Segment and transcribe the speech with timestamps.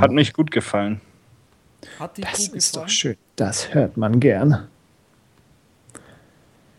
[0.00, 1.00] Hat mich gut gefallen.
[1.98, 2.88] Hat die Das Kuh ist doch gefallen?
[2.88, 3.16] schön.
[3.36, 4.68] Das hört man gern.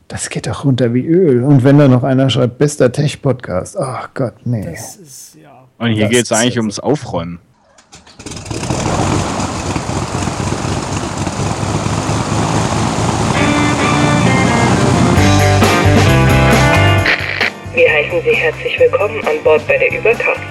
[0.08, 1.44] Das geht doch runter wie Öl.
[1.44, 3.78] Und wenn da noch einer schreibt, bester Tech-Podcast.
[3.78, 4.66] Ach Gott, nee.
[4.66, 5.68] Das ist, ja.
[5.78, 7.40] Und hier geht es eigentlich ums Aufräumen.
[17.74, 20.42] Wir heißen Sie herzlich willkommen an Bord bei der Überkraft.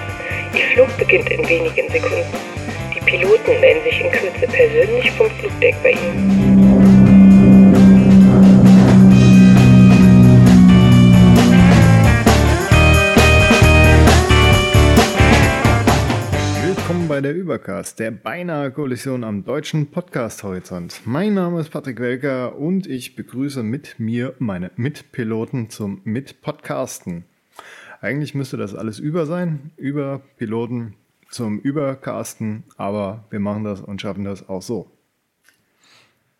[0.53, 2.25] Ihr Flug beginnt in wenigen Sekunden.
[3.11, 6.29] Piloten melden sich in Kürze persönlich vom Flugdeck bei Ihnen.
[16.63, 21.01] Willkommen bei der Übercast, der beinahe Kollision am deutschen Podcast-Horizont.
[21.03, 27.25] Mein Name ist Patrick Welker und ich begrüße mit mir meine Mitpiloten zum Mitpodcasten.
[27.99, 30.95] Eigentlich müsste das alles über sein, über Piloten
[31.31, 34.91] zum Übercasten, aber wir machen das und schaffen das auch so.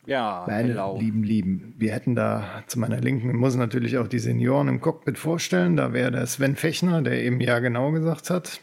[0.06, 0.98] Ja, Meine hello.
[1.00, 5.18] lieben, lieben, wir hätten da zu meiner Linken, muss natürlich auch die Senioren im Cockpit
[5.18, 5.78] vorstellen.
[5.78, 8.62] Da wäre der Sven Fechner, der eben ja genau gesagt hat.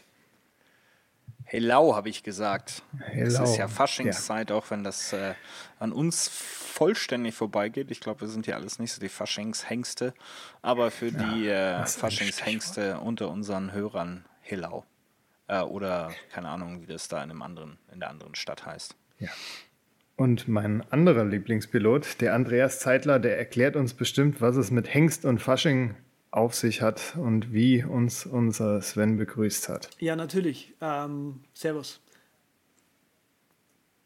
[1.45, 2.83] Hello, habe ich gesagt.
[3.11, 3.43] Es Hello.
[3.45, 5.33] ist ja Faschingszeit, auch wenn das äh,
[5.79, 7.89] an uns vollständig vorbeigeht.
[7.89, 10.13] Ich glaube, wir sind ja alles nicht so die Faschingshengste.
[10.61, 14.83] Aber für die äh, Faschingshengste unter unseren Hörern, Hello.
[15.49, 18.95] Äh, oder keine Ahnung, wie das da in, einem anderen, in der anderen Stadt heißt.
[19.17, 19.29] Ja.
[20.15, 25.25] Und mein anderer Lieblingspilot, der Andreas Zeitler, der erklärt uns bestimmt, was es mit Hengst
[25.25, 25.95] und Fasching
[26.29, 29.89] auf sich hat und wie uns unser Sven begrüßt hat.
[29.97, 30.73] Ja, natürlich.
[30.81, 32.01] Ähm, servus.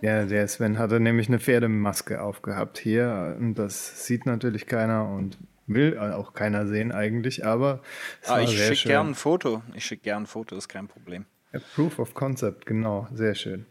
[0.00, 5.38] Ja, der Sven hatte nämlich eine Pferdemaske aufgehabt hier und das sieht natürlich keiner und
[5.66, 7.82] will auch keiner sehen eigentlich, aber
[8.22, 9.62] es Ah, war ich schicke gern ein Foto.
[9.74, 11.26] Ich schicke gern ein Foto, ist kein Problem.
[11.52, 13.66] Ja, Proof of Concept, genau, sehr schön.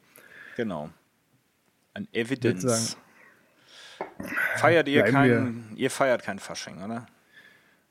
[0.55, 0.89] Genau.
[1.93, 2.97] Würd Evidence.
[4.57, 7.05] Feiert ihr bleiben kein, ihr feiert kein Fasching, oder?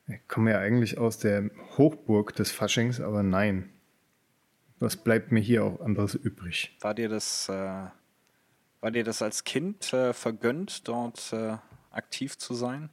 [0.07, 3.71] Ich komme ja eigentlich aus der Hochburg des Faschings, aber nein.
[4.81, 6.77] Was bleibt mir hier auch anderes übrig?
[6.81, 11.57] War dir das, äh, war dir das als Kind äh, vergönnt, dort äh,
[11.91, 12.91] aktiv zu sein?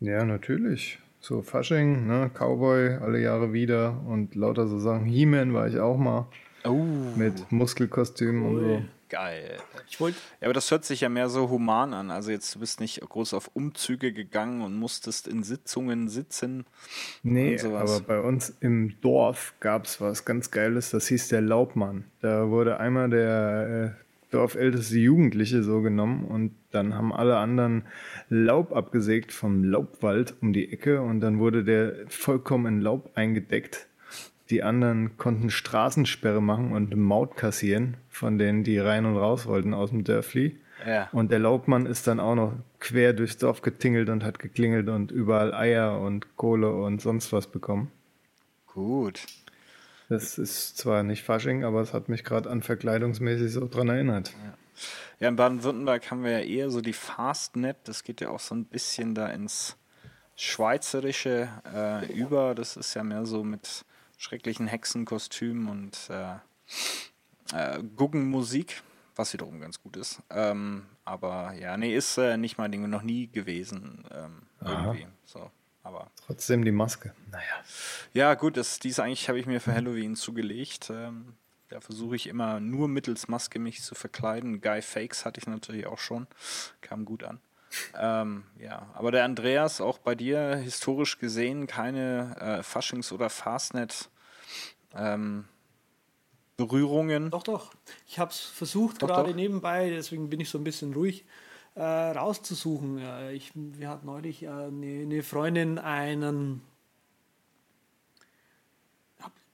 [0.00, 0.98] Ja, natürlich.
[1.20, 2.30] So Fasching, ne?
[2.34, 5.06] Cowboy alle Jahre wieder und lauter so Sachen.
[5.06, 6.26] He-Man war ich auch mal
[6.66, 6.82] Oh,
[7.16, 8.82] mit Muskelkostümen und so.
[9.10, 9.56] geil.
[9.88, 12.10] Ich wollte Ja, aber das hört sich ja mehr so human an.
[12.10, 16.64] Also jetzt du bist nicht groß auf Umzüge gegangen und musstest in Sitzungen sitzen.
[17.22, 17.90] Nee, Und sowas.
[17.90, 22.04] aber bei uns im Dorf gab es was ganz Geiles, das hieß der Laubmann.
[22.20, 24.03] Da wurde einmal der äh,
[24.34, 27.84] dorfälteste Jugendliche so genommen und dann haben alle anderen
[28.28, 33.86] Laub abgesägt vom Laubwald um die Ecke und dann wurde der vollkommen in Laub eingedeckt.
[34.50, 39.72] Die anderen konnten Straßensperre machen und Maut kassieren von denen, die rein und raus wollten
[39.72, 40.58] aus dem Dörfli.
[40.86, 41.08] Ja.
[41.12, 45.12] Und der Laubmann ist dann auch noch quer durchs Dorf getingelt und hat geklingelt und
[45.12, 47.90] überall Eier und Kohle und sonst was bekommen.
[48.66, 49.24] Gut.
[50.14, 54.32] Das ist zwar nicht Fasching, aber es hat mich gerade an verkleidungsmäßig so dran erinnert.
[55.18, 57.76] Ja, in Baden-Württemberg haben wir ja eher so die Fastnet.
[57.84, 59.76] Das geht ja auch so ein bisschen da ins
[60.36, 62.54] Schweizerische äh, über.
[62.54, 63.84] Das ist ja mehr so mit
[64.16, 66.36] schrecklichen Hexenkostümen und äh,
[67.52, 68.82] äh, Guggenmusik,
[69.16, 70.22] was wiederum ganz gut ist.
[70.30, 74.04] Ähm, aber ja, nee, ist äh, nicht mein Ding, noch nie gewesen.
[74.12, 75.08] Ähm, irgendwie.
[75.24, 75.50] So.
[75.84, 77.14] Aber Trotzdem die Maske.
[77.30, 77.44] Naja.
[78.12, 80.90] ja, gut, das, dies eigentlich habe ich mir für Halloween zugelegt.
[80.90, 81.34] Ähm,
[81.68, 84.60] da versuche ich immer nur mittels Maske mich zu verkleiden.
[84.60, 86.26] Guy Fakes hatte ich natürlich auch schon.
[86.80, 87.40] Kam gut an.
[87.98, 94.08] Ähm, ja, aber der Andreas, auch bei dir historisch gesehen keine äh, Faschings- oder Fastnet
[94.96, 95.44] ähm,
[96.56, 97.30] Berührungen.
[97.30, 97.72] Doch, doch.
[98.06, 99.36] Ich habe es versucht, Doch, gerade doch.
[99.36, 101.24] nebenbei, deswegen bin ich so ein bisschen ruhig,
[101.74, 103.00] äh, rauszusuchen.
[103.32, 106.62] Ich, wir hatten neulich äh, eine, eine Freundin einen,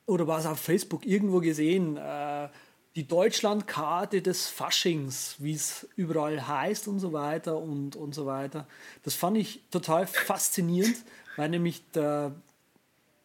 [0.07, 2.49] oder war es auf Facebook irgendwo gesehen, äh,
[2.97, 8.67] die Deutschlandkarte des Faschings, wie es überall heißt und so weiter und, und so weiter.
[9.05, 10.97] Das fand ich total faszinierend,
[11.37, 12.35] weil nämlich der,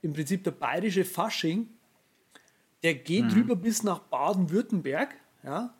[0.01, 1.67] im Prinzip der bayerische Fasching
[2.85, 5.73] der geht rüber bis nach Baden-Württemberg, ja,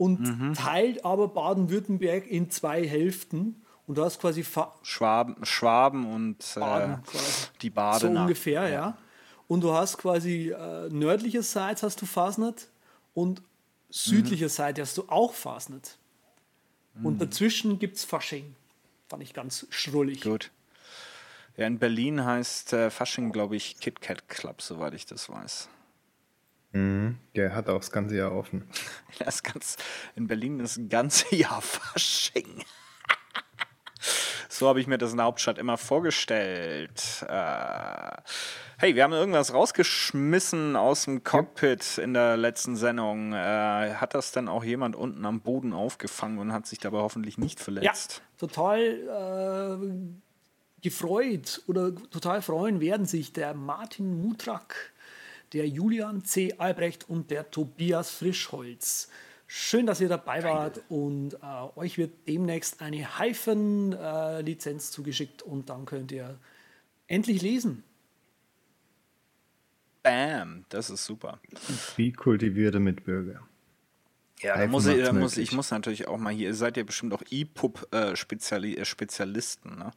[0.00, 3.62] und teilt aber Baden-Württemberg in zwei Hälften.
[3.86, 7.48] Und du hast quasi Fa Schwaben, Schwaben und äh, Baden quasi.
[7.60, 8.22] die so Badener.
[8.22, 8.96] ungefähr, ja.
[9.46, 12.68] Und du hast quasi äh, nördlicherseits hast du Fasnet
[13.12, 13.42] und
[13.90, 15.98] südlicher Seite hast du auch Fasnet.
[17.02, 18.54] Und dazwischen gibt es Fasching.
[19.08, 20.22] Fand ich ganz schrullig.
[20.22, 20.50] Gut.
[21.56, 25.68] Ja, in Berlin heißt äh, Fasching, glaube ich, KitKat Club, soweit ich das weiß.
[26.72, 28.68] Mhm, der hat auch das ganze Jahr offen.
[29.18, 29.76] Das ganz,
[30.16, 32.64] in Berlin ist ein ganze Jahr Fasching.
[34.48, 37.24] So habe ich mir das in der Hauptstadt immer vorgestellt.
[37.28, 38.10] Äh,
[38.78, 43.32] hey, wir haben irgendwas rausgeschmissen aus dem Cockpit in der letzten Sendung.
[43.32, 47.36] Äh, hat das denn auch jemand unten am Boden aufgefangen und hat sich dabei hoffentlich
[47.38, 48.22] nicht Ja, verletzt?
[48.38, 54.92] total äh, gefreut oder total freuen werden sich der Martin Mutrak,
[55.52, 56.54] der Julian C.
[56.58, 59.08] Albrecht und der Tobias Frischholz.
[59.46, 61.38] Schön, dass ihr dabei wart und äh,
[61.74, 66.38] euch wird demnächst eine Hyphen-Lizenz zugeschickt und dann könnt ihr
[67.08, 67.82] endlich lesen.
[70.04, 71.40] Bam, das ist super.
[71.96, 73.42] Wie kultivierte Mitbürger.
[74.40, 76.84] Ja, da muss ich, da muss, ich muss natürlich auch mal hier, ihr seid ja
[76.84, 79.78] bestimmt auch EPUB-Spezialisten.
[79.78, 79.90] ne?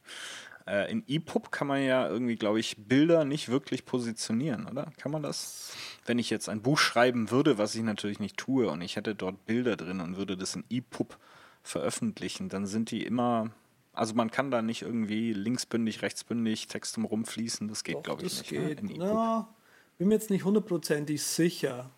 [0.66, 4.92] Äh, in EPUB kann man ja irgendwie, glaube ich, Bilder nicht wirklich positionieren, oder?
[4.96, 5.76] Kann man das?
[6.06, 9.14] Wenn ich jetzt ein Buch schreiben würde, was ich natürlich nicht tue, und ich hätte
[9.14, 11.18] dort Bilder drin und würde das in EPUB
[11.62, 13.50] veröffentlichen, dann sind die immer.
[13.92, 18.38] Also man kann da nicht irgendwie linksbündig, rechtsbündig Text drumherum fließen, das geht, glaube ich,
[18.38, 18.52] das nicht.
[18.52, 18.68] ne?
[18.68, 18.80] geht.
[18.80, 18.98] In EPUB.
[18.98, 19.54] Na,
[19.98, 21.90] bin mir jetzt nicht hundertprozentig sicher,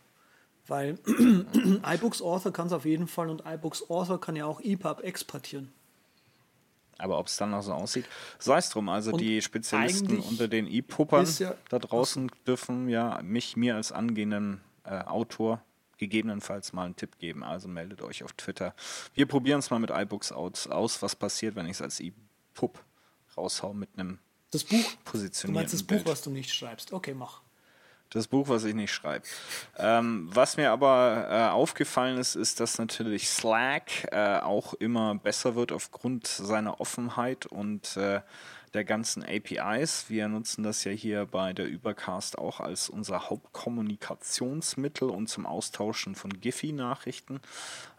[0.66, 5.04] weil iBooks Author kann es auf jeden Fall und iBooks Author kann ja auch EPUB
[5.04, 5.72] exportieren.
[6.98, 8.06] Aber ob es dann noch so aussieht,
[8.38, 8.88] sei es drum.
[8.88, 13.92] Also Und die Spezialisten unter den E-Puppern ja- da draußen dürfen ja mich, mir als
[13.92, 15.60] angehenden äh, Autor
[15.98, 17.42] gegebenenfalls mal einen Tipp geben.
[17.42, 18.74] Also meldet euch auf Twitter.
[19.14, 22.82] Wir probieren es mal mit iBooks aus, aus, was passiert, wenn ich es als E-Pup
[23.36, 24.18] raushau mit einem
[24.50, 26.04] Das Buch, du meinst das Bild.
[26.04, 26.92] Buch, was du nicht schreibst.
[26.92, 27.40] Okay, mach.
[28.10, 29.24] Das Buch, was ich nicht schreibe.
[29.78, 35.56] Ähm, was mir aber äh, aufgefallen ist, ist, dass natürlich Slack äh, auch immer besser
[35.56, 38.20] wird aufgrund seiner Offenheit und äh,
[38.74, 40.06] der ganzen APIs.
[40.08, 46.14] Wir nutzen das ja hier bei der Übercast auch als unser Hauptkommunikationsmittel und zum Austauschen
[46.14, 47.40] von Giphy-Nachrichten.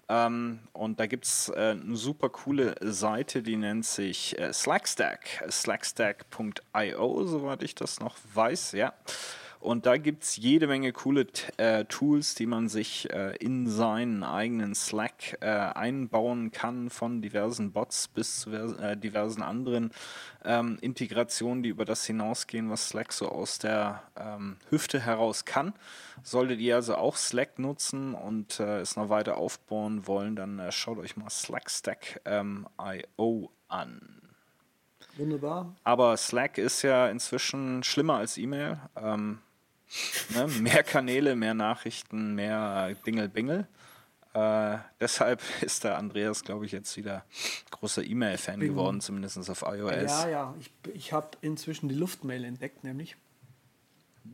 [0.09, 5.43] Ähm, und da gibt es äh, eine super coole Seite, die nennt sich äh, Slackstack.
[5.49, 8.93] Slackstack.io, soweit ich das noch weiß, ja.
[9.59, 11.27] Und da gibt es jede Menge coole
[11.57, 17.71] äh, Tools, die man sich äh, in seinen eigenen Slack äh, einbauen kann, von diversen
[17.71, 19.91] Bots bis zu äh, diversen anderen
[20.45, 25.73] ähm, Integrationen, die über das hinausgehen, was Slack so aus der ähm, Hüfte heraus kann.
[26.23, 30.71] Solltet ihr also auch Slack nutzen und äh, es noch weiter aufbauen wollen, dann äh,
[30.71, 34.21] schaut euch mal Slackstack.io an.
[35.17, 35.75] Wunderbar.
[35.83, 38.79] Aber Slack ist ja inzwischen schlimmer als E-Mail.
[38.95, 39.39] Ähm,
[40.29, 40.47] ne?
[40.61, 43.67] Mehr Kanäle, mehr Nachrichten, mehr Dingelbingel.
[44.33, 47.25] Äh, deshalb ist der Andreas, glaube ich, jetzt wieder
[47.71, 50.11] großer E-Mail-Fan geworden, zumindest auf iOS.
[50.11, 53.15] Ja, ja, ich, ich habe inzwischen die Luftmail entdeckt, nämlich.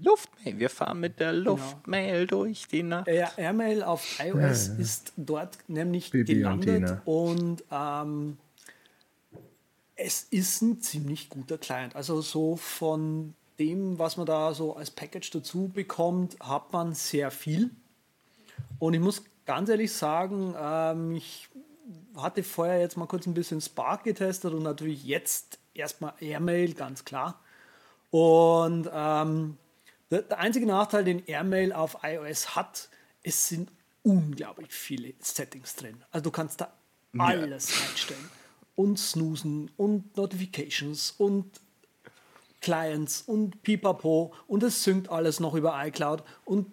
[0.02, 1.52] Luftmail, wir fahren mit der Genau.
[1.52, 3.08] Luftmail durch die Nacht.
[3.08, 7.02] Ja, Airmail auf iOS ist dort nämlich Bibi und gelandet Tina.
[7.06, 8.38] und ähm,
[9.96, 11.96] es ist ein ziemlich guter Client.
[11.96, 17.32] Also so von dem, was man da so als Package dazu bekommt, hat man sehr
[17.32, 17.72] viel.
[18.80, 21.50] Und ich muss ganz ehrlich sagen, ähm, ich
[22.16, 27.06] hatte vorher jetzt mal kurz ein bisschen Spark getestet und natürlich jetzt erstmal Airmail, ganz
[27.06, 27.40] klar.
[28.12, 29.58] Und ähm,
[30.12, 32.90] der, der einzige Nachteil, den Airmail auf iOS hat,
[33.24, 33.72] es sind
[34.04, 36.04] unglaublich viele Settings drin.
[36.12, 36.74] Also du kannst da
[37.18, 38.30] alles einstellen.
[38.76, 41.60] Und snoosen und Notifications und
[42.64, 46.66] Clients und pipapo und es synkt alles noch über iCloud und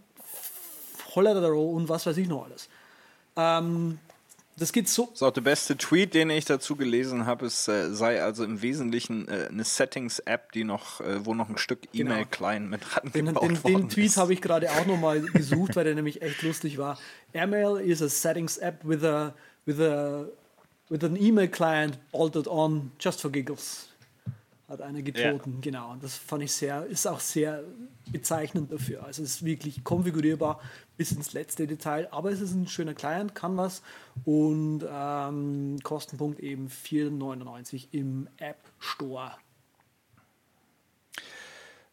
[1.14, 2.68] Holleraro und was weiß ich noch alles.
[3.36, 3.98] Ähm,
[4.56, 5.06] das geht so.
[5.06, 7.46] Das ist auch der beste Tweet, den ich dazu gelesen habe.
[7.46, 11.56] Es äh, sei also im Wesentlichen äh, eine Settings-App, die noch, äh, wo noch ein
[11.56, 12.82] Stück E-Mail-Client mit
[13.14, 16.22] Den, rangebaut den, worden den Tweet habe ich gerade auch nochmal gesucht, weil der nämlich
[16.22, 16.98] echt lustig war.
[17.32, 20.26] Airmail is a settings app with a with a
[20.90, 23.89] with an email client bolted on just for giggles.
[24.70, 25.90] Hat einer getoten, genau.
[25.90, 27.64] Und das fand ich sehr, ist auch sehr
[28.12, 29.04] bezeichnend dafür.
[29.04, 30.60] Also es ist wirklich konfigurierbar
[30.96, 33.82] bis ins letzte Detail, aber es ist ein schöner Client, kann was
[34.24, 39.32] und ähm, Kostenpunkt eben 4,99 im App Store.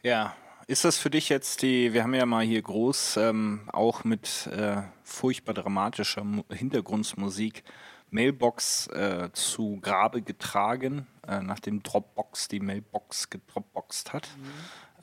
[0.04, 0.36] Ja,
[0.68, 4.48] ist das für dich jetzt die, wir haben ja mal hier groß ähm, auch mit
[4.56, 7.64] äh, furchtbar dramatischer Mu Hintergrundmusik
[8.12, 14.28] Mailbox äh, zu Grabe getragen, äh, nachdem Dropbox die Mailbox gedropboxt hat.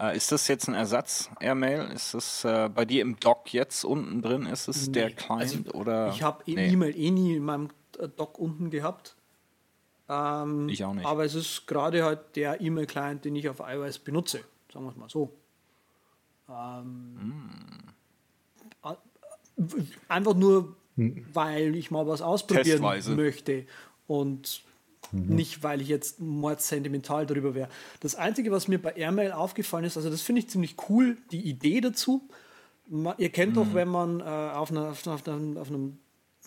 [0.01, 1.91] Äh, ist das jetzt ein Ersatz, Airmail?
[1.93, 4.47] Ist das äh, bei dir im Dock jetzt unten drin?
[4.47, 6.09] Ist es der Nee, Client also oder?
[6.11, 6.69] Ich habe Nee.
[6.73, 7.69] E-Mail eh nie in meinem
[8.17, 9.15] Dock unten gehabt.
[10.09, 11.07] Ähm, Ich auch nicht.
[11.07, 14.41] Aber es ist gerade halt der E-Mail-Client, den ich auf iOS benutze.
[14.73, 15.33] Sagen wir es mal so.
[16.51, 17.71] Ähm,
[20.09, 23.15] Einfach nur, weil ich mal was ausprobieren Testweise.
[23.15, 23.67] möchte
[24.09, 24.63] und
[25.15, 27.69] nicht, weil ich jetzt mordsentimental darüber wäre.
[28.01, 31.41] Das Einzige, was mir bei Airmail aufgefallen ist, also das finde ich ziemlich cool, die
[31.49, 32.29] Idee dazu.
[32.89, 35.99] Ma- Ihr kennt doch, wenn man äh, auf, einer, auf, einer, auf, einer, auf, einem,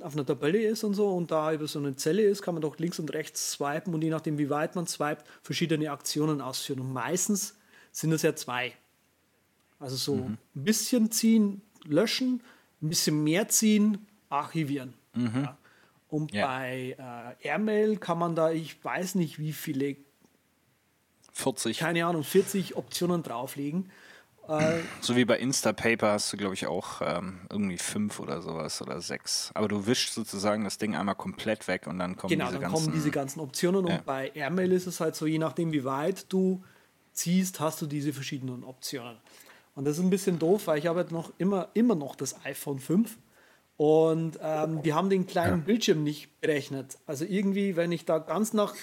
[0.02, 2.62] auf einer Tabelle ist und so und da über so eine Zelle ist, kann man
[2.62, 6.82] doch links und rechts swipen und je nachdem, wie weit man swipet, verschiedene Aktionen ausführen.
[6.82, 7.56] Und meistens
[7.92, 8.74] sind es ja zwei.
[9.80, 12.42] Also so ein bisschen ziehen, löschen,
[12.82, 14.94] ein bisschen mehr ziehen, archivieren.
[15.44, 15.58] Ja.
[16.10, 16.48] Und Ja.
[16.48, 16.96] bei
[17.42, 19.98] äh, Airmail kann man da, ich weiß nicht, wie viele,
[21.34, 21.78] 40.
[21.78, 23.92] keine Ahnung, 40 Optionen drauflegen.
[25.02, 29.02] So wie bei Instapaper hast du, glaube ich, auch ähm, irgendwie fünf oder sowas oder
[29.02, 29.52] sechs.
[29.54, 32.62] Aber du wischst sozusagen das Ding einmal komplett weg und dann kommen Genau, diese dann
[32.62, 32.86] ganzen.
[32.86, 33.96] kommen diese ganzen Optionen Ja.
[33.98, 36.64] und bei Airmail ist es halt so, je nachdem wie weit du
[37.12, 39.18] ziehst, hast du diese verschiedenen Optionen.
[39.76, 42.46] Und das ist ein bisschen doof, weil ich habe halt noch immer, immer noch das
[42.46, 43.18] iPhone 5
[43.78, 46.98] und ähm, die haben den kleinen Bildschirm nicht berechnet.
[47.06, 48.74] Also irgendwie, wenn ich da ganz nach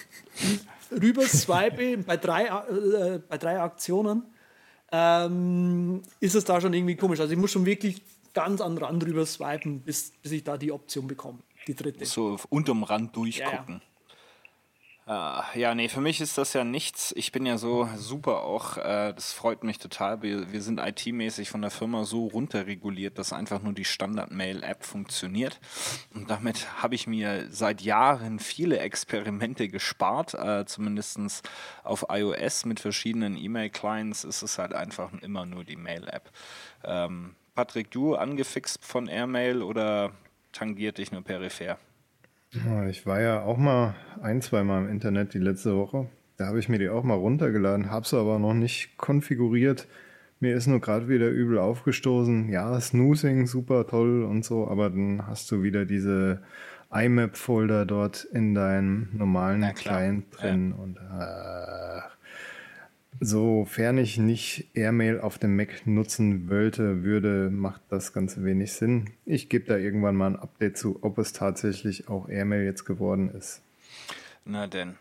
[0.89, 4.23] rüber swipe bei drei, äh, bei drei Aktionen,
[4.93, 7.19] ähm, ist es da schon irgendwie komisch.
[7.19, 8.01] Also ich muss schon wirklich
[8.33, 12.05] ganz an den Rand rüber swipen, bis, bis ich da die Option bekomme, die dritte.
[12.05, 13.75] so unterm Rand durchgucken.
[13.75, 13.81] Ja,
[15.75, 17.13] nee, für mich ist das ja nichts.
[17.15, 20.23] Ich bin ja so super auch, äh, das freut mich total.
[20.23, 25.59] Wir, wir sind IT-mäßig von der Firma so runterreguliert, dass einfach nur die Standard-Mail-App funktioniert.
[26.15, 30.33] Und damit habe ich mir seit Jahren viele Experimente gespart.
[30.33, 31.19] Äh, zumindest
[31.83, 36.31] auf iOS mit verschiedenen E-Mail-Clients ist es halt einfach immer nur die Mail-App.
[36.83, 40.13] Ähm, Patrick, du angefixt von Airmail oder
[40.51, 41.77] tangiert dich nur peripher?
[42.63, 46.07] Ja, Ich war ja auch mal ein, zwei Mal im Internet die letzte Woche.
[46.37, 49.87] Da habe ich mir die auch mal runtergeladen, habe sie aber noch nicht konfiguriert.
[50.39, 52.49] Mir ist nur gerade wieder übel aufgestoßen.
[52.49, 56.41] Ja, Snoozing, super toll und so, aber dann hast du wieder diese
[56.93, 62.01] IMAP-Folder dort in deinem normalen Client drin und äh,
[63.19, 69.11] sofern ich nicht Airmail auf dem Mac nutzen wollte, würde, macht das Ganze wenig Sinn.
[69.25, 73.29] Ich gebe da irgendwann mal ein Update zu, ob es tatsächlich auch Airmail jetzt geworden
[73.29, 73.61] ist.
[74.45, 74.95] Na denn.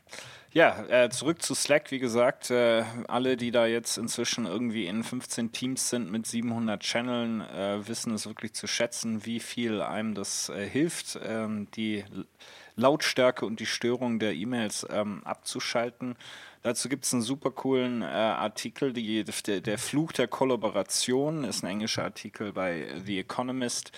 [0.54, 5.02] Ja, äh, zurück zu Slack, wie gesagt, äh, alle, die da jetzt inzwischen irgendwie in
[5.02, 10.14] 15 Teams sind mit 700 Channeln, äh, wissen es wirklich zu schätzen, wie viel einem
[10.14, 12.04] das äh, hilft, ähm, die
[12.76, 16.14] Lautstärke und die Störung der E-Mails ähm, abzuschalten.
[16.64, 21.62] Dazu gibt es einen super coolen äh, Artikel, die, der, der Fluch der Kollaboration ist
[21.62, 23.92] ein englischer Artikel bei The Economist,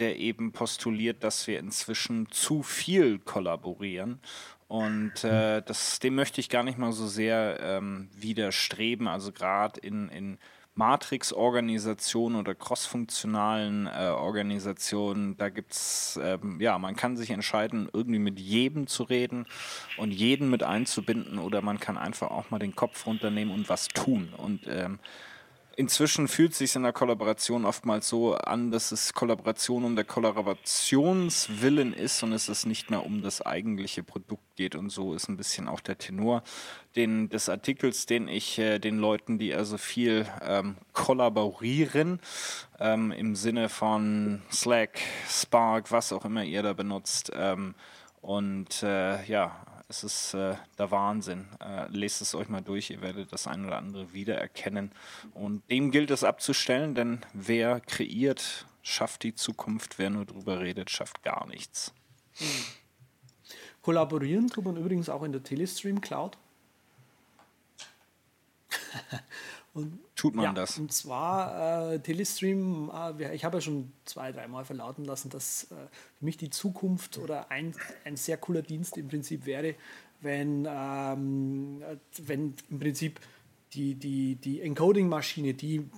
[0.00, 4.18] der eben postuliert, dass wir inzwischen zu viel kollaborieren.
[4.66, 9.06] Und äh, das, dem möchte ich gar nicht mal so sehr ähm, widerstreben.
[9.06, 10.38] Also gerade in, in
[10.78, 18.20] Matrix-Organisationen oder crossfunktionalen äh, Organisationen, da gibt es, ähm, ja, man kann sich entscheiden, irgendwie
[18.20, 19.46] mit jedem zu reden
[19.96, 23.88] und jeden mit einzubinden oder man kann einfach auch mal den Kopf runternehmen und was
[23.88, 24.32] tun.
[24.36, 25.00] Und ähm,
[25.78, 30.04] Inzwischen fühlt es sich in der Kollaboration oftmals so an, dass es Kollaboration um der
[30.04, 34.74] Kollaborationswillen ist und es ist nicht mehr um das eigentliche Produkt geht.
[34.74, 36.42] Und so ist ein bisschen auch der Tenor
[36.96, 42.18] den, des Artikels, den ich äh, den Leuten, die also viel ähm, kollaborieren,
[42.80, 47.30] ähm, im Sinne von Slack, Spark, was auch immer ihr da benutzt.
[47.36, 47.76] Ähm,
[48.20, 51.48] und äh, ja, es ist äh, der Wahnsinn.
[51.60, 54.92] Äh, lest es euch mal durch, ihr werdet das ein oder andere wiedererkennen.
[55.34, 59.98] Und dem gilt es abzustellen, denn wer kreiert, schafft die Zukunft.
[59.98, 61.92] Wer nur drüber redet, schafft gar nichts.
[63.82, 66.36] Kollaborieren tut man übrigens auch in der Telestream Cloud.
[69.78, 70.78] Und, Tut man ja, das?
[70.78, 75.74] Und zwar äh, Telestream, äh, ich habe ja schon zwei, dreimal verlauten lassen, dass äh,
[76.18, 79.74] für mich die Zukunft oder ein, ein sehr cooler Dienst im Prinzip wäre,
[80.20, 83.20] wenn, ähm, äh, wenn im Prinzip
[83.74, 85.88] die, die, die Encoding-Maschine, die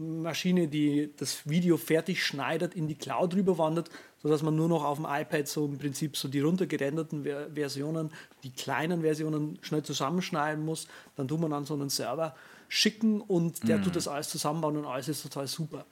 [0.00, 3.90] Maschine, die das Video fertig schneidet, in die Cloud rüberwandert,
[4.22, 8.10] sodass man nur noch auf dem iPad so im Prinzip so die runtergerenderten Ver Versionen,
[8.42, 10.88] die kleinen Versionen schnell zusammenschneiden muss.
[11.16, 12.34] Dann tut man an so einen Server
[12.70, 15.84] schicken und der tut das alles zusammenbauen und alles ist total super.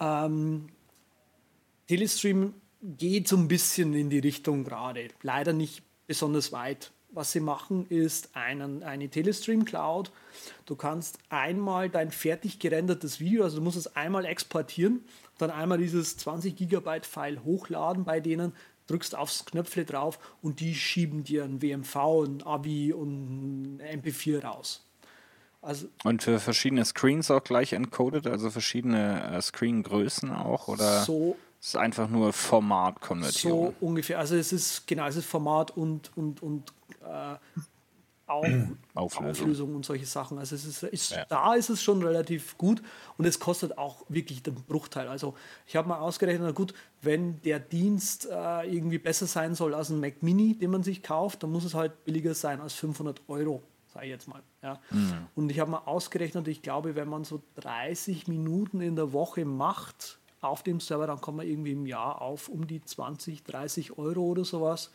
[0.00, 0.68] Ähm,
[1.86, 5.08] Telestream geht so ein bisschen in die Richtung gerade.
[5.22, 6.90] Leider nicht besonders weit.
[7.10, 10.10] Was sie machen, ist einen, eine Telestream Cloud.
[10.66, 15.04] Du kannst einmal dein fertig gerendertes Video, also du musst es einmal exportieren,
[15.38, 18.52] dann einmal dieses 20 Gigabyte File hochladen bei denen,
[18.88, 24.42] drückst aufs Knöpfle drauf und die schieben dir ein WMV, ein AVI und ein MP4
[24.42, 24.85] raus.
[25.62, 30.68] Also Und für verschiedene Screens auch gleich encoded, also verschiedene äh, Screengrößen auch?
[30.68, 33.74] Oder so Es ist einfach nur Formatkonvertierung.
[33.80, 34.18] So ungefähr.
[34.18, 36.72] Also es ist genau, es ist Format und, und, und
[37.02, 37.36] äh,
[38.28, 38.44] auch
[38.94, 39.30] Auflösung.
[39.30, 39.74] Auflösung.
[39.76, 40.38] und solche Sachen.
[40.38, 41.24] Also es ist, ist Ja.
[41.28, 42.82] da ist es schon relativ gut
[43.18, 45.08] und es kostet auch wirklich den Bruchteil.
[45.08, 45.34] Also
[45.66, 49.90] ich habe mal ausgerechnet, na gut, wenn der Dienst äh, irgendwie besser sein soll als
[49.90, 53.20] ein Mac Mini, den man sich kauft, dann muss es halt billiger sein als 500
[53.28, 53.62] Euro,
[53.96, 54.42] sage ich jetzt mal.
[54.62, 54.78] Ja.
[55.34, 59.44] Und ich habe mal ausgerechnet, ich glaube, wenn man so 30 Minuten in der Woche
[59.44, 63.98] macht auf dem Server, dann kommt man irgendwie im Jahr auf um die 20, 30
[63.98, 64.90] Euro oder sowas.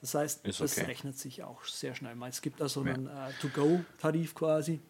[0.00, 0.86] Das heißt, Ist das okay.
[0.86, 2.14] rechnet sich auch sehr schnell.
[2.16, 2.28] mal.
[2.28, 4.80] Es gibt da so einen äh, To-Go-Tarif quasi.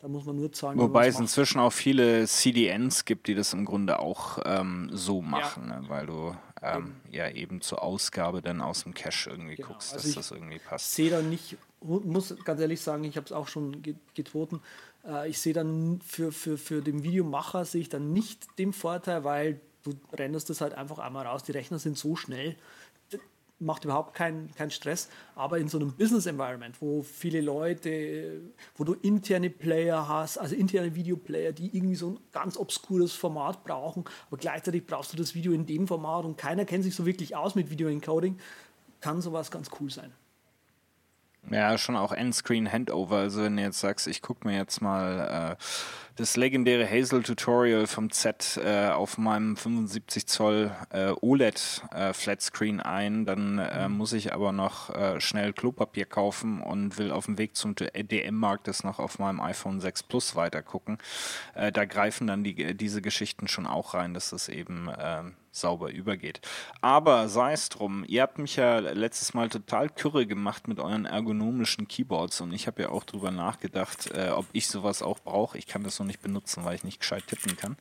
[0.00, 0.78] Da muss man nur zahlen.
[0.78, 5.68] Wobei es inzwischen auch viele CDNs gibt, die das im Grunde auch ähm, so machen,
[5.68, 5.84] ne?
[5.88, 10.02] weil du ähm, ja eben zur Ausgabe dann aus dem Cache irgendwie Genau, guckst, also
[10.02, 10.94] dass ich das irgendwie passt.
[10.94, 14.60] sehe da nicht, muss ganz ehrlich sagen, ich habe es auch schon ge- getoten.
[15.06, 19.24] Äh, ich sehe dann für, für, für den Videomacher sehe ich dann nicht den Vorteil,
[19.24, 21.42] weil du renderst das halt einfach einmal raus.
[21.42, 22.56] Die Rechner sind so schnell,
[23.64, 25.08] macht überhaupt keinen keinen Stress.
[25.34, 28.42] Aber in so einem Business Environment, wo viele Leute,
[28.76, 33.64] wo du interne Player hast, also interne Videoplayer, die irgendwie so ein ganz obskures Format
[33.64, 37.06] brauchen, aber gleichzeitig brauchst du das Video in dem Format und keiner kennt sich so
[37.06, 38.38] wirklich aus mit Video Encoding,
[39.00, 40.12] kann sowas ganz cool sein.
[41.50, 43.16] Ja, schon auch Endscreen Handover.
[43.16, 45.64] Also wenn du jetzt sagst, ich gucke mir jetzt mal äh,
[46.16, 52.80] das legendäre Hazel Tutorial vom Z äh, auf meinem 75 Zoll äh, OLED äh, Flatscreen
[52.80, 57.38] ein, dann äh, muss ich aber noch äh, schnell Klopapier kaufen und will auf dem
[57.38, 60.98] Weg zum DM-Markt das noch auf meinem iPhone 6 Plus weitergucken.
[61.54, 65.92] Äh, da greifen dann die, diese Geschichten schon auch rein, dass das eben ähm, sauber
[65.92, 66.40] übergeht.
[66.80, 71.06] Aber sei es drum, ihr habt mich ja letztes Mal total kürre gemacht mit euren
[71.06, 75.56] ergonomischen Keyboards und ich habe ja auch drüber nachgedacht, äh, ob ich sowas auch brauche.
[75.56, 77.76] Ich kann das noch nicht benutzen, weil ich nicht gescheit tippen kann.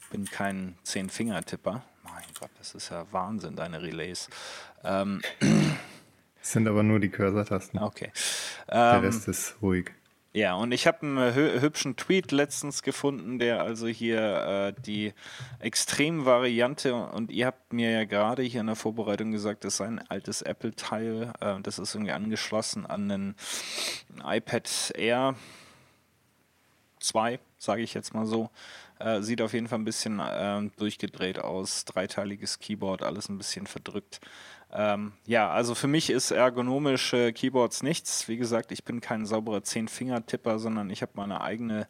[0.00, 1.82] Ich bin kein Zehn-Finger-Tipper.
[2.04, 4.28] Mein Gott, das ist ja Wahnsinn, deine Relays.
[4.82, 5.20] Ähm,
[6.40, 7.78] Das sind aber nur die Cursor-Tasten.
[7.80, 8.12] okay.
[8.68, 9.90] Der Ähm, Rest ist ruhig.
[10.32, 15.12] Ja, und ich habe einen hü hübschen Tweet letztens gefunden, der also hier äh, die
[15.60, 19.98] Extremvariante, und ihr habt mir ja gerade hier in der Vorbereitung gesagt, das sei ein
[20.10, 23.34] altes Apple-Teil, äh, das ist irgendwie angeschlossen an einen
[24.24, 25.34] iPad Air
[27.06, 28.50] 2, sage ich jetzt mal so.
[28.98, 33.66] Äh, sieht auf jeden Fall ein bisschen ähm, durchgedreht aus, dreiteiliges Keyboard, alles ein bisschen
[33.66, 34.20] verdrückt.
[34.72, 38.26] Ähm, ja, also für mich ist ergonomische Keyboards nichts.
[38.26, 41.86] Wie gesagt, ich bin kein sauberer Zehn-Finger-Tipper, sondern ich habe meine eigene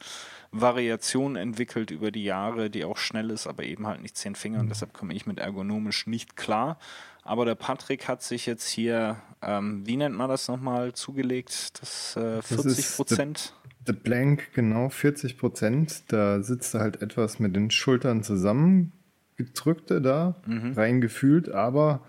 [0.51, 4.61] Variation entwickelt über die Jahre, die auch schnell ist, aber eben halt nicht zehn Finger
[4.61, 6.79] und deshalb komme ich mit ergonomisch nicht klar.
[7.23, 11.81] Aber der Patrick hat sich jetzt hier, ähm, wie nennt man das nochmal, zugelegt?
[11.81, 13.55] Das äh, 40 Prozent.
[13.87, 16.05] The Blank, genau 40 Prozent.
[16.09, 20.37] Da sitzt er halt etwas mit den Schultern zusammengedrückte da,
[20.75, 22.01] reingefühlt, aber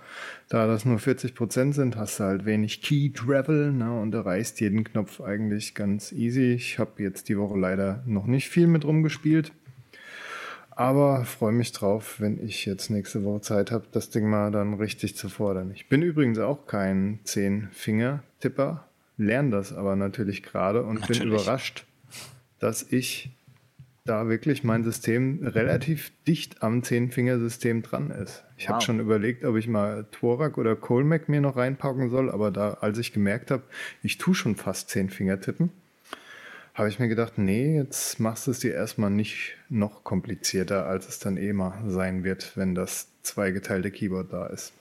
[0.49, 4.59] da das nur 40 Prozent sind, hast du halt wenig Key Travel ne, und erreichst
[4.59, 6.53] jeden Knopf eigentlich ganz easy.
[6.53, 9.51] Ich habe jetzt die Woche leider noch nicht viel mit rumgespielt.
[10.77, 14.75] Aber freue mich drauf, wenn ich jetzt nächste Woche Zeit habe, das Ding mal dann
[14.75, 15.71] richtig zu fordern.
[15.71, 18.85] Ich bin übrigens auch kein Zehn-Finger-Tipper,
[19.17, 21.33] lerne das aber natürlich gerade und bin Natürlich.
[21.41, 21.85] überrascht,
[22.59, 23.31] dass ich
[24.05, 28.45] da wirklich mein System relativ dicht am Zehn-Finger-System dran ist.
[28.55, 28.85] Ich habe Wow.
[28.85, 32.97] schon überlegt, ob ich mal Thorak oder Colmac mir noch reinpacken soll, aber da, als
[32.99, 33.63] ich gemerkt habe,
[34.03, 35.71] ich tue schon fast Zehn-Finger tippen,
[36.73, 41.09] habe ich mir gedacht, nee, jetzt machst du es dir erstmal nicht noch komplizierter, als
[41.09, 44.71] es dann eh mal sein wird, wenn das zweigeteilte Keyboard da ist.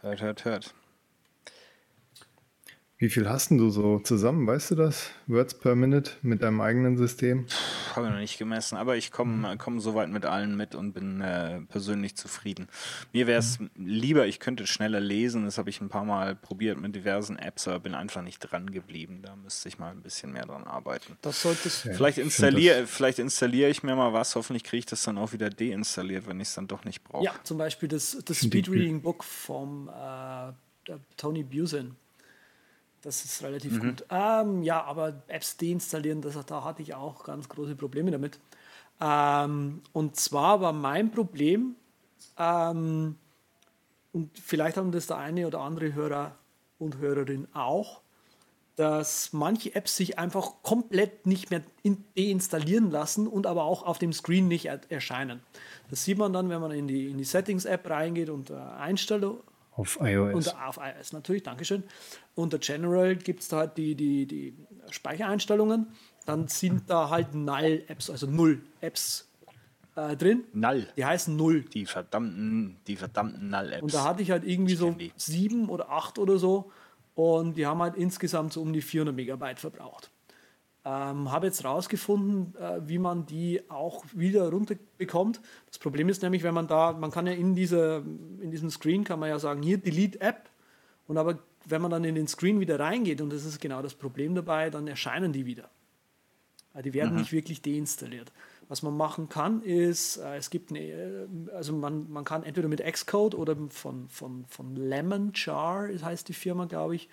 [0.00, 0.74] Hört, hört, hört.
[3.02, 5.10] Wie viel hast denn du so zusammen, weißt du das?
[5.26, 7.46] Words per Minute mit deinem eigenen System?
[7.96, 11.20] Habe ich noch nicht gemessen, aber ich komme komm soweit mit allen mit und bin
[11.20, 12.68] äh, persönlich zufrieden.
[13.12, 15.46] Mir wäre es lieber, ich könnte schneller lesen.
[15.46, 18.70] Das habe ich ein paar Mal probiert mit diversen Apps, aber bin einfach nicht dran
[18.70, 19.18] geblieben.
[19.20, 21.18] Da müsste ich mal ein bisschen mehr dran arbeiten.
[21.22, 24.36] Das solltest Vielleicht ich find installiere vielleicht installiere ich mir mal was.
[24.36, 27.24] Hoffentlich kriege ich das dann auch wieder deinstalliert, wenn ich es dann doch nicht brauche.
[27.24, 31.96] Ja, zum Beispiel das, das Find ich Speedreading Book vom äh, Tony Busin.
[33.02, 34.04] Das ist relativ gut.
[34.10, 38.38] Ähm, ja, aber Apps deinstallieren, das, da hatte ich auch ganz große Probleme damit.
[39.00, 41.74] Ähm, und zwar war mein Problem,
[42.38, 43.16] ähm,
[44.12, 46.36] und vielleicht haben das der eine oder andere Hörer
[46.78, 48.02] und Hörerin auch,
[48.76, 53.98] dass manche Apps sich einfach komplett nicht mehr in, deinstallieren lassen und aber auch auf
[53.98, 55.40] dem Screen nicht er, erscheinen.
[55.90, 59.40] Das sieht man dann, wenn man in die, in die Settings-App reingeht und äh, Einstellungen
[59.74, 60.34] Auf iOS.
[60.34, 61.82] und auf iOS natürlich, Dankeschön.
[62.34, 64.54] Unter General gibt es da halt die, die, die
[64.90, 65.86] Speichereinstellungen.
[66.26, 69.28] Dann sind da halt Null-Apps, also null Apps
[69.96, 70.44] äh, drin.
[70.52, 70.86] Null.
[70.96, 71.62] Die heißen Null.
[71.62, 73.82] Die verdammten, die verdammten Null-Apps.
[73.82, 76.70] Und da hatte ich halt irgendwie so sieben oder acht oder so.
[77.14, 80.10] Und die haben halt insgesamt so um die 400 Megabyte verbraucht.
[80.84, 85.40] Ähm, habe jetzt rausgefunden, äh, wie man die auch wieder runterbekommt.
[85.66, 89.04] Das Problem ist nämlich, wenn man da, man kann ja in, dieser, in diesem Screen
[89.04, 90.50] kann man ja sagen, hier Delete App.
[91.06, 93.94] Und aber wenn man dann in den Screen wieder reingeht, und das ist genau das
[93.94, 95.70] Problem dabei, dann erscheinen die wieder.
[96.74, 98.32] Äh, Die werden nicht wirklich deinstalliert.
[98.68, 102.68] Was man machen kann, ist, äh, es gibt eine, äh, also man, man kann entweder
[102.68, 107.08] mit Xcode oder von, von, von Lemon Jar, heißt die Firma, glaube ich,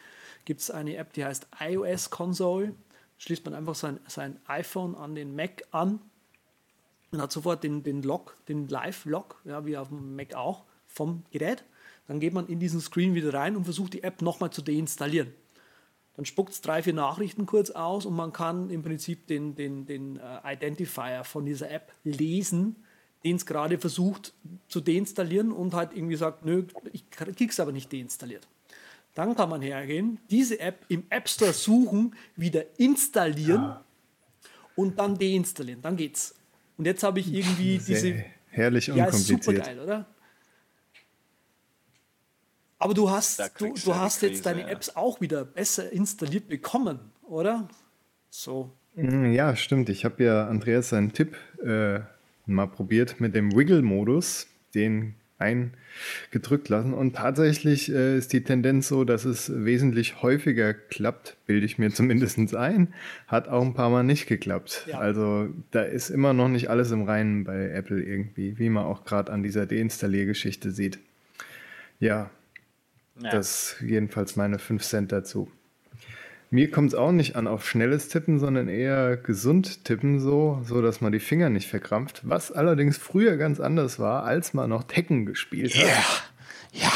[0.45, 2.73] gibt es eine App, die heißt iOS Console.
[3.19, 5.99] Schließt man einfach sein, sein iPhone an den Mac an
[7.11, 11.23] und hat sofort den, den Log, den Live-Log, ja, wie auf dem Mac auch, vom
[11.29, 11.63] Gerät.
[12.07, 15.33] Dann geht man in diesen Screen wieder rein und versucht die App nochmal zu deinstallieren.
[16.15, 19.85] Dann spuckt es drei, vier Nachrichten kurz aus und man kann im Prinzip den, den,
[19.85, 22.77] den äh, Identifier von dieser App lesen,
[23.23, 24.33] den es gerade versucht
[24.69, 28.47] zu deinstallieren und halt irgendwie sagt, nö, ich krieg's aber nicht deinstalliert.
[29.19, 33.75] Dann kann man hergehen, diese App im App Store suchen, wieder installieren
[34.77, 35.81] und dann deinstallieren.
[35.81, 36.35] Dann geht's.
[36.77, 39.65] Und jetzt habe ich irgendwie diese Sehr herrlich ja, ist super unkompliziert.
[39.65, 40.05] geil, oder?
[42.77, 44.67] Aber du hast, du, du hast jetzt Krise, deine ja.
[44.69, 47.67] Apps auch wieder besser installiert bekommen, oder?
[48.29, 48.71] So.
[48.95, 49.89] Mm, Ja, stimmt.
[49.89, 51.99] Ich habe ja Andreas seinen Tipp äh,
[52.45, 56.93] mal probiert mit dem Wiggle-Modus, den eingedrückt lassen.
[56.93, 61.89] Und tatsächlich äh, ist die Tendenz so, dass es wesentlich häufiger klappt, bilde ich mir
[61.93, 62.93] zumindest ein.
[63.27, 64.85] Hat auch ein paar Mal nicht geklappt.
[64.87, 64.99] Ja.
[64.99, 69.03] Also da ist immer noch nicht alles im Reinen bei Apple irgendwie, wie man auch
[69.05, 70.99] gerade an dieser Deinstalliergeschichte sieht.
[71.99, 72.29] Ja,
[73.21, 73.31] Ja.
[73.31, 75.49] das jedenfalls meine 5 Cent dazu.
[76.51, 80.81] Mir kommt es auch nicht an auf schnelles Tippen, sondern eher gesund tippen, so, so
[80.81, 82.21] dass man die Finger nicht verkrampft.
[82.23, 86.31] Was allerdings früher ganz anders war, als man noch Tekken gespielt hat.
[86.73, 86.91] ja.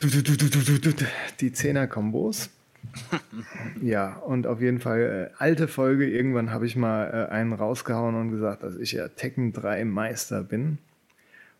[0.00, 1.04] Du, du, du, du, du,
[1.40, 2.50] Die Zehner-Kombos.
[3.82, 6.08] ja, und auf jeden Fall äh, alte Folge.
[6.08, 10.42] Irgendwann habe ich mal äh, einen rausgehauen und gesagt, dass ich ja Tekken 3 Meister
[10.42, 10.78] bin.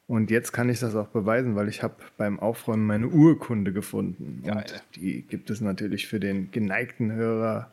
[0.06, 4.42] Und jetzt kann ich das auch beweisen, weil ich habe beim Aufräumen meine Urkunde gefunden.
[4.44, 4.56] Geil.
[4.56, 7.70] Und die gibt es natürlich für den geneigten Hörer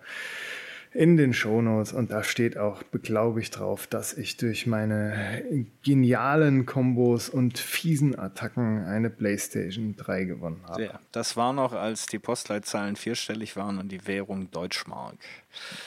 [0.93, 1.91] in den Shownotes.
[1.91, 5.43] Und da steht auch beglaubigt drauf, dass ich durch meine
[5.83, 10.85] genialen Kombos und fiesen Attacken eine PlayStation 3 gewonnen habe.
[10.85, 15.17] Ja, das war noch, als die Postleitzahlen vierstellig waren und die Währung Deutschmark.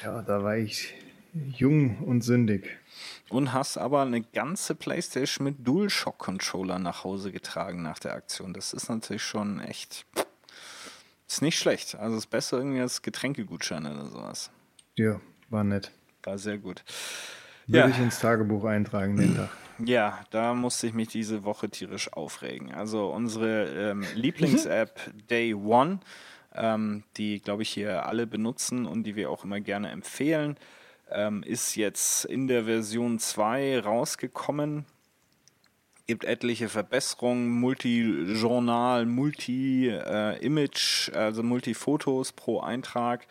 [0.03, 0.95] Ja, da war ich
[1.57, 2.69] jung und sündig.
[3.29, 8.53] Und hast aber eine ganze Playstation mit DualShock-Controller nach Hause getragen nach der Aktion.
[8.55, 10.07] Das ist natürlich schon echt.
[11.27, 11.95] Ist nicht schlecht.
[11.97, 14.51] Also ist besser irgendwie als Getränkegutscheine oder sowas.
[14.97, 15.91] Ja, war nett.
[16.23, 16.85] War sehr gut.
[17.67, 17.95] Würde Ja.
[17.95, 19.49] ich ins Tagebuch eintragen den Tag.
[19.79, 22.73] Ja, da musste ich mich diese Woche tierisch aufregen.
[22.73, 25.99] Also unsere ähm, Lieblings-App Day One,
[26.55, 30.57] ähm, die, glaube ich, hier alle benutzen und die wir auch immer gerne empfehlen,
[31.11, 34.87] ähm, ist jetzt in der Version 2 rausgekommen.
[36.07, 43.27] Gibt etliche Verbesserungen, Multi-Journal, Multi-Image, also Multi-Fotos pro Eintrag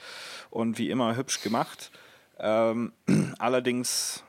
[0.49, 1.91] und wie immer hübsch gemacht.
[2.39, 2.93] Ähm,
[3.37, 4.23] allerdings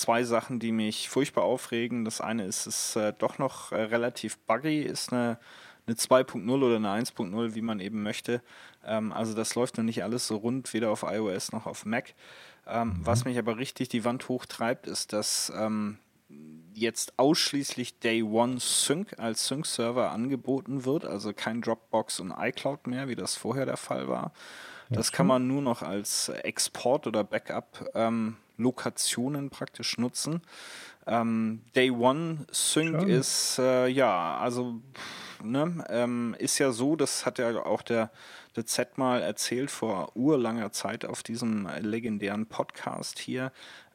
[0.00, 2.04] zwei Sachen, die mich furchtbar aufregen.
[2.04, 5.38] Das eine ist, es ist äh, doch noch äh, relativ buggy, ist eine,
[5.86, 8.42] eine 2.0 oder eine 1.0, wie man eben möchte.
[8.84, 12.14] Ähm, also das läuft noch nicht alles so rund, weder auf iOS noch auf Mac.
[12.70, 15.98] Ähm, Was mich aber richtig die Wand hochtreibt, ist, dass ähm,
[16.72, 23.08] jetzt ausschließlich Day One Sync als Sync-Server angeboten wird, also kein Dropbox und iCloud mehr,
[23.08, 24.30] wie das vorher der Fall war.
[24.92, 30.42] Das kann man nur noch als Export- oder Backup-Lokationen praktisch nutzen.
[31.06, 33.12] Ähm, Day One Sync Schade.
[33.12, 34.80] ist, äh, ja, also,
[35.42, 38.10] ne, ähm, ist ja so, das hat ja auch der,
[38.56, 43.52] der Z mal erzählt vor urlanger Zeit auf diesem legendären Podcast hier,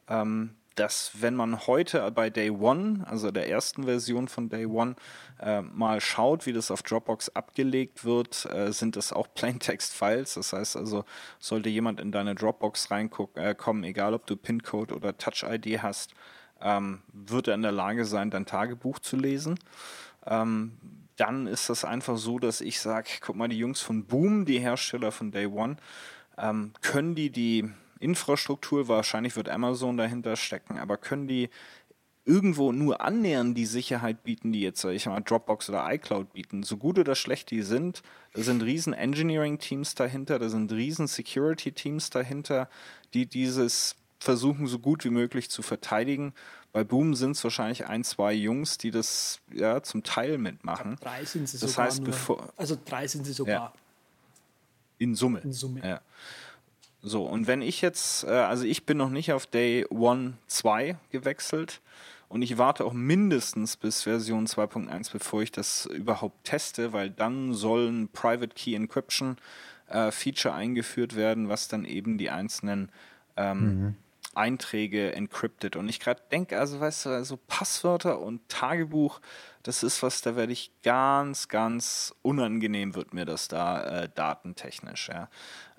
[0.08, 4.94] ähm, dass wenn man heute bei Day One, also der ersten Version von Day One,
[5.40, 10.34] äh, mal schaut, wie das auf Dropbox abgelegt wird, äh, sind das auch Plaintext-Files.
[10.34, 11.04] Das heißt also,
[11.38, 16.12] sollte jemand in deine Dropbox reinkommen, äh, egal ob du PIN-Code oder Touch-ID hast,
[16.60, 19.58] ähm, wird er in der Lage sein, dein Tagebuch zu lesen.
[20.26, 20.72] Ähm,
[21.16, 24.58] dann ist das einfach so, dass ich sage, guck mal, die Jungs von Boom, die
[24.58, 25.76] Hersteller von Day One,
[26.38, 31.48] ähm, können die die Infrastruktur, wahrscheinlich wird Amazon dahinter stecken, aber können die
[32.26, 36.64] irgendwo nur annähernd die Sicherheit bieten, die jetzt, sag ich mal, Dropbox oder iCloud bieten.
[36.64, 38.02] So gut oder schlecht die sind,
[38.34, 42.68] da sind riesen Engineering-Teams dahinter, da sind riesen Security-Teams dahinter,
[43.14, 46.34] die dieses versuchen, so gut wie möglich zu verteidigen.
[46.76, 50.98] Bei Boom sind es wahrscheinlich ein, zwei Jungs, die das ja zum Teil mitmachen.
[51.00, 51.86] Drei sind sie Das sogar.
[51.86, 52.08] heißt, nur.
[52.10, 53.54] bevor- also drei sind sie sogar.
[53.54, 53.72] Ja.
[54.98, 55.38] In Summe.
[55.40, 55.80] In Summe.
[55.82, 56.02] Ja.
[57.00, 60.98] So, und wenn ich jetzt, äh, also ich bin noch nicht auf Day 1, 2
[61.10, 61.80] gewechselt
[62.28, 67.54] und ich warte auch mindestens bis Version 2.1, bevor ich das überhaupt teste, weil dann
[67.54, 69.38] soll ein Private Key Encryption
[69.88, 72.90] äh, Feature eingeführt werden, was dann eben die einzelnen
[73.38, 73.94] ähm,
[74.36, 75.76] Einträge encrypted.
[75.76, 79.20] Und ich gerade denke, also weißt du, also Passwörter und Tagebuch,
[79.62, 85.08] das ist was, da werde ich ganz, ganz unangenehm wird mir das da äh, datentechnisch.
[85.08, 85.28] Ja.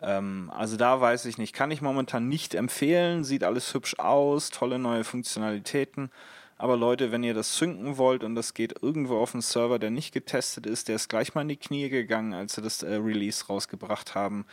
[0.02, 4.50] Ähm, also da weiß ich nicht, kann ich momentan nicht empfehlen, sieht alles hübsch aus,
[4.50, 6.12] tolle neue Funktionalitäten.
[6.60, 9.92] Aber Leute, wenn ihr das synken wollt und das geht irgendwo auf einen Server, der
[9.92, 12.96] nicht getestet ist, der ist gleich mal in die Knie gegangen, als sie das äh,
[12.96, 14.46] Release rausgebracht haben,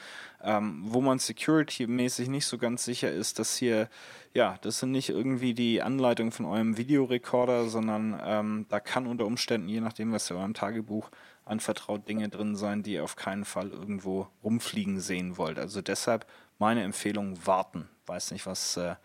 [0.43, 3.89] ähm, wo man security-mäßig nicht so ganz sicher ist, dass hier,
[4.35, 9.25] ja, das sind nicht irgendwie die Anleitungen von eurem Videorekorder, sondern ähm, da kann unter
[9.25, 11.11] Umständen, je nachdem, was ihr eurem Tagebuch
[11.47, 15.59] anvertraut, Dinge drin sein, die ihr auf keinen Fall irgendwo rumfliegen sehen wollt.
[15.59, 16.27] Also deshalb
[16.59, 17.89] meine Empfehlung, warten.
[18.07, 18.97] Weiß nicht, was äh,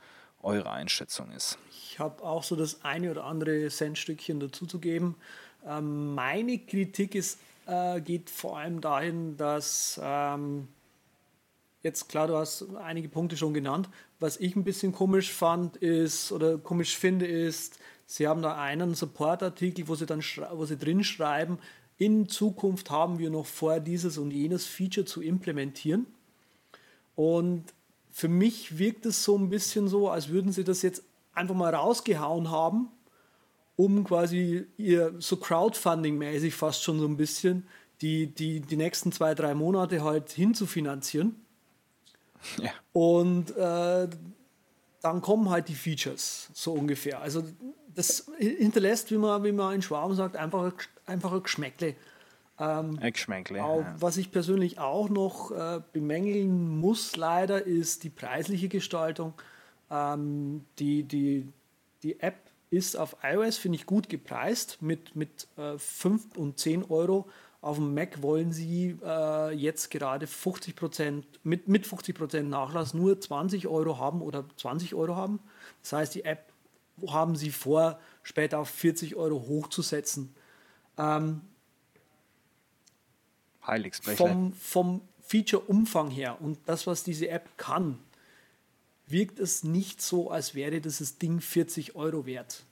[0.41, 1.57] eure Einschätzung ist.
[1.99, 5.15] Habe auch so das eine oder andere Centstückchen dazu zu geben.
[5.65, 10.67] Ähm, meine Kritik ist, äh, geht vor allem dahin, dass ähm,
[11.83, 13.89] jetzt klar, du hast einige Punkte schon genannt.
[14.19, 18.95] Was ich ein bisschen komisch fand ist oder komisch finde ist, sie haben da einen
[18.95, 21.59] Support-Artikel, wo sie dann wo sie drin schreiben,
[21.97, 26.07] in Zukunft haben wir noch vor, dieses und jenes Feature zu implementieren.
[27.15, 27.65] Und
[28.09, 31.73] für mich wirkt es so ein bisschen so, als würden sie das jetzt einfach mal
[31.73, 32.89] rausgehauen haben,
[33.75, 37.67] um quasi ihr so Crowdfunding-mäßig fast schon so ein bisschen
[38.01, 41.35] die, die, die nächsten zwei, drei Monate halt hinzufinanzieren.
[42.57, 42.71] Ja.
[42.93, 44.07] Und äh,
[45.01, 47.19] dann kommen halt die Features, so ungefähr.
[47.21, 47.43] Also
[47.95, 50.71] das hinterlässt, wie man, wie man in Schwaben sagt, einfach,
[51.05, 51.95] einfach ein Geschmäckle.
[53.01, 53.61] Eckschmeckle.
[53.63, 53.95] Auch, Ja.
[53.99, 59.33] was ich persönlich auch noch äh, bemängeln muss, leider, ist die preisliche Gestaltung.
[59.89, 61.47] Ähm, die, die,
[62.03, 66.85] die App ist auf iOS, finde ich, gut gepreist mit, mit äh, 5 und 10
[66.85, 67.27] Euro.
[67.61, 73.67] Auf dem Mac wollen sie äh, jetzt gerade 50% mit, mit 50% Nachlass nur 20
[73.67, 75.39] Euro haben oder 20 Euro haben.
[75.81, 76.53] Das heißt, die App
[77.07, 80.33] haben sie vor, später auf 40 Euro hochzusetzen.
[83.65, 84.27] Heiligsblechle.
[84.27, 87.99] vom, vom Feature-Umfang her und das, was diese App kann,
[89.11, 92.63] wirkt es nicht so, als wäre dieses Ding 40 Euro wert.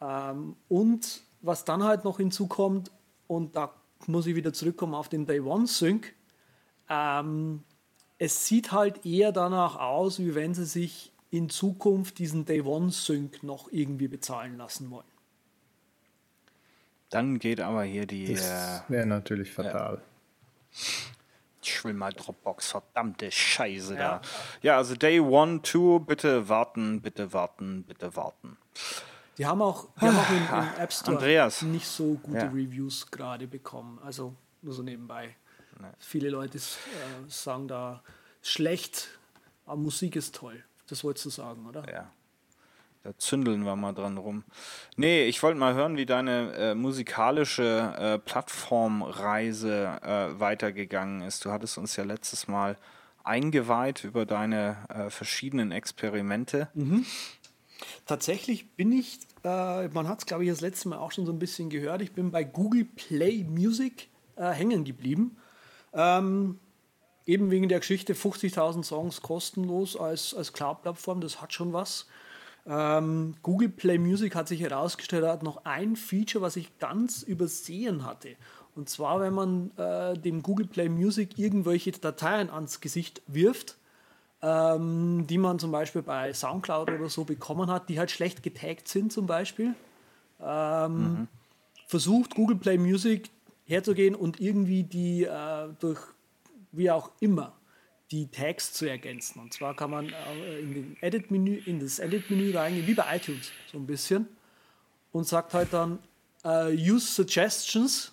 [0.00, 2.90] Ähm, und was dann halt noch hinzukommt,
[3.26, 3.74] und da
[4.06, 6.14] muss ich wieder zurückkommen auf den Day One Sync,
[6.88, 7.62] ähm,
[8.18, 12.90] es sieht halt eher danach aus, wie wenn sie sich in Zukunft diesen Day One
[12.90, 15.06] Sync noch irgendwie bezahlen lassen wollen.
[17.10, 18.24] Dann geht aber hier die.
[18.24, 20.02] Äh, Das wäre natürlich fatal.
[21.62, 24.20] Ich will mal Dropbox, verdammte Scheiße da.
[24.62, 28.56] Ja, also Day One, Two, bitte warten, bitte warten, bitte warten.
[29.38, 31.62] Die haben auch, die haben auch im, im App Store Andreas.
[31.62, 32.44] nicht so gute Ja.
[32.48, 33.98] Reviews gerade bekommen.
[34.04, 35.34] Also nur so nebenbei.
[35.98, 36.60] Viele Leute äh,
[37.28, 38.02] sagen da
[38.42, 39.08] schlecht,
[39.66, 40.62] aber Musik ist toll.
[40.86, 41.90] Das wolltest du sagen, oder?
[41.90, 42.10] Ja.
[43.04, 44.44] Da zündeln wir mal dran rum.
[44.96, 51.44] Nee, ich wollte mal hören, wie deine äh, musikalische äh, Plattformreise äh, weitergegangen ist.
[51.44, 52.76] Du hattest uns ja letztes Mal
[53.24, 56.68] eingeweiht über deine äh, verschiedenen Experimente.
[58.06, 61.32] Tatsächlich bin ich, äh, man hat es glaube ich das letzte Mal auch schon so
[61.32, 65.36] ein bisschen gehört, ich bin bei Google Play Music äh, hängen geblieben.
[65.92, 66.58] Ähm,
[67.26, 72.06] eben wegen der Geschichte 50.000 Songs kostenlos als, als Cloud-Plattform, das hat schon was.
[72.66, 78.04] Ähm, Google Play Music hat sich herausgestellt, hat noch ein Feature, was ich ganz übersehen
[78.04, 78.36] hatte.
[78.74, 83.76] Und zwar, wenn man äh, dem Google Play Music irgendwelche Dateien ans Gesicht wirft,
[84.40, 88.88] ähm, die man zum Beispiel bei Soundcloud oder so bekommen hat, die halt schlecht getaggt
[88.88, 89.74] sind zum Beispiel.
[90.40, 91.28] Ähm,
[91.86, 93.30] Versucht Google Play Music
[93.66, 96.00] herzugehen und irgendwie die äh, durch,
[96.72, 97.52] wie auch immer,
[98.12, 99.40] die Tags zu ergänzen.
[99.40, 103.16] Und zwar kann man äh, in, den Edit -Menü, in das Edit-Menü reingehen, wie bei
[103.16, 104.28] iTunes so ein bisschen,
[105.12, 105.98] und sagt halt dann
[106.44, 108.12] äh, Use Suggestions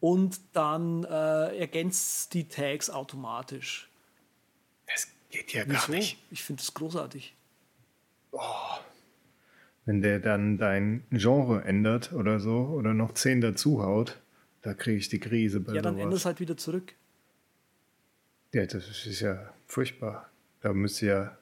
[0.00, 3.88] und dann äh, ergänzt die Tags automatisch.
[4.86, 5.92] Das geht ja gar Wieso?
[5.92, 6.18] nicht.
[6.30, 7.34] Ich finde das großartig.
[9.86, 14.20] Wenn der dann dein Genre ändert oder so oder noch zehn dazu haut,
[14.62, 16.94] da kriege ich die Krise bei Ja, dann ändert es halt wieder zurück.
[18.52, 20.28] Ja, das ist ja furchtbar.
[20.60, 21.38] Da müsste ja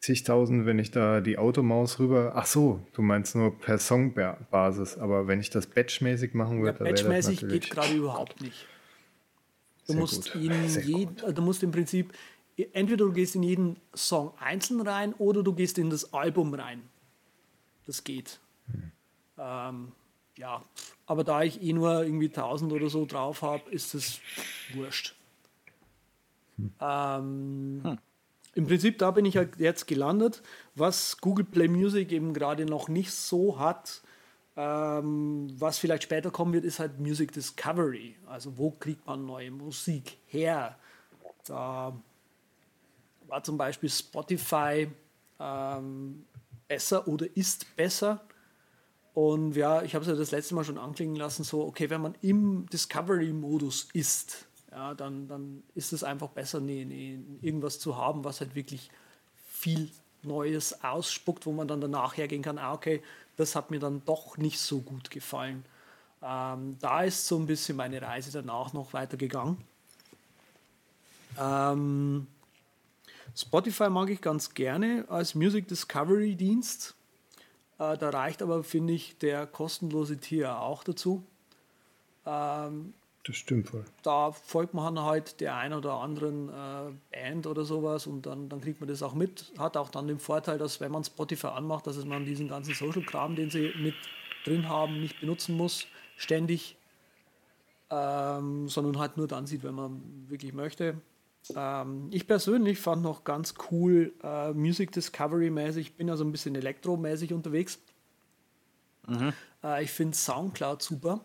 [0.00, 2.32] zigtausend, wenn ich da die Automaus rüber.
[2.36, 6.78] Ach so, du meinst nur per Songbasis, aber wenn ich das batchmäßig machen Ja, würde,
[6.78, 7.62] dann wäre das batchmäßig natürlich.
[7.62, 8.66] geht gerade überhaupt nicht.
[9.86, 10.42] Du Sehr musst, gut.
[10.42, 12.12] in Sehr jed, äh, du musst im Prinzip,
[12.72, 16.82] entweder du gehst in jeden Song einzeln rein oder du gehst in das Album rein.
[17.86, 18.38] Das geht.
[18.70, 18.92] Hm.
[19.38, 19.92] Ähm,
[20.36, 20.64] ja,
[21.06, 24.20] aber da ich eh nur irgendwie 1000 oder so drauf habe, ist es
[24.72, 25.15] wurscht.
[26.56, 26.72] Hm.
[26.80, 27.98] Ähm,
[28.54, 30.42] Im Prinzip, da bin ich halt jetzt gelandet,
[30.74, 34.02] was Google Play Music eben gerade noch nicht so hat.
[34.56, 38.16] Ähm, was vielleicht später kommen wird, ist halt Music Discovery.
[38.26, 40.78] Also wo kriegt man neue Musik her?
[41.44, 41.94] Da
[43.28, 44.88] war zum Beispiel Spotify
[45.38, 46.24] ähm,
[46.66, 48.24] besser oder ist besser.
[49.12, 52.02] Und ja, ich habe es ja das letzte Mal schon anklingen lassen, so, okay, wenn
[52.02, 54.45] man im Discovery-Modus ist,
[54.76, 58.90] ja, dann, dann ist es einfach besser, nee, nee, irgendwas zu haben, was halt wirklich
[59.48, 59.90] viel
[60.22, 63.02] Neues ausspuckt, wo man dann danach hergehen kann, ah, okay,
[63.38, 65.64] das hat mir dann doch nicht so gut gefallen.
[66.22, 69.56] Ähm, da ist so ein bisschen meine Reise danach noch weitergegangen.
[71.38, 72.26] Ähm,
[73.34, 76.94] Spotify mag ich ganz gerne als Music Discovery Dienst.
[77.78, 81.24] Äh, da reicht aber, finde ich, der kostenlose Tier auch dazu.
[82.26, 82.92] Ähm,
[83.26, 83.84] Das stimmt voll.
[84.04, 88.60] da folgt man halt der ein oder anderen äh, Band oder sowas und dann, dann
[88.60, 89.52] kriegt man das auch mit.
[89.58, 92.74] Hat auch dann den Vorteil, dass wenn man Spotify anmacht, dass es man diesen ganzen
[92.74, 93.94] Social-Kram, den sie mit
[94.44, 95.86] drin haben, nicht benutzen muss,
[96.16, 96.76] ständig,
[97.90, 101.00] ähm, sondern halt nur dann sieht, wenn man wirklich möchte.
[101.56, 106.30] Ähm, ich persönlich fand noch ganz cool äh, Music Discovery mäßig, ich bin also ein
[106.30, 107.80] bisschen elektromäßig unterwegs.
[109.64, 111.24] Äh, ich finde Soundcloud super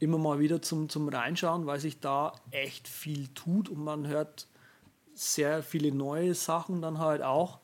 [0.00, 4.46] immer mal wieder zum, zum Reinschauen, weil sich da echt viel tut und man hört
[5.14, 7.60] sehr viele neue Sachen dann halt auch.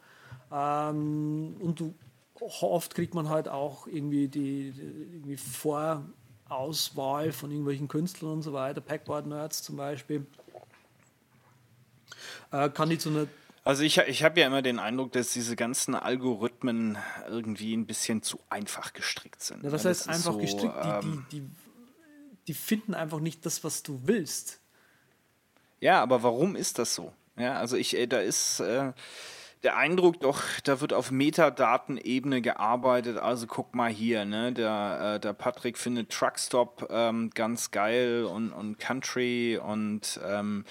[0.53, 1.95] Ähm, und du,
[2.41, 8.53] oft kriegt man halt auch irgendwie die, die irgendwie Vorauswahl von irgendwelchen Künstlern und so
[8.53, 10.27] weiter, Packboard Nerds zum Beispiel.
[12.53, 13.27] Äh, kann die zu einer
[13.65, 18.23] Also ich, ich habe ja immer den Eindruck, dass diese ganzen Algorithmen irgendwie ein bisschen
[18.23, 19.63] zu einfach gestrickt sind.
[19.63, 20.75] Ja, Ja, heißt das einfach so, gestrickt?
[20.83, 21.51] Die, ähm, die, die,
[22.51, 24.59] die finden einfach nicht das, was du willst.
[25.79, 27.13] Ja, aber warum ist das so?
[27.37, 28.93] Ja, also ich, da ist äh,
[29.63, 33.19] der Eindruck doch, da wird auf Metadatenebene gearbeitet.
[33.19, 38.53] Also guck mal hier, ne, der, äh, der Patrick findet Truckstop ähm, ganz geil und,
[38.53, 40.65] und Country und ähm,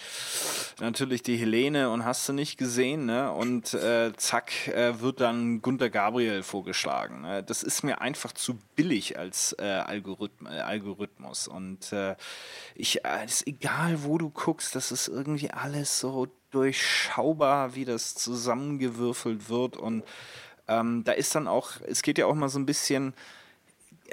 [0.79, 3.31] natürlich die Helene und hast du nicht gesehen, ne?
[3.31, 7.21] Und äh, zack, äh, wird dann Gunter Gabriel vorgeschlagen.
[7.21, 7.43] Ne?
[7.43, 11.47] Das ist mir einfach zu billig als äh, Algorithм, äh, Algorithmus.
[11.47, 12.15] Und äh,
[12.75, 19.49] ich, ist egal, wo du guckst, das ist irgendwie alles so durchschaubar, wie das zusammengewürfelt
[19.49, 19.77] wird.
[19.77, 20.03] Und
[20.67, 23.13] ähm, da ist dann auch, es geht ja auch mal so ein bisschen,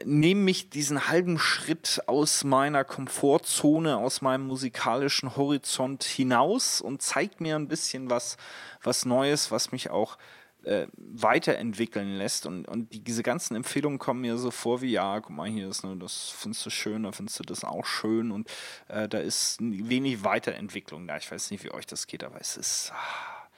[0.04, 7.40] nehme mich diesen halben Schritt aus meiner Komfortzone, aus meinem musikalischen Horizont hinaus und zeigt
[7.40, 8.36] mir ein bisschen was,
[8.82, 10.18] was Neues, was mich auch
[10.66, 12.46] äh, weiterentwickeln lässt.
[12.46, 15.68] Und, und die, diese ganzen Empfehlungen kommen mir so vor wie, ja, guck mal, hier
[15.68, 18.30] ist nur das findest du schön, da findest du das auch schön.
[18.30, 18.50] Und
[18.88, 21.16] äh, da ist wenig Weiterentwicklung da.
[21.16, 22.92] Ich weiß nicht, wie euch das geht, aber es ist.
[22.92, 23.48] ah,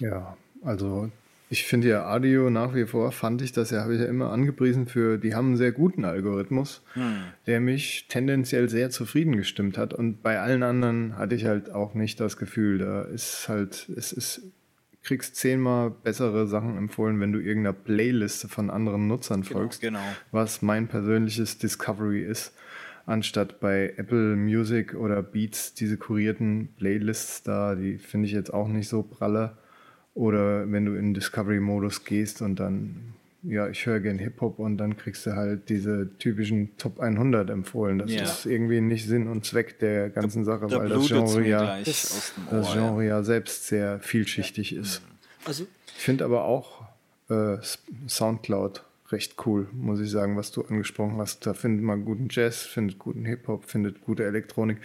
[0.00, 1.10] Ja, also
[1.50, 4.32] ich finde ja Audio nach wie vor, fand ich das ja, habe ich ja immer
[4.32, 6.82] angepriesen für, die haben einen sehr guten Algorithmus,
[7.46, 9.94] der mich tendenziell sehr zufrieden gestimmt hat.
[9.94, 14.12] Und bei allen anderen hatte ich halt auch nicht das Gefühl, da ist halt, es
[14.12, 14.50] ist,
[15.04, 20.00] kriegst zehnmal bessere Sachen empfohlen, wenn du irgendeiner Playliste von anderen Nutzern folgst, genau.
[20.32, 22.52] was mein persönliches Discovery ist,
[23.06, 28.68] anstatt bei Apple Music oder Beats diese kurierten Playlists da, die finde ich jetzt auch
[28.68, 29.56] nicht so pralle.
[30.14, 33.14] Oder wenn du in Discovery-Modus gehst und dann,
[33.46, 37.98] ja, ich höre gern Hip-Hop und dann kriegst du halt diese typischen Top 100 empfohlen.
[37.98, 38.22] Das Ja.
[38.22, 42.32] ist irgendwie nicht Sinn und Zweck der ganzen Sache, Da weil das Genre ja, das-
[42.50, 42.80] das ja.
[42.80, 45.02] Genre ja selbst sehr vielschichtig ist.
[45.44, 45.66] Also
[45.96, 46.84] Ich finde aber auch
[47.30, 47.56] äh,
[48.08, 51.46] Soundcloud recht cool, muss ich sagen, was du angesprochen hast.
[51.46, 54.78] Da findet man guten Jazz, findet guten Hip-Hop, findet gute Elektronik.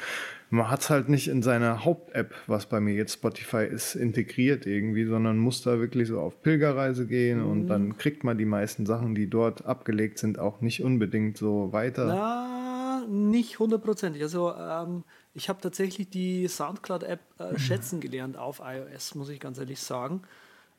[0.51, 4.65] Man hat es halt nicht in seiner Haupt-App, was bei mir jetzt Spotify ist, integriert
[4.65, 8.87] irgendwie, sondern muss da wirklich so auf Pilgerreise gehen und dann kriegt man die meisten
[8.87, 12.05] Sachen, die dort abgelegt sind, auch nicht unbedingt so weiter.
[12.05, 14.23] Na, nicht hundertprozentig.
[14.23, 19.59] Also ähm, ich habe tatsächlich die Soundcloud-App äh, schätzen gelernt auf iOS, muss ich ganz
[19.59, 20.23] ehrlich sagen.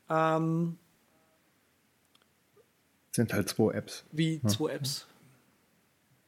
[0.09, 0.77] Ähm,
[3.11, 4.05] sind halt zwei Apps.
[4.11, 5.07] wie zwei Apps.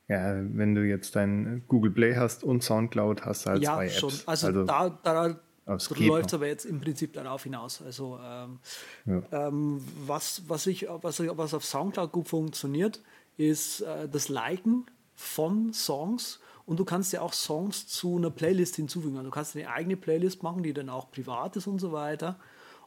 [0.07, 3.85] Ja, wenn du jetzt dein Google Play hast und Soundcloud, hast du halt ja, zwei
[3.85, 3.99] Apps.
[3.99, 4.13] schon.
[4.25, 5.39] Also, da, da
[5.77, 7.81] so läuft es aber jetzt im Prinzip darauf hinaus.
[7.81, 8.59] Also ähm,
[9.05, 9.47] ja.
[9.47, 13.01] ähm, was, was, ich, was, was auf Soundcloud gut funktioniert,
[13.37, 14.85] ist äh, das Liken
[15.15, 19.15] von Songs und du kannst ja auch Songs zu einer Playlist hinzufügen.
[19.17, 22.39] Also du kannst eine eigene Playlist machen, die dann auch privat ist und so weiter.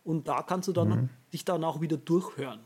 [0.05, 1.09] Und da kannst du dann mhm.
[1.33, 2.61] dich dann auch wieder durchhören.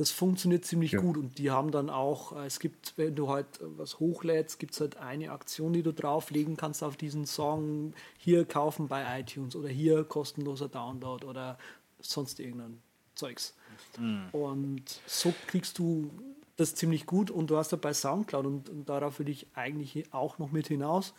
[0.00, 1.00] Das funktioniert ziemlich ja.
[1.02, 4.72] gut und die haben dann auch, äh, es gibt, wenn du halt was hochlädst, gibt
[4.72, 9.54] es halt eine Aktion, die du drauflegen kannst auf diesen Song, hier kaufen bei iTunes
[9.54, 11.58] oder hier kostenloser Download oder
[12.00, 12.80] sonst irgendein
[13.14, 13.54] Zeugs.
[13.98, 14.28] Mhm.
[14.32, 16.10] Und so kriegst du
[16.56, 20.14] das ziemlich gut und du hast da bei Soundcloud und, und darauf will ich eigentlich
[20.14, 21.12] auch noch mit hinaus.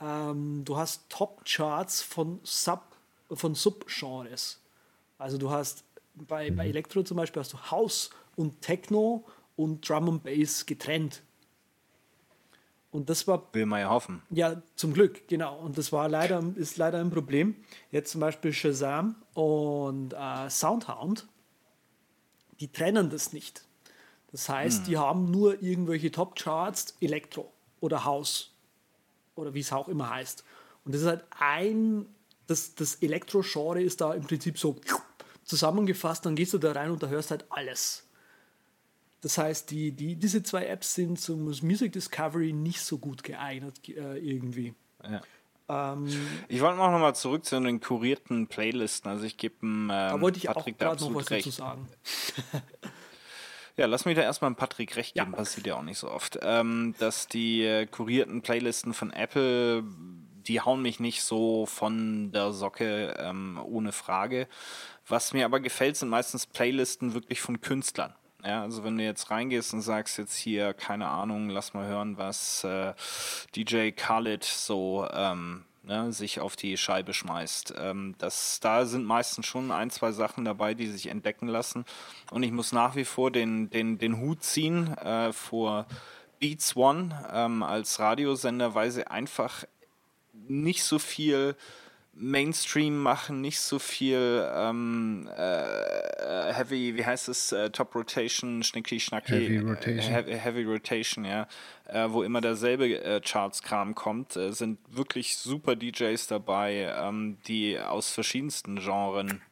[0.00, 2.82] Ähm, du hast Top-Charts von Sub,
[3.30, 4.58] von Subgenres.
[5.18, 5.84] Also du hast
[6.16, 6.70] bei, bei mhm.
[6.70, 9.24] Elektro zum Beispiel hast du House und Techno
[9.56, 11.22] und Drum and Bass getrennt.
[12.90, 13.48] Und das war.
[13.52, 14.22] Will man ja hoffen.
[14.30, 15.58] Ja, zum Glück, genau.
[15.58, 17.56] Und das war leider, ist leider ein Problem.
[17.90, 21.26] Jetzt zum Beispiel Shazam und äh, Soundhound,
[22.60, 23.64] die trennen das nicht.
[24.30, 24.84] Das heißt, hm.
[24.84, 28.52] die haben nur irgendwelche Top-Charts, Elektro oder House
[29.34, 30.44] oder wie es auch immer heißt.
[30.84, 32.06] Und das ist halt ein,
[32.46, 34.76] das, das Elektro-Genre ist da im Prinzip so
[35.44, 38.03] zusammengefasst, dann gehst du da rein und da hörst halt alles.
[39.24, 43.88] Das heißt, die, die, diese zwei Apps sind zum Music Discovery nicht so gut geeignet
[43.88, 44.74] äh, irgendwie.
[45.02, 45.22] Ja.
[45.66, 46.06] Ähm,
[46.46, 49.10] ich wollte noch mal zurück zu den kurierten Playlisten.
[49.10, 51.46] Also ich gebe ähm, Da wollte ich Patrick auch gerade noch was recht.
[51.46, 51.88] dazu sagen.
[53.76, 55.36] Ja, lass mich da erstmal Patrick recht geben, ja.
[55.36, 56.38] passiert ja auch nicht so oft.
[56.42, 59.82] Ähm, dass die äh, kurierten Playlisten von Apple,
[60.46, 64.46] die hauen mich nicht so von der Socke, ähm, ohne Frage.
[65.08, 68.14] Was mir aber gefällt, sind meistens Playlisten wirklich von Künstlern.
[68.46, 72.18] Ja, also wenn du jetzt reingehst und sagst jetzt hier, keine Ahnung, lass mal hören,
[72.18, 72.92] was äh,
[73.56, 77.74] DJ Khaled so ähm, ne, sich auf die Scheibe schmeißt.
[77.78, 81.86] Ähm, das, da sind meistens schon ein, zwei Sachen dabei, die sich entdecken lassen.
[82.30, 85.86] Und ich muss nach wie vor den, den, den Hut ziehen äh, vor
[86.38, 89.64] Beats One ähm, als Radiosender, weil sie einfach
[90.48, 91.56] nicht so viel
[92.16, 99.00] Mainstream machen, nicht so viel ähm, äh, Heavy, wie heißt es, äh, Top Rotation, Schnicki
[99.00, 101.48] Schnacki, Heavy Rotation, Heavy, Heavy Rotation ja,
[101.86, 107.78] äh, wo immer derselbe äh, Charts-Kram kommt, äh, sind wirklich super DJs dabei, ähm, die
[107.78, 109.42] aus verschiedensten Genren.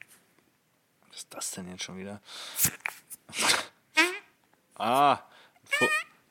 [1.08, 2.20] Was ist das denn jetzt schon wieder?
[4.76, 5.18] ah,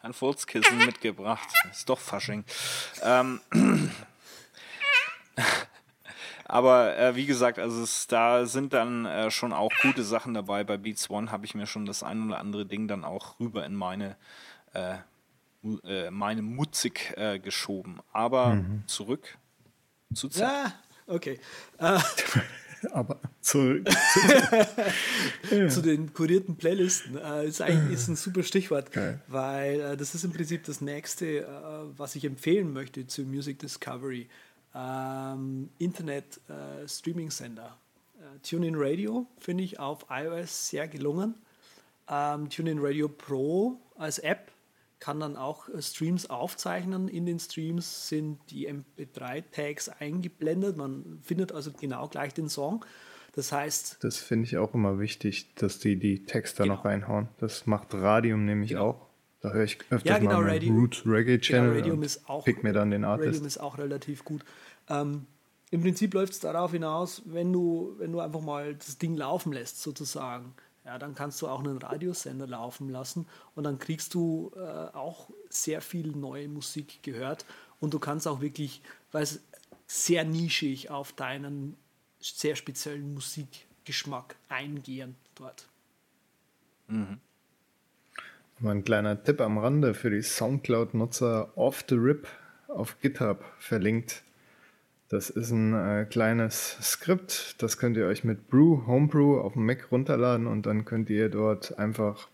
[0.02, 1.48] ein Furzkissen mitgebracht.
[1.70, 2.46] Ist doch Fasching.
[3.04, 3.42] Ähm,
[6.52, 10.66] Aber äh, wie gesagt, also es, da sind dann äh, schon auch gute Sachen dabei.
[10.66, 13.66] Bei Beats One habe ich mir schon das ein oder andere Ding dann auch rüber
[13.66, 14.18] in meine,
[14.74, 14.98] äh,
[15.86, 18.02] äh meine Mutzig äh, geschoben.
[18.12, 18.84] Aber mhm.
[18.86, 19.38] zurück
[20.14, 20.42] zu Zeit.
[20.42, 20.74] Ja,
[21.08, 21.40] okay.
[21.78, 22.00] Äh,
[22.92, 23.88] Aber zurück
[25.48, 29.20] zu, zu den kurierten Playlisten äh, ist eigentlich ist ein super Stichwort, okay.
[29.28, 31.46] weil äh, das ist im Prinzip das nächste, äh,
[31.96, 34.28] was ich empfehlen möchte zu Music Discovery
[34.76, 37.78] ähm, Internet-Streaming-Sender.
[38.20, 41.36] Äh, äh, TuneIn Radio finde ich auf iOS sehr gelungen.
[42.10, 44.52] Ähm, TuneIn Radio Pro als App
[45.00, 47.08] kann dann auch äh, Streams aufzeichnen.
[47.08, 50.78] In den Streams sind die MP3-Tags eingeblendet.
[50.78, 52.86] Man findet also genau gleich den Song.
[53.34, 53.98] Das heißt.
[54.02, 56.76] Das finde ich auch immer wichtig, dass die die Texte genau.
[56.76, 57.30] noch reinhauen.
[57.40, 58.90] Das macht Radium nämlich genau.
[58.90, 59.11] auch.
[59.42, 61.70] Da höre ich öfters ja, genau, mal Radio, Roots Reggae genau, Channel.
[61.70, 63.28] Genau, Radium ist auch, pick mir dann den Artist.
[63.28, 64.46] Radium ist auch relativ gut.
[64.88, 65.26] Ähm,
[65.72, 69.52] Im Prinzip läuft es darauf hinaus, wenn du, wenn du einfach mal das Ding laufen
[69.52, 70.54] lässt, sozusagen,
[70.86, 75.30] ja, dann kannst du auch einen Radiosender laufen lassen und dann kriegst du äh, auch
[75.50, 77.46] sehr viel neue Musik gehört
[77.80, 79.42] und du kannst auch wirklich, weil es
[79.88, 81.76] sehr nischig auf deinen
[82.20, 85.68] sehr speziellen Musikgeschmack eingehen dort.
[86.88, 87.20] Mhm.
[88.62, 92.28] Mal ein kleiner Tipp am Rande für die Soundcloud-Nutzer Off the Rip
[92.68, 94.22] auf GitHub verlinkt.
[95.10, 99.66] Das ist ein äh, kleines Skript, das könnt ihr euch mit Brew, Homebrew auf dem
[99.66, 102.30] Mac runterladen und dann könnt ihr dort einfach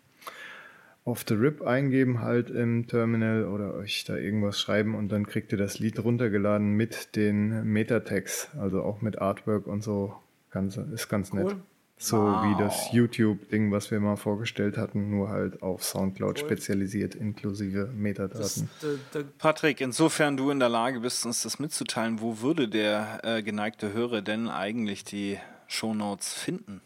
[1.06, 5.54] Off the Rip eingeben halt im Terminal oder euch da irgendwas schreiben und dann kriegt
[5.54, 10.14] ihr das Lied runtergeladen mit den Metatext, also auch mit Artwork und so.
[10.50, 11.46] Ganz, ist ganz cool.
[11.46, 11.56] nett.
[12.00, 12.43] So wow.
[12.43, 16.45] wie das YouTube-Ding, was wir mal vorgestellt hatten, nur halt auf Soundcloud cool.
[16.45, 18.39] spezialisiert, inklusive Metadaten.
[18.39, 22.68] Das, der, der Patrick, insofern du in der Lage bist, uns das mitzuteilen, wo würde
[22.68, 26.82] der äh, geneigte Hörer denn eigentlich die Shownotes finden?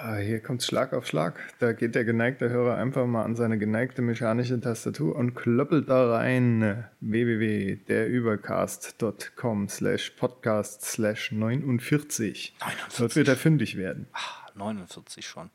[0.00, 1.40] Ah, hier kommt Schlag auf Schlag.
[1.58, 6.14] Da geht der geneigte Hörer einfach mal an seine geneigte mechanische Tastatur und klöppelt da
[6.14, 12.54] rein www.derübercast.com slash podcast slash 49.
[12.60, 12.96] 49.
[12.96, 14.06] Dort wird er fündig werden.
[14.12, 15.50] Ach, 49 schon.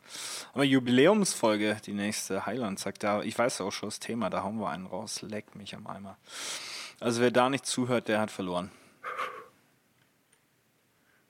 [0.54, 4.60] Aber Jubiläumsfolge, die nächste Highland sagt da, ich weiß auch schon das Thema, da hauen
[4.60, 5.22] wir einen raus.
[5.22, 6.18] Leck mich am Eimer.
[7.00, 8.72] Also wer da nicht zuhört, der hat verloren.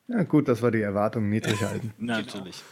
[0.07, 1.93] Ja, gut, dass wir die Erwartungen niedrig halten.
[1.99, 2.64] Natürlich.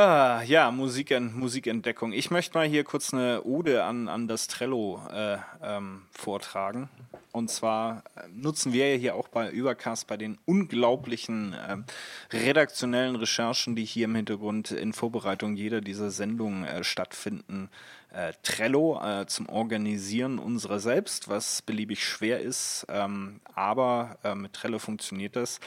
[0.00, 2.12] Ah, ja, Musik, Musikentdeckung.
[2.12, 6.88] Ich möchte mal hier kurz eine Ode an, an das Trello äh, ähm, vortragen.
[7.32, 11.78] Und zwar äh, nutzen wir ja hier auch bei Übercast bei den unglaublichen äh,
[12.32, 17.68] redaktionellen Recherchen, die hier im Hintergrund in Vorbereitung jeder dieser Sendungen äh, stattfinden.
[18.12, 24.78] Äh, Trello äh, zum Organisieren unserer selbst, was beliebig schwer ist, ähm, aber mit Trello
[24.78, 25.58] funktioniert das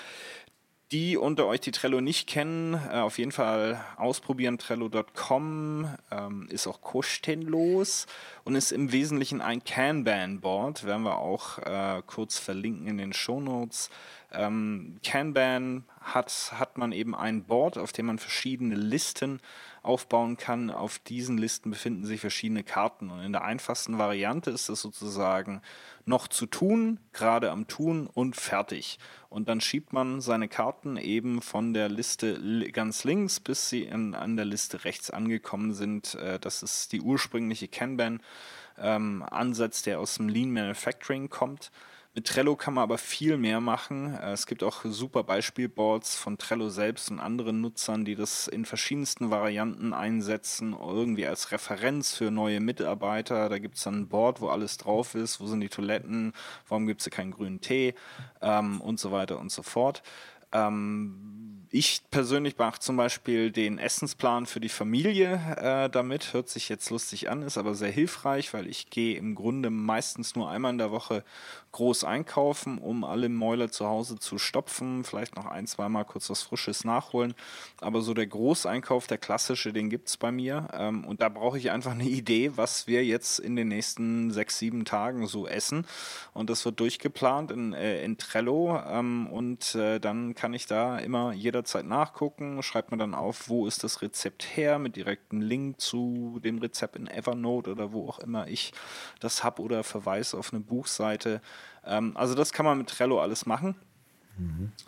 [0.91, 4.57] die unter euch, die Trello nicht kennen, äh, auf jeden Fall ausprobieren.
[4.57, 8.07] Trello.com ähm, ist auch kostenlos
[8.43, 10.85] und ist im Wesentlichen ein Kanban-Board.
[10.85, 13.89] Werden wir auch äh, kurz verlinken in den Show Notes.
[14.33, 19.41] Ähm, Kanban hat, hat man eben ein Board, auf dem man verschiedene Listen
[19.83, 20.69] aufbauen kann.
[20.69, 23.09] Auf diesen Listen befinden sich verschiedene Karten.
[23.09, 25.61] Und in der einfachsten Variante ist es sozusagen
[26.05, 28.99] noch zu tun, gerade am Tun und fertig.
[29.29, 34.13] Und dann schiebt man seine Karten eben von der Liste ganz links, bis sie in,
[34.15, 36.13] an der Liste rechts angekommen sind.
[36.15, 41.71] Äh, das ist die ursprüngliche Kanban-Ansatz, ähm, der aus dem Lean Manufacturing kommt.
[42.13, 44.15] Mit Trello kann man aber viel mehr machen.
[44.15, 48.65] Äh, es gibt auch super Beispielboards von Trello selbst und anderen Nutzern, die das in
[48.65, 53.47] verschiedensten Varianten einsetzen, irgendwie als Referenz für neue Mitarbeiter.
[53.47, 55.39] Da gibt es dann ein Board, wo alles drauf ist.
[55.39, 56.33] Wo sind die Toiletten?
[56.67, 57.95] Warum gibt es hier keinen grünen Tee?
[58.41, 60.03] Ähm, und so weiter und so fort.
[60.51, 61.40] Ähm,
[61.73, 66.33] ich persönlich mache zum Beispiel den Essensplan für die Familie äh, damit.
[66.33, 70.35] Hört sich jetzt lustig an, ist aber sehr hilfreich, weil ich gehe im Grunde meistens
[70.35, 71.23] nur einmal in der Woche
[71.71, 75.05] groß einkaufen, um alle Mäuler zu Hause zu stopfen.
[75.05, 77.33] Vielleicht noch ein, zweimal kurz was Frisches nachholen.
[77.79, 80.67] Aber so der Großeinkauf, der klassische, den gibt es bei mir.
[80.73, 84.59] Ähm, und da brauche ich einfach eine Idee, was wir jetzt in den nächsten sechs,
[84.59, 85.87] sieben Tagen so essen.
[86.33, 88.77] Und das wird durchgeplant in, äh, in Trello.
[88.85, 93.47] Ähm, und äh, dann kann ich da immer jeder jederzeit nachgucken, schreibt mir dann auf,
[93.47, 98.09] wo ist das Rezept her, mit direktem Link zu dem Rezept in Evernote oder wo
[98.09, 98.73] auch immer ich
[99.19, 101.41] das habe oder Verweis auf eine Buchseite.
[101.85, 103.75] Ähm, also das kann man mit Trello alles machen.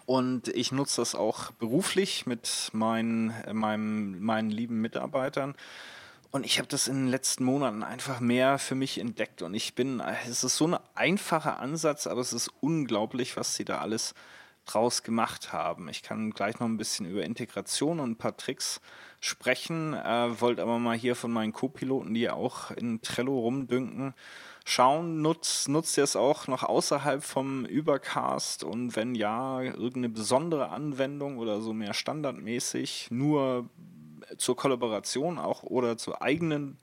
[0.05, 5.53] Und ich nutze das auch beruflich mit meinen, meinem, meinen lieben Mitarbeitern.
[6.31, 9.43] Und ich habe das in den letzten Monaten einfach mehr für mich entdeckt.
[9.43, 13.65] Und ich bin, es ist so ein einfacher Ansatz, aber es ist unglaublich, was sie
[13.65, 14.15] da alles
[14.65, 15.89] draus gemacht haben.
[15.89, 18.81] Ich kann gleich noch ein bisschen über Integration und ein paar Tricks
[19.19, 24.13] sprechen, äh, wollte aber mal hier von meinen Co-Piloten, die ja auch in Trello rumdünken,
[24.65, 30.69] schauen, nutzt, nutzt ihr es auch noch außerhalb vom Übercast und wenn ja, irgendeine besondere
[30.69, 33.69] Anwendung oder so mehr standardmäßig, nur
[34.37, 36.77] zur Kollaboration auch oder zur eigenen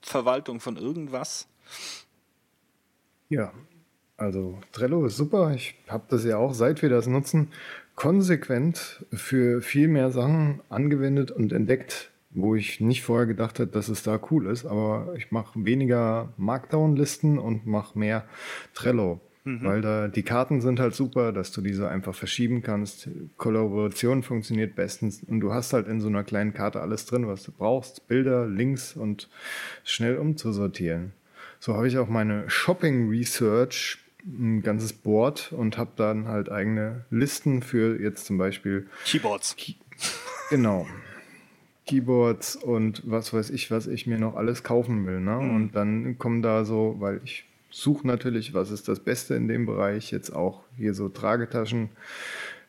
[0.00, 1.48] Verwaltung von irgendwas?
[3.28, 3.52] Ja,
[4.16, 5.52] also Trello ist super.
[5.54, 7.48] Ich habe das ja auch, seit wir das nutzen,
[7.94, 13.88] konsequent für viel mehr Sachen angewendet und entdeckt, wo ich nicht vorher gedacht hätte, dass
[13.88, 14.66] es da cool ist.
[14.66, 18.24] Aber ich mache weniger Markdown-Listen und mache mehr
[18.74, 19.20] Trello.
[19.44, 19.64] Mhm.
[19.64, 23.08] Weil da die Karten sind halt super, dass du diese einfach verschieben kannst.
[23.36, 27.44] Kollaboration funktioniert bestens und du hast halt in so einer kleinen Karte alles drin, was
[27.44, 28.08] du brauchst.
[28.08, 29.28] Bilder, Links und
[29.84, 31.12] schnell umzusortieren.
[31.60, 37.04] So habe ich auch meine Shopping Research ein ganzes Board und habe dann halt eigene
[37.10, 39.56] Listen für jetzt zum Beispiel Keyboards.
[39.56, 39.74] Key
[40.50, 40.86] genau.
[41.86, 45.20] Keyboards und was weiß ich, was ich mir noch alles kaufen will.
[45.20, 45.36] Ne?
[45.36, 45.54] Mhm.
[45.54, 49.66] Und dann kommen da so, weil ich suche natürlich, was ist das Beste in dem
[49.66, 51.90] Bereich, jetzt auch hier so Tragetaschen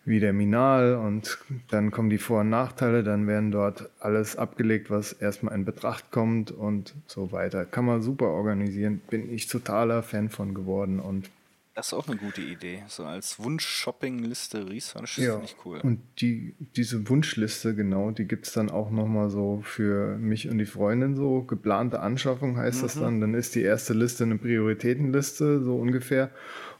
[0.05, 1.37] wie der Minal und
[1.69, 6.11] dann kommen die Vor- und Nachteile, dann werden dort alles abgelegt, was erstmal in Betracht
[6.11, 7.65] kommt und so weiter.
[7.65, 11.29] Kann man super organisieren, bin ich totaler Fan von geworden und
[11.77, 12.83] das ist auch eine gute Idee.
[12.87, 15.79] So als Wunsch-Shopping-Liste Research, ja, finde ich cool.
[15.83, 20.57] Und die, diese Wunschliste, genau, die gibt es dann auch nochmal so für mich und
[20.57, 21.43] die Freundin so.
[21.43, 22.81] Geplante Anschaffung heißt mhm.
[22.81, 23.21] das dann.
[23.21, 26.31] Dann ist die erste Liste eine Prioritätenliste, so ungefähr.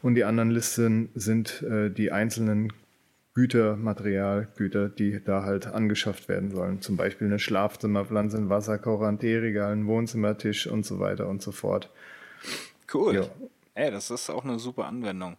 [0.02, 2.72] Und die anderen Listen sind äh, die einzelnen
[3.34, 6.80] Güter, Materialgüter, die da halt angeschafft werden sollen.
[6.82, 11.52] Zum Beispiel eine Schlafzimmerpflanze, ein Wasserkocher, ein Teeregal, ein Wohnzimmertisch und so weiter und so
[11.52, 11.88] fort.
[12.92, 13.14] Cool.
[13.14, 13.28] Ja.
[13.78, 15.36] Ey, das ist auch eine super Anwendung.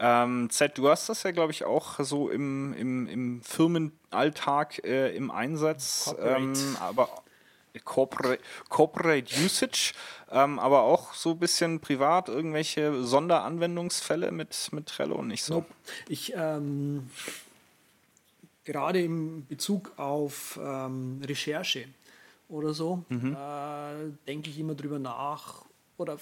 [0.00, 5.14] Ähm, Z, du hast das ja, glaube ich, auch so im, im, im Firmenalltag äh,
[5.14, 7.08] im Einsatz, ähm, aber
[7.84, 9.92] Corporate, Corporate Usage,
[10.32, 15.54] ähm, aber auch so ein bisschen privat irgendwelche Sonderanwendungsfälle mit, mit Trello nicht so.
[15.54, 15.68] Nope.
[16.08, 17.08] Ich ähm,
[18.64, 21.84] gerade im Bezug auf ähm, Recherche
[22.48, 23.36] oder so mhm.
[23.36, 25.64] äh, denke ich immer drüber nach
[25.98, 26.18] oder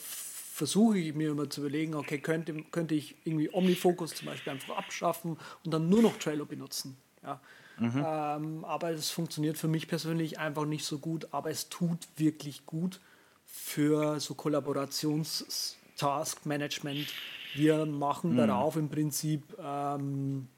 [0.59, 4.77] versuche ich mir immer zu überlegen, okay, könnte, könnte ich irgendwie Omnifocus zum Beispiel einfach
[4.77, 6.97] abschaffen und dann nur noch Trello benutzen.
[7.23, 7.41] Ja.
[7.79, 8.05] Mhm.
[8.05, 12.67] Ähm, aber es funktioniert für mich persönlich einfach nicht so gut, aber es tut wirklich
[12.67, 12.99] gut
[13.45, 17.07] für so Kollaborations-Task-Management.
[17.55, 18.39] Wir machen mhm.
[18.39, 20.49] darauf im Prinzip, ähm,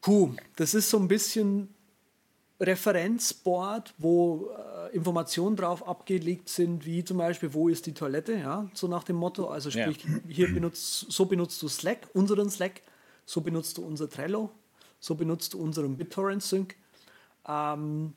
[0.00, 1.74] puh, das ist so ein bisschen
[2.60, 8.68] Referenzboard, wo äh, Informationen drauf abgelegt sind, wie zum Beispiel, wo ist die Toilette, ja,
[8.72, 9.48] so nach dem Motto.
[9.48, 10.20] Also sprich, ja.
[10.28, 12.82] hier benutzt, so benutzt du Slack, unseren Slack,
[13.26, 14.50] so benutzt du unser Trello,
[15.00, 16.76] so benutzt du unseren BitTorrent Sync.
[17.46, 18.14] Ähm,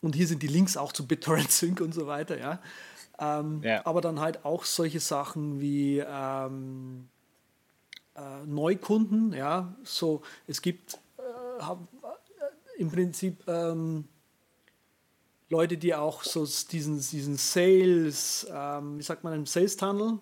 [0.00, 2.60] und hier sind die Links auch zu BitTorrent Sync und so weiter, ja.
[3.18, 3.84] Ähm, ja.
[3.84, 7.08] Aber dann halt auch solche Sachen wie ähm,
[8.14, 9.74] äh, Neukunden, ja.
[9.82, 11.62] So, es gibt äh,
[12.78, 14.04] im Prinzip ähm,
[15.50, 20.18] Leute, die auch so diesen, diesen Sales, ähm, wie sagt man, einen Sales Tunnel?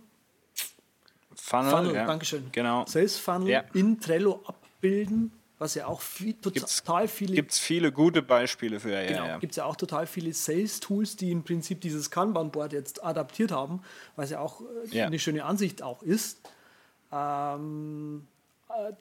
[1.34, 2.06] Funnel, Funnel ja.
[2.06, 2.48] Dankeschön.
[2.52, 2.84] Genau.
[2.86, 3.64] Sales Funnel ja.
[3.74, 7.34] in Trello abbilden, was ja auch viel, total viele.
[7.34, 9.06] Gibt es viele gute Beispiele für, ja.
[9.06, 9.38] Genau, ja.
[9.38, 13.82] gibt es ja auch total viele Sales-Tools, die im Prinzip dieses Kanban-Board jetzt adaptiert haben,
[14.14, 16.40] was ja auch äh, eine schöne Ansicht auch ist.
[17.12, 18.35] Ähm, äh,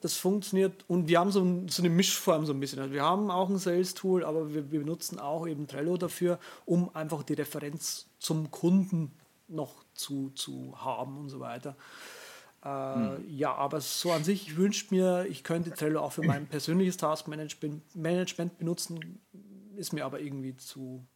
[0.00, 2.78] das funktioniert und wir haben so, ein, so, eine Mischform so ein bisschen.
[2.78, 6.94] Also wir haben auch ein Sales-Tool, aber wir, wir, benutzen auch eben Trello dafür, um
[6.94, 9.12] einfach die Referenz zum Kunden
[9.48, 11.76] noch zu, zu haben und so weiter.
[12.62, 13.24] Äh, hm.
[13.28, 16.96] Ja, aber so an sich, ich wünsche mir, ich könnte Trello auch für mein persönliches
[16.96, 19.20] Taskmanagement benutzen,
[19.76, 21.06] ist mir aber irgendwie zu,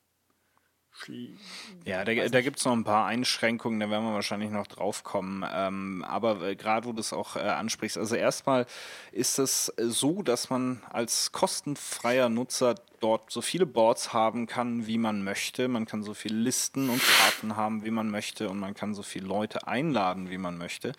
[1.85, 5.03] ja, da, da gibt es noch ein paar Einschränkungen, da werden wir wahrscheinlich noch drauf
[5.03, 5.45] kommen.
[5.51, 8.67] Ähm, aber äh, gerade wo du es auch äh, ansprichst, also erstmal
[9.13, 14.99] ist es so, dass man als kostenfreier Nutzer dort so viele Boards haben kann, wie
[14.99, 15.69] man möchte.
[15.69, 19.03] Man kann so viele Listen und Karten haben, wie man möchte und man kann so
[19.03, 20.93] viele Leute einladen, wie man möchte.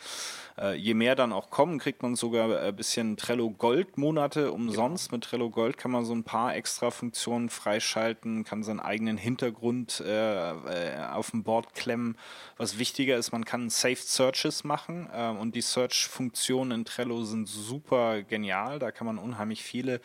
[0.57, 5.09] Äh, je mehr dann auch kommen, kriegt man sogar ein bisschen Trello Gold Monate umsonst.
[5.09, 5.17] Genau.
[5.17, 9.80] Mit Trello Gold kann man so ein paar extra Funktionen freischalten, kann seinen eigenen Hintergrund
[9.99, 12.17] äh, äh, auf dem Board klemmen.
[12.57, 17.47] Was wichtiger ist, man kann Saved Searches machen äh, und die Search-Funktionen in Trello sind
[17.47, 18.79] super genial.
[18.79, 20.01] Da kann man unheimlich viele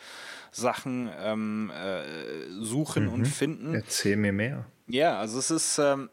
[0.51, 3.13] Sachen ähm, äh, suchen mhm.
[3.13, 3.75] und finden.
[3.75, 4.65] Erzähl mir mehr.
[4.87, 6.09] Ja, also es ist ähm,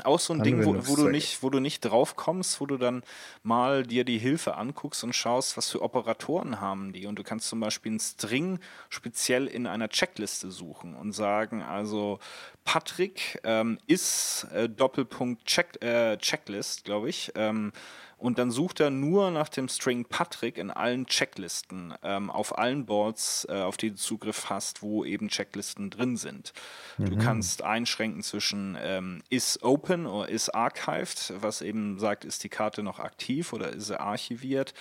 [0.00, 2.76] auch so ein Ding, wo, wo, du nicht, wo du nicht drauf kommst, wo du
[2.76, 3.02] dann
[3.42, 7.06] mal dir die Hilfe anguckst und schaust, was für Operatoren haben die.
[7.06, 12.18] Und du kannst zum Beispiel einen String speziell in einer Checkliste suchen und sagen, also
[12.64, 17.32] Patrick ähm, ist äh, Doppelpunkt Check, äh, Checklist, glaube ich.
[17.34, 17.72] Ähm,
[18.18, 22.86] und dann sucht er nur nach dem String Patrick in allen Checklisten, ähm, auf allen
[22.86, 26.54] Boards, äh, auf die du Zugriff hast, wo eben Checklisten drin sind.
[26.96, 27.10] Mhm.
[27.10, 32.48] Du kannst einschränken zwischen ähm, is open oder is archived, was eben sagt, ist die
[32.48, 34.72] Karte noch aktiv oder ist sie archiviert.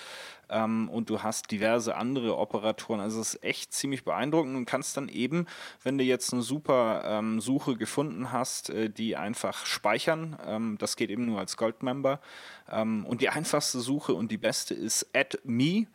[0.49, 3.01] Ähm, und du hast diverse andere Operatoren.
[3.01, 5.47] Also es ist echt ziemlich beeindruckend und kannst dann eben,
[5.83, 10.37] wenn du jetzt eine super ähm, Suche gefunden hast, äh, die einfach speichern.
[10.45, 12.19] Ähm, das geht eben nur als Goldmember.
[12.69, 15.87] Ähm, und die einfachste Suche und die beste ist add me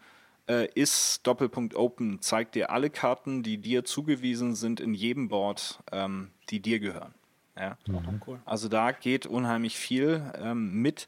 [0.50, 5.78] äh, ist Doppelpunkt Open, zeigt dir alle Karten, die dir zugewiesen sind in jedem Board,
[5.92, 7.14] ähm, die dir gehören.
[7.56, 7.76] Ja.
[7.86, 7.98] Mhm.
[8.44, 11.06] Also da geht unheimlich viel ähm, mit.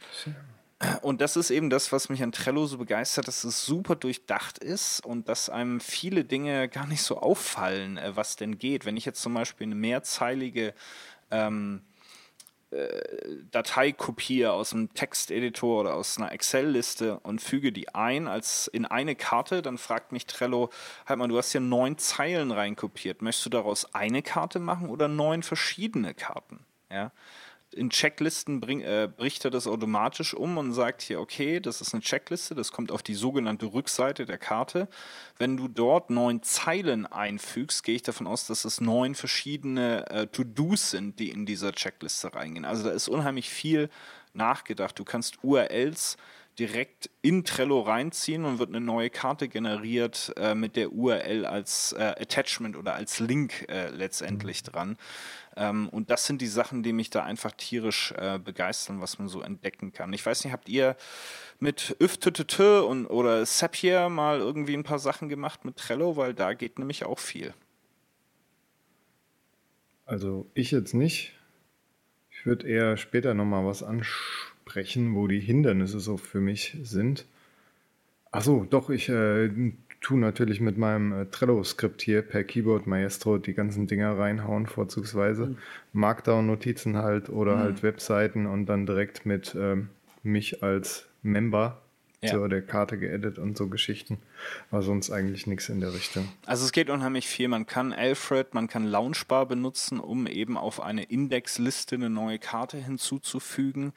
[1.02, 4.58] Und das ist eben das, was mich an Trello so begeistert, dass es super durchdacht
[4.58, 8.84] ist und dass einem viele Dinge gar nicht so auffallen, äh, was denn geht.
[8.84, 10.74] Wenn ich jetzt zum Beispiel eine mehrzeilige
[11.30, 11.82] ähm,
[12.70, 13.02] äh,
[13.50, 18.84] Datei kopiere aus einem Texteditor oder aus einer Excel-Liste und füge die ein als in
[18.84, 20.70] eine Karte, dann fragt mich Trello,
[21.06, 23.22] halt mal, du hast hier neun Zeilen reinkopiert.
[23.22, 26.60] Möchtest du daraus eine Karte machen oder neun verschiedene Karten?
[26.90, 27.12] Ja
[27.72, 31.94] in Checklisten bring, äh, bricht er das automatisch um und sagt hier, okay, das ist
[31.94, 34.88] eine Checkliste, das kommt auf die sogenannte Rückseite der Karte.
[35.38, 40.26] Wenn du dort neun Zeilen einfügst, gehe ich davon aus, dass es neun verschiedene äh,
[40.26, 42.64] To-Dos sind, die in dieser Checkliste reingehen.
[42.64, 43.90] Also da ist unheimlich viel
[44.34, 44.98] nachgedacht.
[44.98, 46.16] Du kannst URLs
[46.58, 51.92] direkt in Trello reinziehen und wird eine neue Karte generiert äh, mit der URL als
[51.92, 54.70] äh, Attachment oder als Link äh, letztendlich mhm.
[54.70, 54.96] dran.
[55.56, 59.28] Ähm, und das sind die Sachen, die mich da einfach tierisch äh, begeistern, was man
[59.28, 60.12] so entdecken kann.
[60.12, 60.96] Ich weiß nicht, habt ihr
[61.60, 66.54] mit Üftütütü und oder Zapier mal irgendwie ein paar Sachen gemacht mit Trello, weil da
[66.54, 67.54] geht nämlich auch viel.
[70.04, 71.32] Also ich jetzt nicht.
[72.30, 77.26] Ich würde eher später nochmal was ansprechen, wo die Hindernisse so für mich sind.
[78.30, 79.50] Achso, doch, ich äh,
[80.02, 85.46] tue natürlich mit meinem äh, Trello-Skript hier per Keyboard Maestro die ganzen Dinger reinhauen, vorzugsweise.
[85.46, 85.58] Mhm.
[85.92, 87.60] Markdown-Notizen halt oder mhm.
[87.60, 89.88] halt Webseiten und dann direkt mit ähm,
[90.22, 91.80] mich als Member
[92.20, 92.30] ja.
[92.30, 94.18] zu der Karte geedit und so Geschichten.
[94.70, 96.28] Aber sonst eigentlich nichts in der Richtung.
[96.46, 97.48] Also es geht unheimlich viel.
[97.48, 102.76] Man kann Alfred, man kann Launchbar benutzen, um eben auf eine Indexliste eine neue Karte
[102.76, 103.92] hinzuzufügen.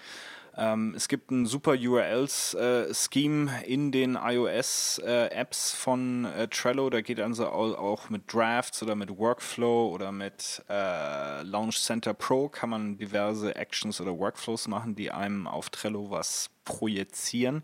[0.57, 6.89] Ähm, es gibt ein super URLs-Scheme äh, in den iOS-Apps äh, von äh, Trello.
[6.89, 12.47] Da geht also auch mit Drafts oder mit Workflow oder mit äh, Launch Center Pro
[12.47, 17.61] kann man diverse Actions oder Workflows machen, die einem auf Trello was projizieren.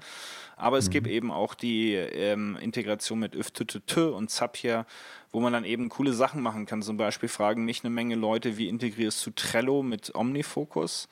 [0.58, 0.92] Aber es mhm.
[0.92, 4.86] gibt eben auch die ähm, Integration mit Üftütütü und Zapier,
[5.32, 6.82] wo man dann eben coole Sachen machen kann.
[6.82, 11.08] Zum Beispiel fragen mich eine Menge Leute, wie integrierst du Trello mit OmniFocus?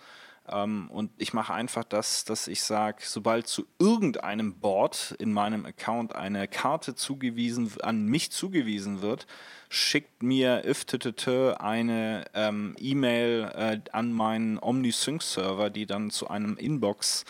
[0.52, 5.66] Ähm, und ich mache einfach das, dass ich sage, sobald zu irgendeinem Board in meinem
[5.66, 9.28] Account eine Karte zugewiesen, an mich zugewiesen wird,
[9.70, 11.28] schickt mir ifttt
[11.60, 17.24] eine ähm, E-Mail äh, an meinen OmniSync-Server, die dann zu einem Inbox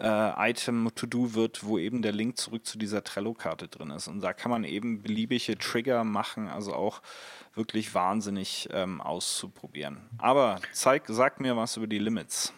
[0.00, 4.08] äh, Item To-Do wird, wo eben der Link zurück zu dieser Trello-Karte drin ist.
[4.08, 7.02] Und da kann man eben beliebige Trigger machen, also auch
[7.54, 9.98] wirklich wahnsinnig ähm, auszuprobieren.
[10.18, 12.54] Aber zeig, sag mir was über die Limits.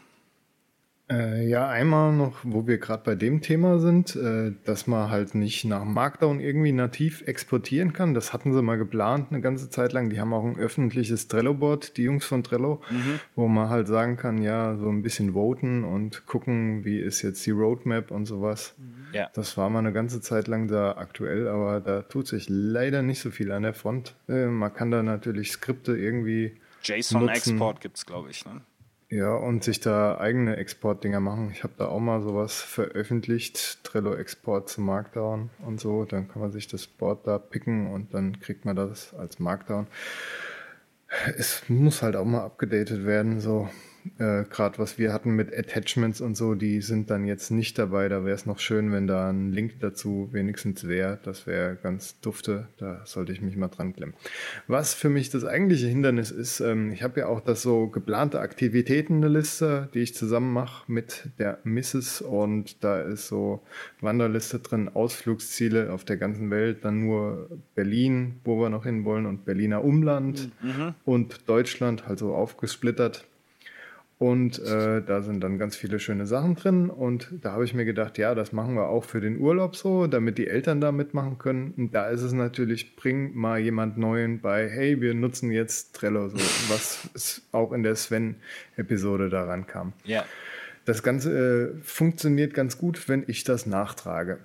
[1.10, 5.34] Äh, ja, einmal noch, wo wir gerade bei dem Thema sind, äh, dass man halt
[5.34, 8.14] nicht nach Markdown irgendwie nativ exportieren kann.
[8.14, 10.08] Das hatten sie mal geplant eine ganze Zeit lang.
[10.08, 13.20] Die haben auch ein öffentliches Trello-Board, die Jungs von Trello, mhm.
[13.34, 17.44] wo man halt sagen kann, ja, so ein bisschen voten und gucken, wie ist jetzt
[17.44, 18.74] die Roadmap und sowas.
[18.78, 19.14] Mhm.
[19.14, 19.30] Ja.
[19.34, 23.20] Das war mal eine ganze Zeit lang da aktuell, aber da tut sich leider nicht
[23.20, 24.14] so viel an der Front.
[24.26, 26.56] Äh, man kann da natürlich Skripte irgendwie.
[26.82, 28.62] JSON-Export gibt es, glaube ich, ne?
[29.14, 31.52] Ja, und sich da eigene Exportdinger machen.
[31.52, 36.04] Ich habe da auch mal sowas veröffentlicht, Trello-Export zu Markdown und so.
[36.04, 39.86] Dann kann man sich das Board da picken und dann kriegt man das als Markdown.
[41.38, 43.68] Es muss halt auch mal abgedatet werden, so
[44.18, 48.08] äh, gerade was wir hatten mit Attachments und so, die sind dann jetzt nicht dabei.
[48.08, 51.18] Da wäre es noch schön, wenn da ein Link dazu wenigstens wäre.
[51.22, 52.68] Das wäre ganz dufte.
[52.76, 54.14] Da sollte ich mich mal dran klemmen.
[54.66, 58.40] Was für mich das eigentliche Hindernis ist, ähm, ich habe ja auch das so geplante
[58.40, 62.20] Aktivitäten eine Liste, die ich zusammen mache mit der Mrs.
[62.20, 63.62] Und da ist so
[64.00, 69.26] Wanderliste drin, Ausflugsziele auf der ganzen Welt, dann nur Berlin, wo wir noch hin wollen
[69.26, 70.94] und Berliner Umland mhm.
[71.04, 73.26] und Deutschland, also aufgesplittert.
[74.18, 76.88] Und äh, da sind dann ganz viele schöne Sachen drin.
[76.88, 80.06] Und da habe ich mir gedacht, ja, das machen wir auch für den Urlaub so,
[80.06, 81.74] damit die Eltern da mitmachen können.
[81.76, 86.28] Und da ist es natürlich, bring mal jemand Neuen bei, hey, wir nutzen jetzt Trello,
[86.28, 86.36] so,
[86.68, 89.92] was auch in der Sven-Episode daran kam.
[90.04, 90.24] Ja.
[90.84, 94.38] Das Ganze äh, funktioniert ganz gut, wenn ich das nachtrage.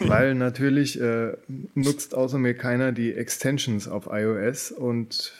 [0.00, 1.36] Weil natürlich äh,
[1.74, 5.32] nutzt außer mir keiner die Extensions auf iOS und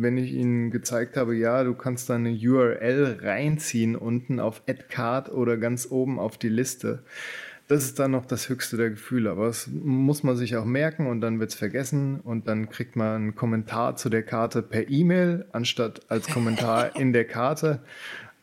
[0.00, 4.84] wenn ich Ihnen gezeigt habe, ja, du kannst da eine URL reinziehen unten auf Add
[4.88, 7.00] Card oder ganz oben auf die Liste.
[7.66, 11.06] Das ist dann noch das höchste der Gefühle, aber das muss man sich auch merken
[11.06, 14.88] und dann wird es vergessen und dann kriegt man einen Kommentar zu der Karte per
[14.88, 17.80] E-Mail anstatt als Kommentar in der Karte.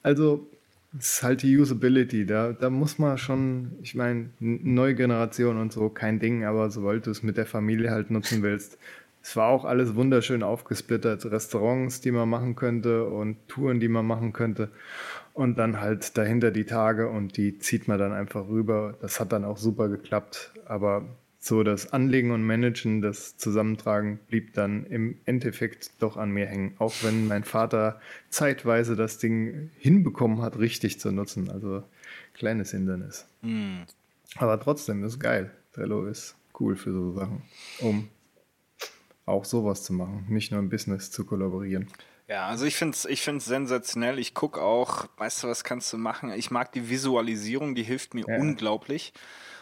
[0.03, 0.45] Also
[0.91, 2.25] das ist halt die Usability.
[2.25, 7.07] Da, da muss man schon, ich meine, neue Generation und so, kein Ding, aber sobald
[7.07, 8.77] du es mit der Familie halt nutzen willst,
[9.25, 11.25] es war auch alles wunderschön aufgesplittert.
[11.25, 14.69] Restaurants, die man machen könnte und Touren, die man machen könnte.
[15.33, 18.95] Und dann halt dahinter die Tage und die zieht man dann einfach rüber.
[19.01, 20.53] Das hat dann auch super geklappt.
[20.67, 21.07] Aber
[21.39, 26.75] so das Anlegen und Managen, das Zusammentragen blieb dann im Endeffekt doch an mir hängen.
[26.77, 27.99] Auch wenn mein Vater
[28.29, 31.49] zeitweise das Ding hinbekommen hat, richtig zu nutzen.
[31.49, 31.81] Also
[32.35, 33.25] kleines Hindernis.
[33.41, 33.85] Mm.
[34.35, 35.49] Aber trotzdem ist geil.
[35.73, 37.41] Trello ist cool für so Sachen,
[37.79, 38.07] um
[39.25, 41.87] auch sowas zu machen, nicht nur im Business zu kollaborieren.
[42.27, 44.17] Ja, also ich finde es ich find's sensationell.
[44.17, 46.31] Ich gucke auch, weißt du, was kannst du machen?
[46.31, 48.37] Ich mag die Visualisierung, die hilft mir ja.
[48.37, 49.13] unglaublich.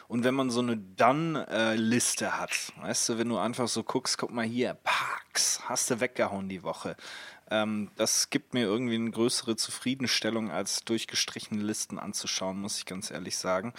[0.08, 4.32] Und wenn man so eine Done-Liste hat, weißt du, wenn du einfach so guckst, guck
[4.32, 6.96] mal hier, Parks, hast du weggehauen die Woche.
[7.52, 13.12] Ähm, das gibt mir irgendwie eine größere Zufriedenstellung, als durchgestrichene Listen anzuschauen, muss ich ganz
[13.12, 13.74] ehrlich sagen.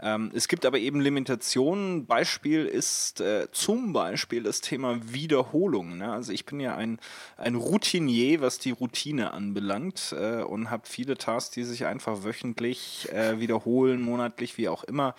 [0.00, 2.06] Ähm, es gibt aber eben Limitationen.
[2.06, 5.98] Beispiel ist äh, zum Beispiel das Thema Wiederholung.
[5.98, 6.12] Ne?
[6.12, 6.98] Also ich bin ja ein,
[7.36, 13.10] ein Routinier, was die Routine anbelangt äh, und habe viele Tasks, die sich einfach wöchentlich
[13.12, 15.14] äh, wiederholen, monatlich, wie auch immer,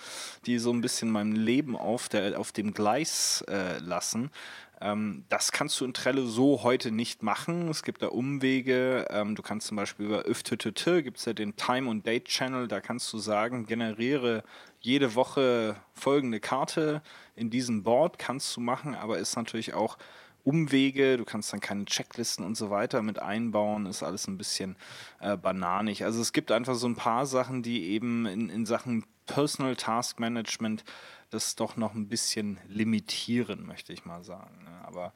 [0.45, 4.32] die so ein bisschen meinem Leben auf, der, auf dem Gleis äh, lassen.
[4.80, 7.68] Ähm, das kannst du in Trello so heute nicht machen.
[7.70, 9.08] Es gibt da Umwege.
[9.10, 12.80] Ähm, du kannst zum Beispiel über öfttt, gibt es ja den Time- und Date-Channel, da
[12.80, 14.44] kannst du sagen, generiere
[14.80, 17.02] jede Woche folgende Karte
[17.36, 19.98] in diesem Board, kannst du machen, aber ist natürlich auch
[20.44, 24.78] Umwege, du kannst dann keine Checklisten und so weiter mit einbauen, ist alles ein bisschen
[25.20, 26.06] äh, bananig.
[26.06, 30.22] Also es gibt einfach so ein paar Sachen, die eben in, in Sachen Personal Task
[30.22, 30.86] Management
[31.30, 34.64] das doch noch ein bisschen limitieren, möchte ich mal sagen.
[34.64, 34.86] Ne?
[34.86, 35.14] Aber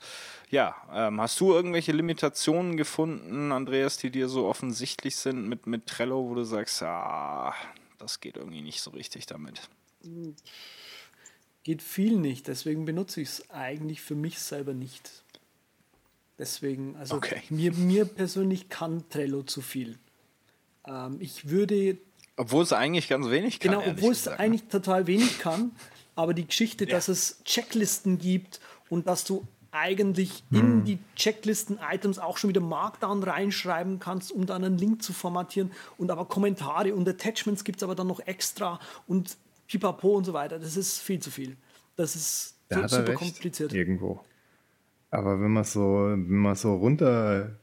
[0.49, 5.87] ja, ähm, hast du irgendwelche Limitationen gefunden, Andreas, die dir so offensichtlich sind mit, mit
[5.87, 7.53] Trello, wo du sagst, ah,
[7.97, 9.69] das geht irgendwie nicht so richtig damit?
[11.63, 15.23] Geht viel nicht, deswegen benutze ich es eigentlich für mich selber nicht.
[16.37, 17.41] Deswegen, also okay.
[17.49, 19.97] mir, mir persönlich kann Trello zu viel.
[20.85, 21.97] Ähm, ich würde
[22.37, 23.71] obwohl es eigentlich ganz wenig kann.
[23.71, 25.71] Genau, obwohl es eigentlich total wenig kann
[26.15, 26.91] aber die Geschichte, ja.
[26.91, 28.59] dass es Checklisten gibt
[28.89, 30.59] und dass du eigentlich hm.
[30.59, 35.71] in die Checklisten-Items auch schon wieder Markdown reinschreiben kannst, um dann einen Link zu formatieren
[35.97, 39.37] und aber Kommentare und Attachments gibt es aber dann noch extra und
[39.67, 40.59] pipapo und so weiter.
[40.59, 41.55] Das ist viel zu viel.
[41.95, 43.73] Das ist da super kompliziert.
[43.73, 44.19] Irgendwo.
[45.09, 47.57] Aber wenn man so, wenn man so runter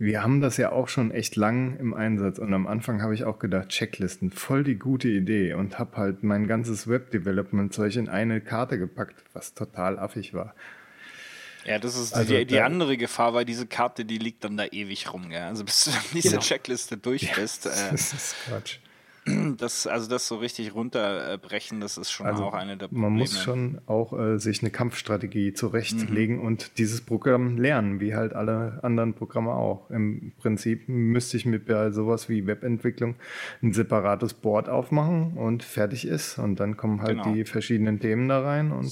[0.00, 3.24] wir haben das ja auch schon echt lang im Einsatz und am Anfang habe ich
[3.24, 8.40] auch gedacht, Checklisten, voll die gute Idee und habe halt mein ganzes Web-Development-Zeug in eine
[8.40, 10.54] Karte gepackt, was total affig war.
[11.66, 14.64] Ja, das ist also die, die andere Gefahr, weil diese Karte, die liegt dann da
[14.64, 15.28] ewig rum.
[15.28, 15.42] Gell?
[15.42, 16.40] Also bis du diese genau.
[16.40, 17.64] Checkliste durch bist.
[17.70, 18.78] Ja, äh, das ist Quatsch.
[19.58, 23.10] Das, also das so richtig runterbrechen, das ist schon also auch eine der Probleme.
[23.10, 26.44] Man muss schon auch äh, sich eine Kampfstrategie zurechtlegen mhm.
[26.44, 29.90] und dieses Programm lernen, wie halt alle anderen Programme auch.
[29.90, 33.16] Im Prinzip müsste ich mit bei sowas wie Webentwicklung
[33.62, 36.38] ein separates Board aufmachen und fertig ist.
[36.38, 37.32] Und dann kommen halt genau.
[37.32, 38.90] die verschiedenen Themen da rein und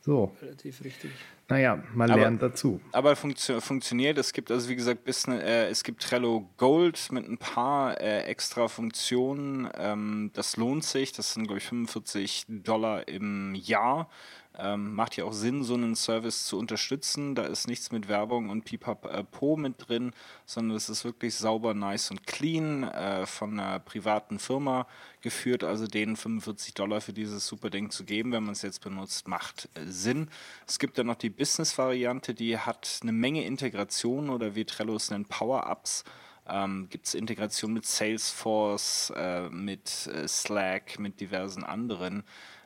[0.00, 0.32] so.
[0.42, 1.10] Relativ richtig.
[1.48, 2.80] Naja, man aber, lernt dazu.
[2.92, 4.16] Aber funktio funktioniert.
[4.16, 8.22] Es gibt also wie gesagt Business, äh, es gibt Trello Gold mit ein paar äh,
[8.22, 9.68] extra Funktionen.
[9.76, 11.12] Ähm, das lohnt sich.
[11.12, 14.08] Das sind glaube ich 45 Dollar im Jahr.
[14.56, 17.34] Ähm, macht ja auch Sinn, so einen Service zu unterstützen.
[17.34, 20.12] Da ist nichts mit Werbung und Pipapo mit drin,
[20.46, 24.86] sondern es ist wirklich sauber, nice und clean äh, von einer privaten Firma
[25.22, 25.64] geführt.
[25.64, 29.26] Also denen 45 Dollar für dieses super Ding zu geben, wenn man es jetzt benutzt,
[29.26, 30.30] macht äh, Sinn.
[30.68, 35.10] Es gibt dann noch die Business-Variante, die hat eine Menge Integration oder wie Trello es
[35.10, 36.04] nennt, Power-Ups.
[36.46, 42.22] Ähm, Gibt es Integration mit Salesforce, äh, mit äh, Slack, mit diversen anderen.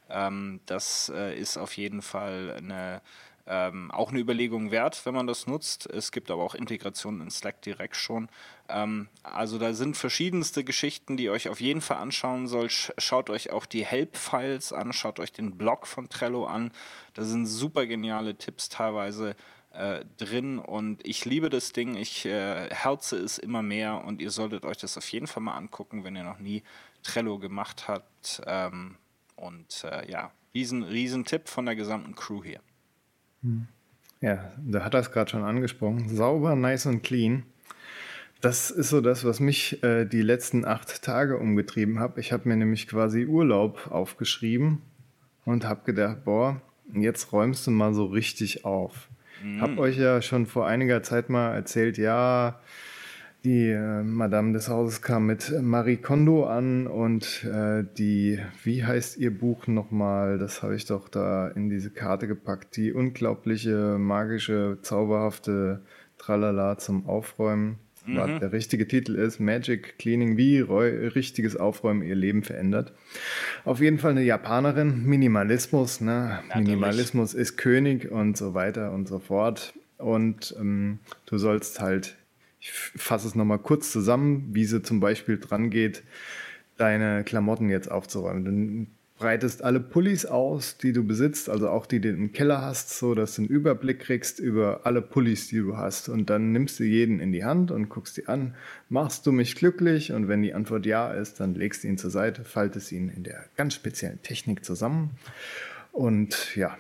[0.09, 3.03] Ähm, das äh, ist auf jeden Fall eine,
[3.47, 5.87] ähm, auch eine Überlegung wert, wenn man das nutzt.
[5.87, 8.29] Es gibt aber auch Integrationen in Slack direkt schon.
[8.69, 12.93] Ähm, also da sind verschiedenste Geschichten, die ihr euch auf jeden Fall anschauen sollt.
[12.99, 16.73] Schaut euch auch die Help-Files an, schaut euch den Blog von Trello an.
[17.15, 19.35] Da sind super geniale Tipps teilweise
[19.73, 21.95] äh, drin und ich liebe das Ding.
[21.95, 25.57] Ich äh, herze es immer mehr und ihr solltet euch das auf jeden Fall mal
[25.57, 26.63] angucken, wenn ihr noch nie
[27.03, 28.43] Trello gemacht habt.
[28.47, 28.97] Ähm,
[29.39, 32.61] und äh, ja, riesen, riesen Tipp von der gesamten Crew hier.
[33.43, 33.69] Hm.
[34.21, 36.09] Ja, da hat er es gerade schon angesprochen.
[36.09, 37.45] Sauber, nice und clean.
[38.41, 42.19] Das ist so das, was mich äh, die letzten acht Tage umgetrieben hat.
[42.19, 44.83] Ich habe mir nämlich quasi Urlaub aufgeschrieben
[45.45, 46.61] und habe gedacht, boah,
[46.95, 49.09] jetzt räumst du mal so richtig auf.
[49.43, 49.61] Mhm.
[49.61, 52.61] Hab euch ja schon vor einiger Zeit mal erzählt, ja,
[53.45, 59.17] die äh, Madame des Hauses kam mit Marie Kondo an und äh, die, wie heißt
[59.19, 60.39] ihr Buch nochmal?
[60.39, 62.77] Das habe ich doch da in diese Karte gepackt.
[62.77, 65.83] Die unglaubliche, magische, zauberhafte
[66.19, 67.79] Tralala zum Aufräumen.
[68.07, 68.41] Mhm.
[68.41, 72.93] Der richtige Titel ist Magic Cleaning, wie richtiges Aufräumen ihr Leben verändert.
[73.65, 76.41] Auf jeden Fall eine Japanerin, Minimalismus, ne?
[76.55, 79.75] Minimalismus ist König und so weiter und so fort.
[79.99, 82.17] Und ähm, du sollst halt
[82.61, 86.03] ich fasse es nochmal kurz zusammen, wie sie zum Beispiel dran geht,
[86.77, 88.45] deine Klamotten jetzt aufzuräumen.
[88.45, 88.87] Du
[89.19, 92.97] breitest alle Pullis aus, die du besitzt, also auch die, die du im Keller hast,
[92.97, 96.09] so dass du einen Überblick kriegst über alle Pullis, die du hast.
[96.09, 98.55] Und dann nimmst du jeden in die Hand und guckst die an.
[98.89, 100.13] Machst du mich glücklich?
[100.13, 103.25] Und wenn die Antwort ja ist, dann legst du ihn zur Seite, faltest ihn in
[103.25, 105.11] der ganz speziellen Technik zusammen.
[105.91, 106.79] Und ja,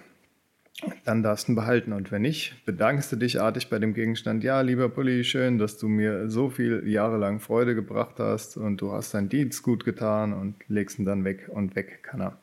[1.04, 1.92] dann darfst du ihn behalten.
[1.92, 4.44] Und wenn nicht, bedankst du dich artig bei dem Gegenstand.
[4.44, 8.80] Ja, lieber Pulli, schön, dass du mir so viel Jahre lang Freude gebracht hast und
[8.80, 12.38] du hast deinen Dienst gut getan und legst ihn dann weg und weg kann er.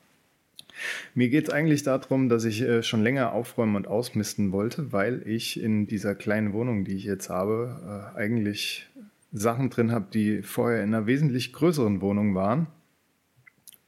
[1.14, 5.22] Mir geht es eigentlich darum, dass ich äh, schon länger aufräumen und ausmisten wollte, weil
[5.26, 8.90] ich in dieser kleinen Wohnung, die ich jetzt habe, äh, eigentlich
[9.32, 12.68] Sachen drin habe, die vorher in einer wesentlich größeren Wohnung waren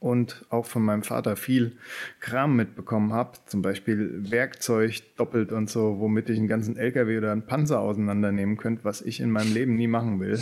[0.00, 1.72] und auch von meinem Vater viel
[2.20, 7.32] Kram mitbekommen habe, zum Beispiel Werkzeug doppelt und so, womit ich einen ganzen LKW oder
[7.32, 10.40] einen Panzer auseinandernehmen könnte, was ich in meinem Leben nie machen will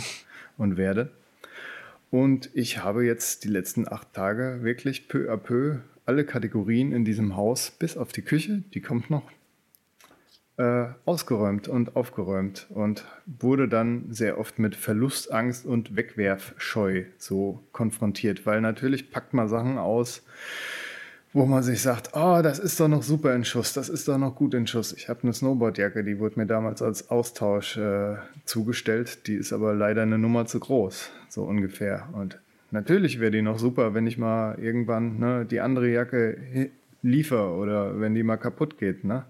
[0.57, 1.11] und werde.
[2.11, 7.03] Und ich habe jetzt die letzten acht Tage wirklich peu à peu alle Kategorien in
[7.03, 9.29] diesem Haus, bis auf die Küche, die kommt noch,
[10.57, 18.45] äh, ausgeräumt und aufgeräumt und wurde dann sehr oft mit Verlustangst und Wegwerfscheu so konfrontiert,
[18.45, 20.23] weil natürlich packt man Sachen aus,
[21.33, 24.17] wo man sich sagt, oh, das ist doch noch super in Schuss, das ist doch
[24.17, 24.93] noch gut in Schuss.
[24.93, 29.75] Ich habe eine Snowboardjacke, die wurde mir damals als Austausch äh, zugestellt, die ist aber
[29.75, 32.09] leider eine Nummer zu groß, so ungefähr.
[32.13, 32.39] Und
[32.71, 36.71] natürlich wäre die noch super, wenn ich mal irgendwann ne, die andere Jacke
[37.03, 39.03] liefer oder wenn die mal kaputt geht.
[39.03, 39.25] Ne?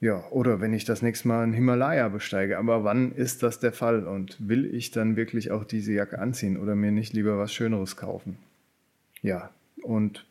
[0.00, 2.58] Ja, oder wenn ich das nächste Mal einen Himalaya besteige.
[2.58, 4.06] Aber wann ist das der Fall?
[4.06, 7.96] Und will ich dann wirklich auch diese Jacke anziehen oder mir nicht lieber was Schöneres
[7.96, 8.38] kaufen?
[9.22, 9.50] Ja,
[9.82, 10.24] und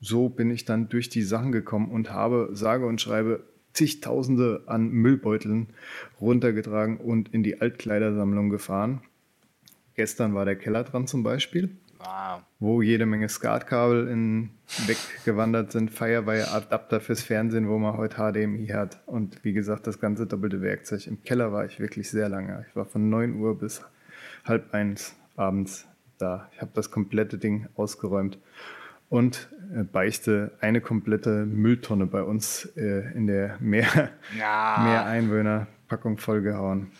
[0.00, 4.90] so bin ich dann durch die Sachen gekommen und habe, sage und schreibe, zigtausende an
[4.90, 5.68] Müllbeuteln
[6.20, 9.02] runtergetragen und in die Altkleidersammlung gefahren.
[9.94, 11.70] Gestern war der Keller dran zum Beispiel.
[11.98, 12.42] Wow.
[12.60, 14.08] Wo jede Menge Skatkabel
[14.86, 19.00] weggewandert sind, Firewire-Adapter fürs Fernsehen, wo man heute HDMI hat.
[19.06, 21.06] Und wie gesagt, das ganze doppelte Werkzeug.
[21.06, 22.64] Im Keller war ich wirklich sehr lange.
[22.68, 23.82] Ich war von 9 Uhr bis
[24.44, 25.86] halb eins abends
[26.18, 26.48] da.
[26.52, 28.38] Ich habe das komplette Ding ausgeräumt
[29.08, 34.80] und äh, beichte eine komplette Mülltonne bei uns äh, in der mehr, ja.
[34.84, 36.92] mehr Einwohner-Packung vollgehauen.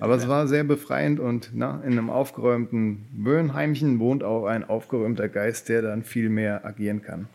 [0.00, 5.28] Aber es war sehr befreiend und na, in einem aufgeräumten Böhnheimchen wohnt auch ein aufgeräumter
[5.28, 7.28] Geist, der dann viel mehr agieren kann.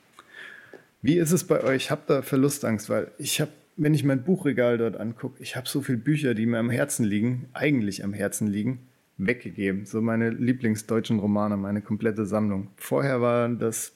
[1.02, 1.90] Wie ist es bei euch?
[1.90, 2.90] Habt ihr Verlustangst?
[2.90, 6.46] Weil ich habe, wenn ich mein Buchregal dort angucke, ich habe so viele Bücher, die
[6.46, 8.80] mir am Herzen liegen, eigentlich am Herzen liegen,
[9.18, 9.86] weggegeben.
[9.86, 12.68] So meine Lieblingsdeutschen Romane, meine komplette Sammlung.
[12.76, 13.94] Vorher war das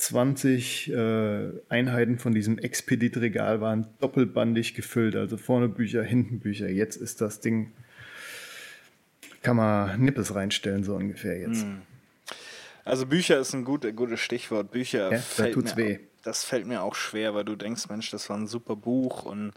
[0.00, 6.70] 20 äh, Einheiten von diesem Expedit-Regal waren doppelbandig gefüllt, also vorne Bücher, hinten Bücher.
[6.70, 7.72] Jetzt ist das Ding,
[9.42, 11.62] kann man Nippes reinstellen, so ungefähr jetzt.
[11.62, 11.82] Hm.
[12.82, 14.70] Also Bücher ist ein gut, gutes Stichwort.
[14.70, 15.98] Bücher, ja, da tut's weh.
[16.22, 19.52] das fällt mir auch schwer, weil du denkst, Mensch, das war ein super Buch und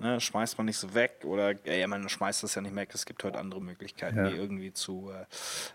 [0.00, 2.90] Ne, schmeißt man nicht so weg oder ja, man schmeißt das ja nicht weg.
[2.94, 4.30] Es gibt heute andere Möglichkeiten, ja.
[4.30, 5.10] die irgendwie zu,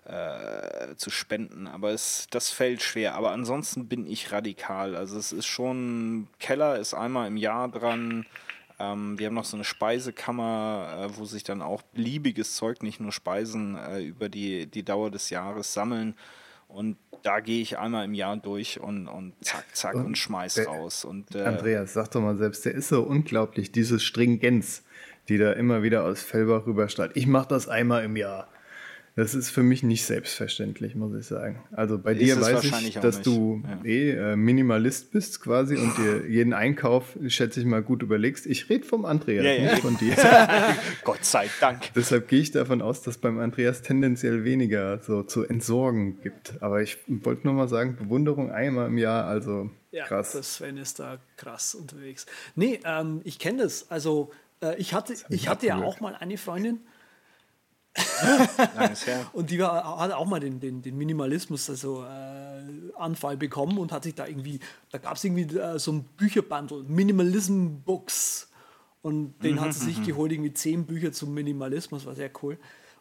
[0.05, 1.67] äh, äh, zu spenden.
[1.67, 3.15] Aber es, das fällt schwer.
[3.15, 4.95] Aber ansonsten bin ich radikal.
[4.95, 8.25] Also es ist schon, Keller ist einmal im Jahr dran.
[8.79, 13.01] Ähm, wir haben noch so eine Speisekammer, äh, wo sich dann auch beliebiges Zeug, nicht
[13.01, 16.15] nur Speisen, äh, über die, die Dauer des Jahres sammeln.
[16.73, 20.55] Und da gehe ich einmal im Jahr durch und, und zack, zack und, und schmeiß
[20.55, 21.05] der, raus.
[21.05, 24.83] Und, äh, Andreas, sag doch mal selbst, der ist so unglaublich, diese Stringenz,
[25.29, 27.11] die da immer wieder aus Fellbach rüberstrahlt.
[27.15, 28.47] Ich mache das einmal im Jahr.
[29.15, 31.63] Das ist für mich nicht selbstverständlich, muss ich sagen.
[31.71, 33.85] Also bei dir weiß ich, dass du ja.
[33.85, 38.47] eh äh, Minimalist bist quasi und dir jeden Einkauf, schätze ich mal, gut überlegst.
[38.47, 39.81] Ich rede vom Andreas, ja, nicht ja.
[39.81, 40.15] von dir.
[41.03, 41.93] Gott sei Dank.
[41.95, 46.55] Deshalb gehe ich davon aus, dass beim Andreas tendenziell weniger so zu entsorgen gibt.
[46.61, 50.33] Aber ich wollte nur mal sagen, Bewunderung einmal im Jahr, also krass.
[50.33, 52.25] Ja, das Sven ist da krass unterwegs.
[52.55, 53.91] Nee, ähm, ich kenne das.
[53.91, 54.31] Also
[54.63, 56.79] äh, ich hatte, ich hatte ja auch mal eine Freundin,
[59.33, 62.63] und die war, hat auch mal den, den, den Minimalismus, also äh,
[62.97, 64.59] Anfall bekommen und hat sich da irgendwie,
[64.91, 68.49] da gab es irgendwie äh, so ein Bücherbundle, Minimalism Books.
[69.01, 70.05] Und den hat sie sich mhm.
[70.05, 72.57] geholt, irgendwie zehn Bücher zum Minimalismus, war sehr cool.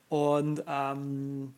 [0.09, 1.55] Und ähm,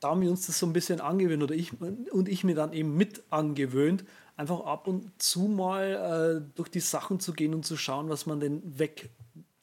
[0.00, 2.72] da haben wir uns das so ein bisschen angewöhnt, oder ich und ich mir dann
[2.72, 4.04] eben mit angewöhnt,
[4.36, 8.24] einfach ab und zu mal äh, durch die Sachen zu gehen und zu schauen, was
[8.24, 9.10] man denn weg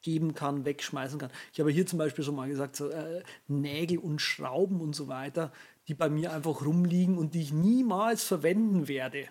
[0.02, 1.30] geben kann, wegschmeißen kann.
[1.52, 5.08] Ich habe hier zum Beispiel schon mal gesagt, so, äh, Nägel und Schrauben und so
[5.08, 5.52] weiter,
[5.88, 9.28] die bei mir einfach rumliegen und die ich niemals verwenden werde.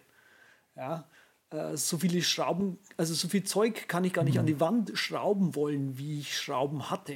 [0.76, 1.08] Ja,
[1.52, 4.42] äh, so viele Schrauben, also so viel Zeug kann ich gar nicht mhm.
[4.42, 7.16] an die Wand schrauben wollen, wie ich Schrauben hatte.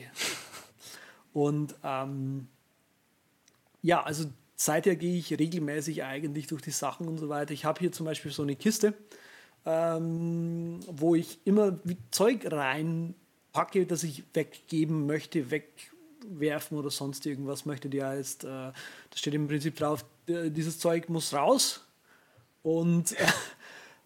[1.34, 2.48] Und ähm,
[3.82, 4.26] ja, also
[4.56, 7.54] seither gehe ich regelmäßig eigentlich durch die Sachen und so weiter.
[7.54, 8.94] Ich habe hier zum Beispiel so eine Kiste,
[9.66, 11.80] ähm, wo ich immer
[12.12, 13.16] Zeug rein
[13.54, 18.74] packe, das ich weggeben möchte, wegwerfen oder sonst irgendwas möchte, die heißt, äh, da
[19.16, 21.86] steht im Prinzip drauf, dieses Zeug muss raus
[22.64, 23.16] und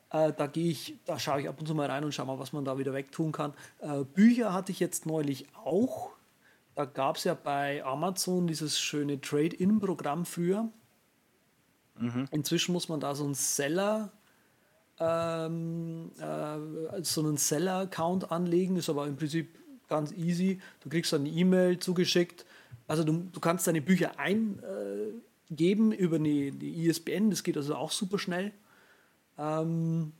[0.09, 2.39] Äh, da gehe ich, da schaue ich ab und zu mal rein und schaue mal,
[2.39, 3.53] was man da wieder wegtun kann.
[3.79, 6.11] Äh, Bücher hatte ich jetzt neulich auch.
[6.75, 10.69] Da gab es ja bei Amazon dieses schöne Trade-In-Programm früher.
[11.99, 12.27] Mhm.
[12.31, 14.11] Inzwischen muss man da so einen Seller,
[14.99, 20.59] ähm, äh, so einen Seller-Account anlegen, ist aber im Prinzip ganz easy.
[20.81, 22.45] Du kriegst dann eine E-Mail zugeschickt.
[22.87, 27.91] Also du, du kannst deine Bücher eingeben über eine, die ISBN, das geht also auch
[27.91, 28.51] super schnell.
[29.37, 30.13] Ähm,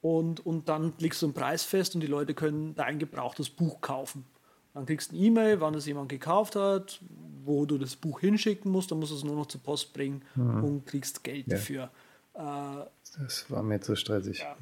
[0.00, 3.80] und, und dann legst du einen Preis fest und die Leute können dein gebrauchtes Buch
[3.80, 4.24] kaufen.
[4.72, 7.00] Dann kriegst du eine E-Mail, wann es jemand gekauft hat,
[7.44, 10.22] wo du das Buch hinschicken musst, dann musst du es nur noch zur Post bringen
[10.34, 10.64] mhm.
[10.64, 11.56] und kriegst Geld ja.
[11.56, 11.90] dafür.
[12.36, 12.84] Äh,
[13.18, 14.40] das war mir zu stressig.
[14.40, 14.56] Ja.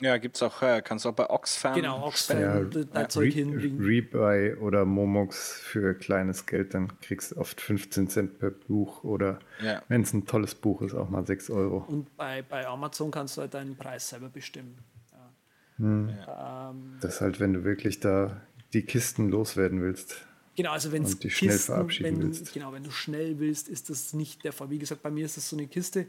[0.00, 1.74] Ja, gibt es auch, äh, kannst du auch bei Oxfam.
[1.74, 3.84] Genau, Oxfam, ja, da Zeug hinbringen.
[3.84, 9.40] Rebuy oder Momox für kleines Geld, dann kriegst du oft 15 Cent per Buch oder
[9.60, 9.82] ja.
[9.88, 11.84] wenn es ein tolles Buch ist, auch mal 6 Euro.
[11.88, 14.78] Und bei, bei Amazon kannst du halt deinen Preis selber bestimmen.
[15.10, 15.30] Ja.
[15.78, 16.10] Hm.
[16.28, 18.40] Ähm, das ist halt, wenn du wirklich da
[18.72, 20.26] die Kisten loswerden willst.
[20.54, 22.52] Genau, also wenn die schnell Kisten, verabschieden wenn, willst.
[22.52, 24.70] Genau, wenn du schnell willst, ist das nicht der Fall.
[24.70, 26.06] Wie gesagt, bei mir ist das so eine Kiste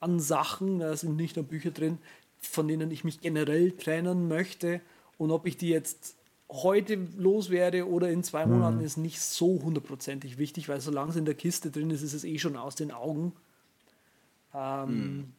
[0.00, 1.98] an Sachen, da sind nicht nur Bücher drin,
[2.40, 4.80] von denen ich mich generell trennen möchte.
[5.16, 6.16] Und ob ich die jetzt
[6.50, 8.84] heute loswerde oder in zwei Monaten mhm.
[8.84, 12.24] ist nicht so hundertprozentig wichtig, weil solange es in der Kiste drin ist, ist es
[12.24, 13.32] eh schon aus den Augen.
[14.54, 15.32] Ähm, mhm.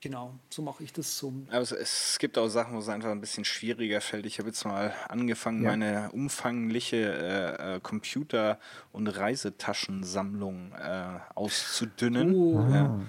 [0.00, 1.32] Genau, so mache ich das so.
[1.48, 4.26] Aber es, es, gibt auch Sachen, wo es einfach ein bisschen schwieriger fällt.
[4.26, 5.70] Ich habe jetzt mal angefangen, ja.
[5.70, 8.60] meine umfangliche äh, äh, Computer-
[8.92, 12.32] und Reisetaschensammlung äh, auszudünnen.
[12.32, 12.60] Oh.
[12.70, 13.00] Ja.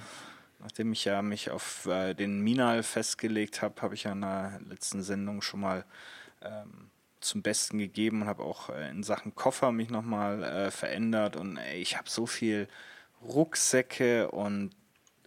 [0.59, 4.59] Nachdem ich ja mich auf äh, den Minal festgelegt habe, habe ich ja in der
[4.67, 5.85] letzten Sendung schon mal
[6.41, 6.89] ähm,
[7.21, 11.35] zum Besten gegeben und habe auch äh, in Sachen Koffer mich nochmal äh, verändert.
[11.35, 12.67] Und ey, ich habe so viel
[13.21, 14.71] Rucksäcke und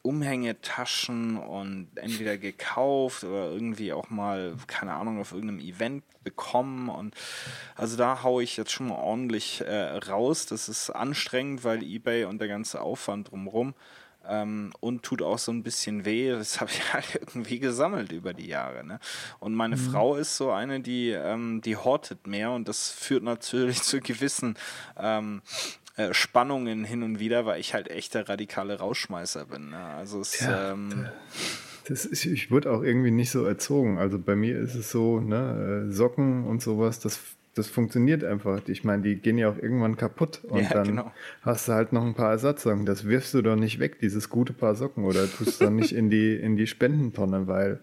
[0.02, 6.88] Umhängetaschen und entweder gekauft oder irgendwie auch mal, keine Ahnung, auf irgendeinem Event bekommen.
[6.88, 7.14] Und
[7.76, 10.46] also da haue ich jetzt schon mal ordentlich äh, raus.
[10.46, 13.74] Das ist anstrengend, weil eBay und der ganze Aufwand drumherum
[14.28, 16.30] ähm, und tut auch so ein bisschen weh.
[16.30, 18.84] Das habe ich halt irgendwie gesammelt über die Jahre.
[18.84, 18.98] Ne?
[19.38, 19.90] Und meine mhm.
[19.90, 24.56] Frau ist so eine, die, ähm, die hortet mehr und das führt natürlich zu gewissen
[24.96, 25.42] ähm,
[25.96, 29.70] äh, Spannungen hin und wieder, weil ich halt echt der radikale Rausschmeißer bin.
[29.70, 29.78] Ne?
[29.78, 31.06] Also es, ja, ähm,
[31.84, 33.98] das ist, ich wurde auch irgendwie nicht so erzogen.
[33.98, 37.18] Also bei mir ist es so, ne, äh, Socken und sowas, das,
[37.55, 38.66] das funktioniert einfach.
[38.68, 41.12] Ich meine, die gehen ja auch irgendwann kaputt und ja, dann genau.
[41.42, 42.86] hast du halt noch ein paar Ersatzsocken.
[42.86, 45.92] Das wirfst du doch nicht weg, dieses gute Paar Socken, oder tust du dann nicht
[45.92, 47.80] in die, in die Spendentonne, weil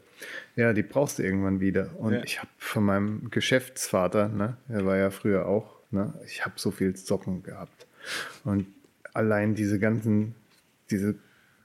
[0.55, 1.91] ja, die brauchst du irgendwann wieder.
[1.97, 2.24] Und ja.
[2.24, 6.72] ich habe von meinem Geschäftsvater, ne, er war ja früher auch, ne, ich habe so
[6.72, 7.86] viel Socken gehabt.
[8.43, 8.65] Und
[9.13, 10.34] allein diese ganzen,
[10.89, 11.15] diese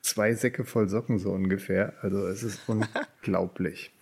[0.03, 3.94] zwei Säcke voll Socken so ungefähr, also es ist unglaublich.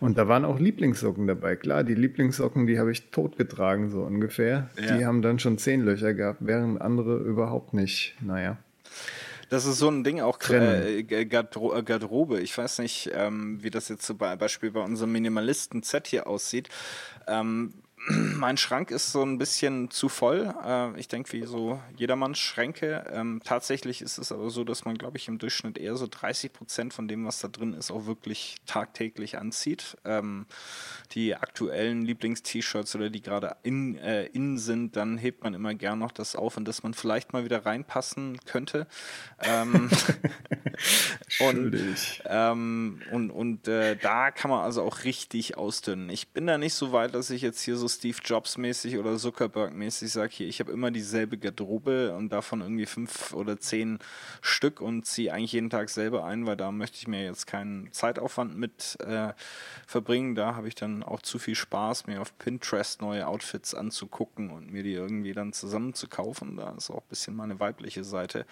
[0.00, 1.56] Und da waren auch Lieblingssocken dabei.
[1.56, 4.70] Klar, die Lieblingssocken, die habe ich totgetragen, so ungefähr.
[4.80, 4.96] Ja.
[4.96, 8.16] Die haben dann schon zehn Löcher gehabt, während andere überhaupt nicht.
[8.20, 8.56] Naja.
[9.50, 12.40] Das ist so ein Ding auch äh, Garderobe.
[12.40, 16.68] Ich weiß nicht, ähm, wie das jetzt zum Beispiel bei unserem Minimalisten-Set hier aussieht.
[17.26, 17.74] Ähm,
[18.36, 20.54] mein Schrank ist so ein bisschen zu voll.
[20.64, 23.04] Äh, ich denke, wie so jedermanns Schränke.
[23.12, 26.52] Ähm, tatsächlich ist es aber so, dass man, glaube ich, im Durchschnitt eher so 30
[26.52, 29.98] Prozent von dem, was da drin ist, auch wirklich tagtäglich anzieht.
[30.04, 30.46] Ähm,
[31.12, 35.98] die aktuellen Lieblings-T-Shirts oder die gerade in, äh, in sind, dann hebt man immer gern
[35.98, 38.86] noch das auf, in das man vielleicht mal wieder reinpassen könnte.
[39.40, 39.90] Ähm,
[41.40, 46.08] und ähm, und, und äh, da kann man also auch richtig ausdünnen.
[46.08, 49.16] Ich bin da nicht so weit, dass ich jetzt hier so Steve Jobs mäßig oder
[49.16, 53.98] Zuckerberg mäßig sage, hier, ich habe immer dieselbe Garderobe und davon irgendwie fünf oder zehn
[54.40, 57.92] Stück und ziehe eigentlich jeden Tag selber ein, weil da möchte ich mir jetzt keinen
[57.92, 59.32] Zeitaufwand mit äh,
[59.86, 60.34] verbringen.
[60.34, 64.70] Da habe ich dann auch zu viel Spaß, mir auf Pinterest neue Outfits anzugucken und
[64.70, 66.56] mir die irgendwie dann zusammen zu kaufen.
[66.56, 68.46] Da ist auch ein bisschen meine weibliche Seite.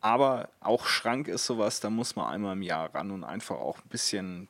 [0.00, 3.78] Aber auch Schrank ist sowas, da muss man einmal im Jahr ran und einfach auch
[3.78, 4.48] ein bisschen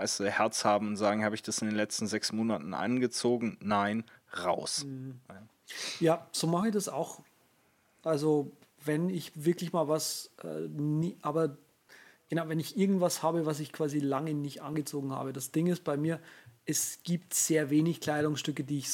[0.00, 3.58] weißt du, Herz haben und sagen, habe ich das in den letzten sechs Monaten angezogen?
[3.60, 4.04] Nein,
[4.44, 4.84] raus.
[4.86, 5.20] Mhm.
[6.00, 7.20] Ja, so mache ich das auch.
[8.02, 8.50] Also,
[8.82, 11.58] wenn ich wirklich mal was, äh, nie, aber
[12.30, 15.34] genau, wenn ich irgendwas habe, was ich quasi lange nicht angezogen habe.
[15.34, 16.18] Das Ding ist bei mir,
[16.64, 18.88] es gibt sehr wenig Kleidungsstücke, die ich,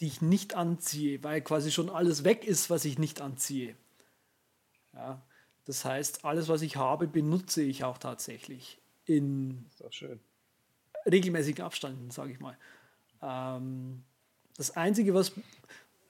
[0.00, 3.76] die ich nicht anziehe, weil quasi schon alles weg ist, was ich nicht anziehe.
[4.92, 5.22] Ja,
[5.64, 8.78] das heißt, alles, was ich habe, benutze ich auch tatsächlich.
[9.06, 10.20] In, das ist auch schön
[11.10, 12.56] regelmäßigen Abständen, sage ich mal.
[13.22, 14.02] Ähm,
[14.56, 15.32] das Einzige, was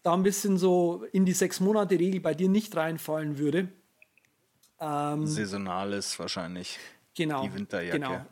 [0.02, 3.68] da ein bisschen so in die sechs Monate Regel bei dir nicht reinfallen würde.
[4.80, 6.78] Ähm, Saisonales wahrscheinlich.
[7.14, 7.42] Genau.
[7.42, 7.98] Die Winterjacke.
[7.98, 8.26] Genau.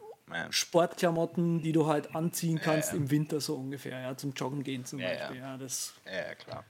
[0.50, 2.98] Sportklamotten, die du halt anziehen kannst ja.
[2.98, 5.38] im Winter so ungefähr, ja, zum Joggen gehen zum Ja, Beispiel.
[5.38, 5.56] ja.
[5.56, 6.64] Das, Ja, klar.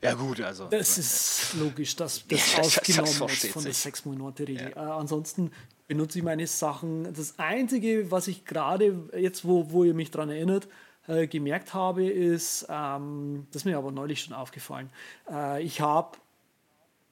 [0.00, 0.66] Ja, gut, also.
[0.68, 4.72] das ist logisch, dass das ausgenommen ist von der sechs Monate Regel.
[4.76, 5.50] Äh, ansonsten
[5.86, 7.12] benutze ich meine Sachen.
[7.12, 10.68] Das Einzige, was ich gerade jetzt, wo, wo ihr mich daran erinnert,
[11.06, 14.90] äh, gemerkt habe, ist, ähm, das ist mir aber neulich schon aufgefallen.
[15.30, 16.16] Äh, ich habe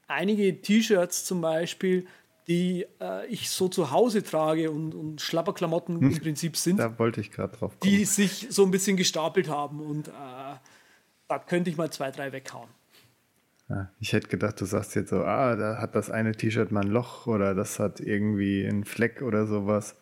[0.08, 2.06] einige T-Shirts zum Beispiel,
[2.48, 7.20] die äh, ich so zu Hause trage und, und Schlapperklamotten im Prinzip sind, Da wollte
[7.20, 7.90] ich gerade drauf kommen.
[7.92, 10.10] die sich so ein bisschen gestapelt haben und äh,
[11.28, 12.68] da könnte ich mal zwei, drei weghauen.
[14.00, 16.90] Ich hätte gedacht, du sagst jetzt so, ah, da hat das eine T-Shirt mal ein
[16.90, 19.96] Loch oder das hat irgendwie einen Fleck oder sowas.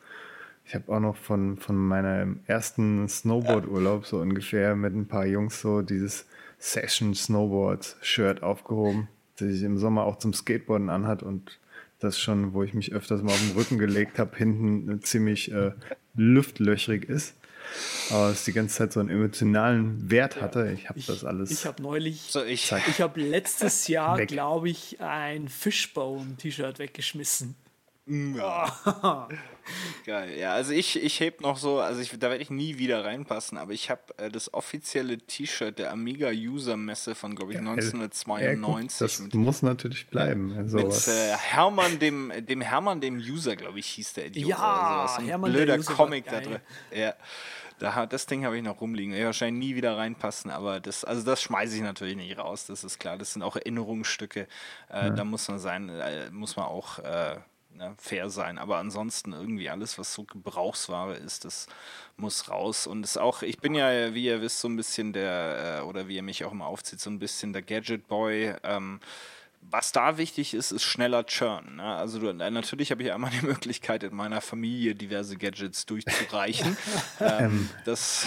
[0.65, 5.61] Ich habe auch noch von, von meinem ersten Snowboard-Urlaub so ungefähr mit ein paar Jungs
[5.61, 6.27] so dieses
[6.59, 11.59] Session-Snowboard-Shirt aufgehoben, das ich im Sommer auch zum Skateboarden anhat und
[11.99, 15.73] das schon, wo ich mich öfters mal auf den Rücken gelegt habe, hinten ziemlich äh,
[16.15, 17.35] luftlöchrig ist.
[18.11, 20.73] Aber es die ganze Zeit so einen emotionalen Wert hatte.
[20.73, 21.51] Ich habe das alles.
[21.51, 27.55] Ich habe neulich, so, ich, ich habe letztes Jahr, glaube ich, ein Fishbone-T-Shirt weggeschmissen.
[30.05, 33.05] Geil, ja, also ich, ich heb noch so, also ich, da werde ich nie wieder
[33.05, 37.59] reinpassen, aber ich habe äh, das offizielle T-Shirt der Amiga User Messe von, glaube ich,
[37.59, 40.57] Ja, gut, 1992 das mit, muss natürlich bleiben.
[40.57, 41.07] mit sowas.
[41.09, 44.49] äh, Hermann, dem, dem Hermann, dem User, glaube ich, hieß der Idiot.
[44.51, 45.15] Ja, oder sowas.
[45.17, 46.59] So ein Hermann, der blöder User war Comic da drin.
[46.93, 47.15] Ja.
[47.79, 49.15] Da, das Ding habe ich noch rumliegen.
[49.15, 52.85] Ich wahrscheinlich nie wieder reinpassen, aber das, also das schmeiße ich natürlich nicht raus, das
[52.85, 53.17] ist klar.
[53.17, 54.49] Das sind auch Erinnerungsstücke.
[54.91, 57.37] Äh, Da muss man sein, äh, muss man auch äh,
[57.81, 58.59] ne, fair sein.
[58.59, 61.67] Aber ansonsten irgendwie alles, was so Gebrauchsware ist, das
[62.17, 62.87] muss raus.
[62.87, 66.07] Und ist auch, ich bin ja, wie ihr wisst, so ein bisschen der, äh, oder
[66.07, 68.55] wie ihr mich auch immer aufzieht, so ein bisschen der Gadget Boy.
[68.63, 69.01] Ähm,
[69.63, 71.77] was da wichtig ist, ist schneller Churn.
[71.77, 71.85] Ne?
[71.85, 76.77] Also du, äh, natürlich habe ich einmal die Möglichkeit, in meiner Familie diverse Gadgets durchzureichen.
[77.21, 78.27] ähm, das,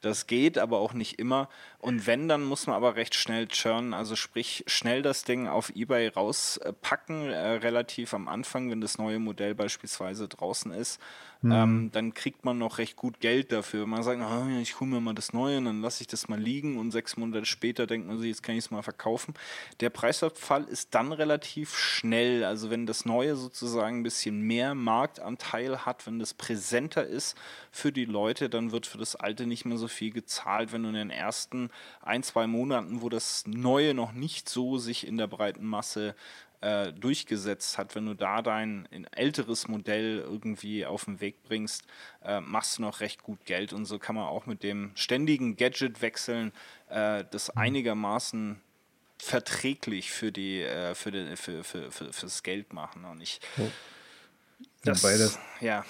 [0.00, 1.48] das geht, aber auch nicht immer.
[1.78, 5.70] Und wenn, dann muss man aber recht schnell churnen, also sprich schnell das Ding auf
[5.74, 11.00] Ebay rauspacken, äh, relativ am Anfang, wenn das neue Modell beispielsweise draußen ist.
[11.42, 13.86] Ähm, dann kriegt man noch recht gut Geld dafür.
[13.86, 16.38] Man sagt, ah, ich hole mir mal das Neue und dann lasse ich das mal
[16.38, 19.32] liegen und sechs Monate später denkt man sich, jetzt kann ich es mal verkaufen.
[19.80, 22.44] Der Preisabfall ist dann relativ schnell.
[22.44, 27.38] Also wenn das Neue sozusagen ein bisschen mehr Marktanteil hat, wenn das präsenter ist
[27.72, 30.72] für die Leute, dann wird für das Alte nicht mehr so viel gezahlt.
[30.72, 31.70] Wenn du in den ersten
[32.02, 36.14] ein, zwei Monaten, wo das Neue noch nicht so sich in der breiten Masse
[36.60, 41.84] äh, durchgesetzt hat, wenn du da dein ein älteres Modell irgendwie auf den Weg bringst,
[42.22, 43.72] äh, machst du noch recht gut Geld.
[43.72, 46.52] Und so kann man auch mit dem ständigen Gadget wechseln
[46.88, 48.60] äh, das einigermaßen
[49.18, 53.04] verträglich für die äh, für, die, für, für, für fürs Geld machen.
[53.04, 53.40] Und ich
[54.82, 55.84] das, Wobei das- ja.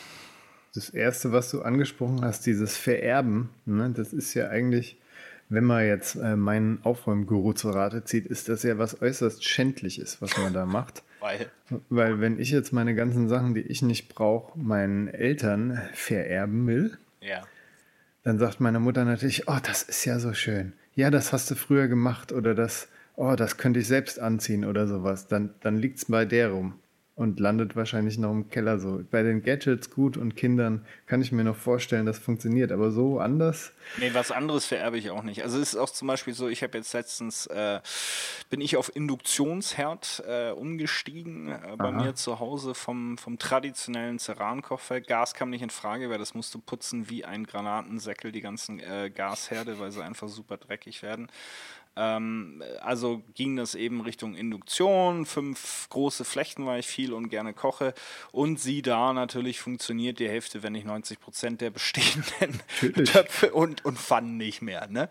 [0.73, 5.00] Das erste, was du angesprochen hast, dieses Vererben, ne, das ist ja eigentlich,
[5.51, 10.23] wenn man jetzt äh, meinen Aufräumguru zur Rate zieht, ist das ja was äußerst Schändliches,
[10.23, 11.03] was man da macht.
[11.21, 11.51] weil
[11.91, 16.97] Weil wenn ich jetzt meine ganzen Sachen, die ich nicht brauche, meinen Eltern vererben will,
[17.21, 17.43] ja
[18.23, 20.73] dann sagt meine Mutter natürlich, oh, das ist ja so schön.
[20.95, 24.87] Ja, das hast du früher gemacht oder das, oh, das könnte ich selbst anziehen oder
[24.87, 25.27] sowas.
[25.29, 26.75] Dann, dann liegt es bei der rum
[27.15, 29.03] und landet wahrscheinlich noch im Keller so.
[29.11, 33.21] Bei den Gadgets gut und Kindern kann ich mir noch vorstellen, das funktioniert, aber so
[33.21, 33.73] anders.
[33.97, 35.43] Nee, was anderes vererbe ich auch nicht.
[35.43, 37.81] Also es ist auch zum Beispiel so, ich habe jetzt letztens, äh,
[38.49, 41.91] bin ich auf Induktionsherd äh, umgestiegen äh, bei Aha.
[41.91, 45.07] mir zu Hause vom, vom traditionellen Cerankochfeld.
[45.07, 49.11] Gas kam nicht in Frage, weil das musste putzen wie ein Granatensäckel, die ganzen äh,
[49.11, 51.29] Gasherde, weil sie einfach super dreckig werden.
[51.97, 57.53] Ähm, also ging das eben Richtung Induktion, fünf große Flechten, weil ich viel und gerne
[57.53, 57.95] koche.
[58.33, 62.61] Und sie da natürlich funktioniert die Hälfte, wenn nicht 90 Prozent der bestehenden.
[63.05, 64.87] Töpfe und, und Pfannen nicht mehr.
[64.89, 65.09] Ne?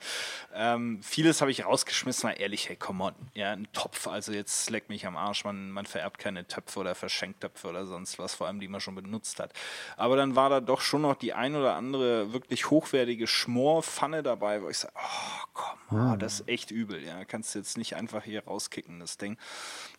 [0.53, 3.15] Ähm, vieles habe ich rausgeschmissen, weil ehrlich, hey, come on.
[3.33, 6.95] Ja, ein Topf, also jetzt leck mich am Arsch, man, man vererbt keine Töpfe oder
[6.95, 9.53] verschenkt Töpfe oder sonst was, vor allem die man schon benutzt hat.
[9.97, 14.61] Aber dann war da doch schon noch die ein oder andere wirklich hochwertige Schmorpfanne dabei,
[14.61, 17.03] wo ich sage, oh komm, oh, das ist echt übel.
[17.03, 19.37] Ja, kannst du jetzt nicht einfach hier rauskicken, das Ding.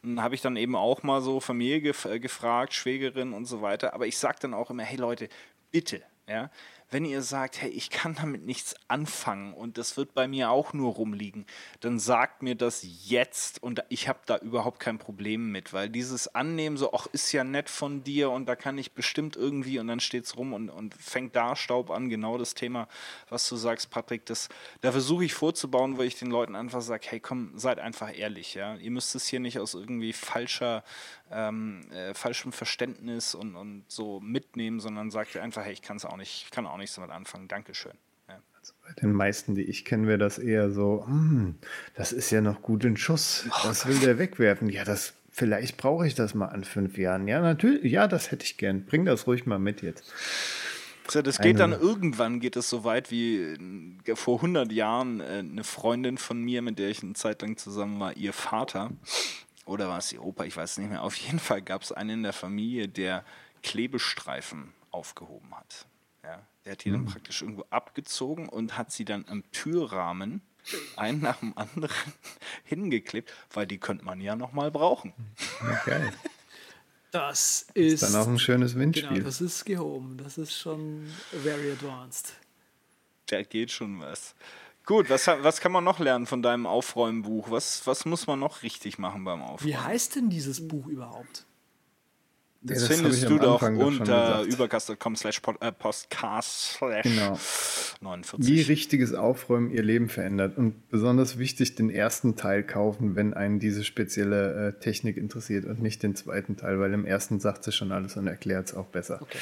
[0.02, 3.62] Dann habe ich dann eben auch mal so Familie gef äh, gefragt, Schwägerin und so
[3.62, 3.94] weiter.
[3.94, 5.28] Aber ich sage dann auch immer, hey Leute,
[5.70, 6.50] bitte, ja,
[6.90, 10.72] wenn ihr sagt, hey, ich kann damit nichts anfangen und das wird bei mir auch
[10.72, 11.46] nur rumliegen,
[11.80, 16.34] dann sagt mir das jetzt und ich habe da überhaupt kein Problem mit, weil dieses
[16.34, 19.86] Annehmen so, ach, ist ja nett von dir und da kann ich bestimmt irgendwie und
[19.86, 22.88] dann steht es rum und, und fängt da Staub an, genau das Thema,
[23.28, 24.48] was du sagst, Patrick, das,
[24.80, 28.54] da versuche ich vorzubauen, wo ich den Leuten einfach sage, hey, komm, seid einfach ehrlich,
[28.54, 30.82] ja, ihr müsst es hier nicht aus irgendwie falscher
[31.30, 36.04] ähm, äh, falschem Verständnis und, und so mitnehmen, sondern sagt einfach, hey, ich kann es
[36.04, 37.48] auch nicht, ich kann auch nichts damit anfangen.
[37.48, 37.92] Dankeschön.
[38.28, 38.40] Ja.
[38.58, 41.56] Also bei den meisten, die ich kenne, wäre das eher so, hm,
[41.94, 43.46] das ist ja noch gut in Schuss.
[43.48, 44.68] Oh, das will der wegwerfen.
[44.68, 47.28] Ja, das vielleicht brauche ich das mal an fünf Jahren.
[47.28, 48.84] Ja, natürlich, ja, das hätte ich gern.
[48.84, 50.12] Bring das ruhig mal mit jetzt.
[51.12, 53.40] Ja, das geht dann irgendwann geht es so weit wie
[54.06, 57.56] äh, vor 100 Jahren äh, eine Freundin von mir, mit der ich eine Zeit lang
[57.56, 58.90] zusammen war, ihr Vater
[59.70, 61.02] oder war es ihr Opa, ich weiß nicht mehr.
[61.02, 63.24] Auf jeden Fall gab es einen in der Familie, der
[63.62, 65.86] Klebestreifen aufgehoben hat.
[66.24, 67.06] Ja, der hat die dann hm.
[67.06, 70.42] praktisch irgendwo abgezogen und hat sie dann am Türrahmen
[70.96, 71.88] einen nach dem anderen
[72.64, 75.14] hingeklebt, weil die könnte man ja nochmal brauchen.
[75.86, 76.12] Geil.
[77.12, 79.08] Das ist, ist, dann auch ein schönes Windspiel.
[79.08, 80.16] Genau, das ist gehoben.
[80.18, 81.06] Das ist schon
[81.42, 82.34] very advanced.
[83.26, 84.34] Da geht schon was.
[84.86, 87.50] Gut, was, was kann man noch lernen von deinem Aufräumbuch?
[87.50, 89.72] Was, was muss man noch richtig machen beim Aufräumen?
[89.72, 91.46] Wie heißt denn dieses Buch überhaupt?
[92.62, 97.38] Das, ja, das findest du doch unter übercast.com slash äh, postcast slash genau.
[98.02, 98.46] 49.
[98.46, 100.58] Wie richtiges Aufräumen ihr Leben verändert.
[100.58, 105.80] Und besonders wichtig, den ersten Teil kaufen, wenn einen diese spezielle äh, Technik interessiert und
[105.80, 108.86] nicht den zweiten Teil, weil im ersten sagt sie schon alles und erklärt es auch
[108.86, 109.22] besser.
[109.22, 109.38] Okay.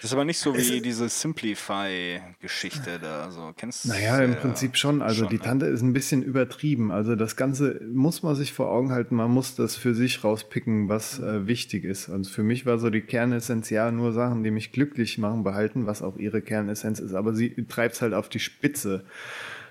[0.00, 3.30] Das ist aber nicht so wie diese Simplify-Geschichte da.
[3.30, 3.52] So.
[3.54, 5.02] Kennst Naja, im äh, Prinzip schon.
[5.02, 5.42] Also schon, die ne?
[5.42, 6.90] Tante ist ein bisschen übertrieben.
[6.90, 9.14] Also das Ganze muss man sich vor Augen halten.
[9.14, 12.08] Man muss das für sich rauspicken, was äh, wichtig ist.
[12.08, 15.86] Und für mich war so die Kernessenz ja nur Sachen, die mich glücklich machen, behalten,
[15.86, 17.12] was auch ihre Kernessenz ist.
[17.12, 19.04] Aber sie treibt es halt auf die Spitze.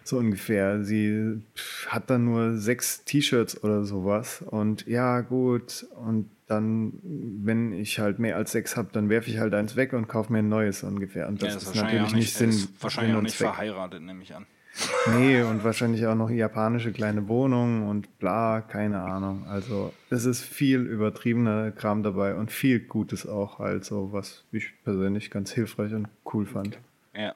[0.10, 0.84] So ungefähr.
[0.84, 1.40] Sie
[1.88, 4.42] hat dann nur sechs T-Shirts oder sowas.
[4.42, 5.86] Und ja, gut.
[6.04, 9.94] Und dann, wenn ich halt mehr als sechs habe, dann werfe ich halt eins weg
[9.94, 11.28] und kaufe mir ein neues ungefähr.
[11.28, 12.50] Und das, ja, das ist natürlich nicht Sinn.
[12.50, 14.48] Ist wahrscheinlich auch nicht verheiratet, nehme ich an.
[15.16, 19.46] Nee, und wahrscheinlich auch noch japanische kleine Wohnungen und bla, keine Ahnung.
[19.48, 25.30] Also es ist viel übertriebener Kram dabei und viel Gutes auch, also was ich persönlich
[25.30, 26.80] ganz hilfreich und cool fand.
[27.14, 27.36] Ja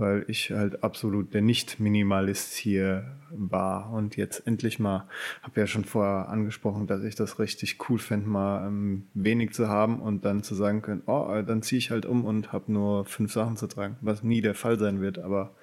[0.00, 5.06] weil ich halt absolut der Nicht-Minimalist hier war und jetzt endlich mal,
[5.42, 9.68] habe ja schon vorher angesprochen, dass ich das richtig cool fände, mal ähm, wenig zu
[9.68, 12.72] haben und dann zu sagen können, oh, äh, dann ziehe ich halt um und habe
[12.72, 15.54] nur fünf Sachen zu tragen, was nie der Fall sein wird, aber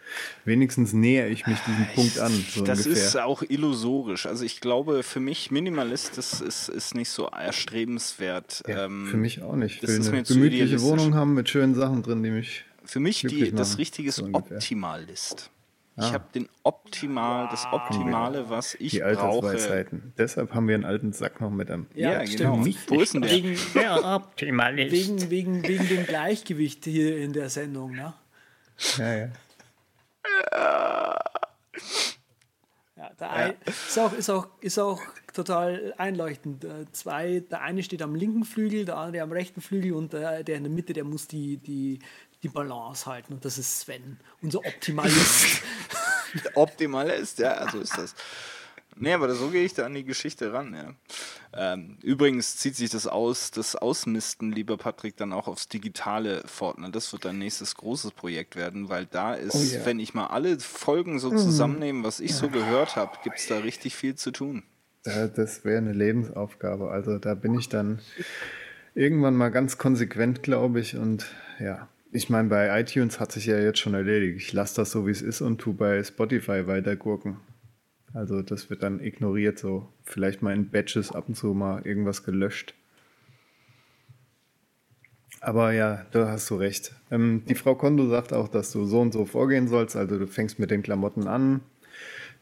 [0.46, 2.32] wenigstens nähere ich mich diesem ich, Punkt an.
[2.32, 3.04] So das ungefähr.
[3.04, 4.26] ist auch illusorisch.
[4.26, 8.64] Also ich glaube, für mich Minimalist ist, ist, ist nicht so erstrebenswert.
[8.68, 9.84] Ja, ähm, für mich auch nicht.
[9.84, 13.52] Ich will eine gemütliche Wohnung haben mit schönen Sachen drin, die mich für mich die,
[13.52, 15.52] das Richtige ist so Optimalist.
[16.00, 16.14] Ich ah.
[16.14, 19.86] habe den Optimal, das Optimale, was ich die brauche.
[20.16, 21.88] Deshalb haben wir einen alten Sack noch mit einem.
[21.96, 22.64] Ja, ja genau.
[22.88, 23.32] Wo ist denn der?
[23.32, 24.92] Wegen, der Optimalist.
[24.92, 28.14] Wegen, wegen, wegen dem Gleichgewicht hier in der Sendung, ne?
[28.98, 29.30] Ja, ja.
[32.96, 33.54] Ja, der ja.
[33.66, 35.02] Ist, auch, ist, auch, ist auch
[35.34, 36.64] total einleuchtend.
[36.64, 40.44] Äh, zwei, der eine steht am linken Flügel, der andere am rechten Flügel und der,
[40.44, 42.00] der in der Mitte, der muss die, die,
[42.48, 43.34] die Balance halten.
[43.34, 45.62] Und das ist Sven, unser Optimalist.
[46.56, 48.16] Optimalist, ja, so ist das.
[49.00, 50.94] Nee, aber so gehe ich da an die Geschichte ran, ja.
[51.54, 56.80] Ähm, übrigens zieht sich das aus, das Ausmisten, lieber Patrick, dann auch aufs Digitale fort.
[56.80, 56.90] Ne?
[56.90, 59.86] Das wird dein nächstes großes Projekt werden, weil da ist, oh, yeah.
[59.86, 61.38] wenn ich mal alle Folgen so mhm.
[61.38, 64.64] zusammennehme, was ich so gehört habe, gibt es da richtig viel zu tun.
[65.04, 66.90] Das wäre eine Lebensaufgabe.
[66.90, 68.00] Also da bin ich dann
[68.94, 70.98] irgendwann mal ganz konsequent, glaube ich.
[70.98, 71.28] Und
[71.60, 71.88] ja,
[72.18, 74.42] ich meine, bei iTunes hat sich ja jetzt schon erledigt.
[74.42, 77.38] Ich lasse das so, wie es ist und tu bei Spotify weiter gurken.
[78.12, 79.88] Also das wird dann ignoriert so.
[80.04, 82.74] Vielleicht mal in Batches ab und zu mal irgendwas gelöscht.
[85.42, 86.96] Aber ja, da hast du recht.
[87.12, 89.96] Ähm, die Frau Kondo sagt auch, dass du so und so vorgehen sollst.
[89.96, 91.62] Also du fängst mit den Klamotten an,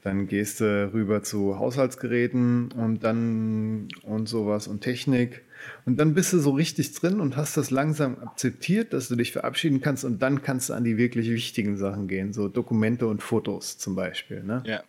[0.05, 5.41] dann gehst du rüber zu Haushaltsgeräten und dann und sowas und Technik.
[5.87, 9.31] Und dann bist du so richtig drin und hast das langsam akzeptiert, dass du dich
[9.31, 13.23] verabschieden kannst und dann kannst du an die wirklich wichtigen Sachen gehen, so Dokumente und
[13.23, 14.43] Fotos zum Beispiel.
[14.43, 14.61] Ne?
[14.67, 14.83] Ja.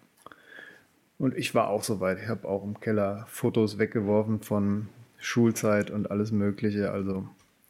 [1.17, 2.19] Und ich war auch so weit.
[2.23, 6.91] Ich habe auch im Keller Fotos weggeworfen von Schulzeit und alles Mögliche.
[6.91, 7.27] Also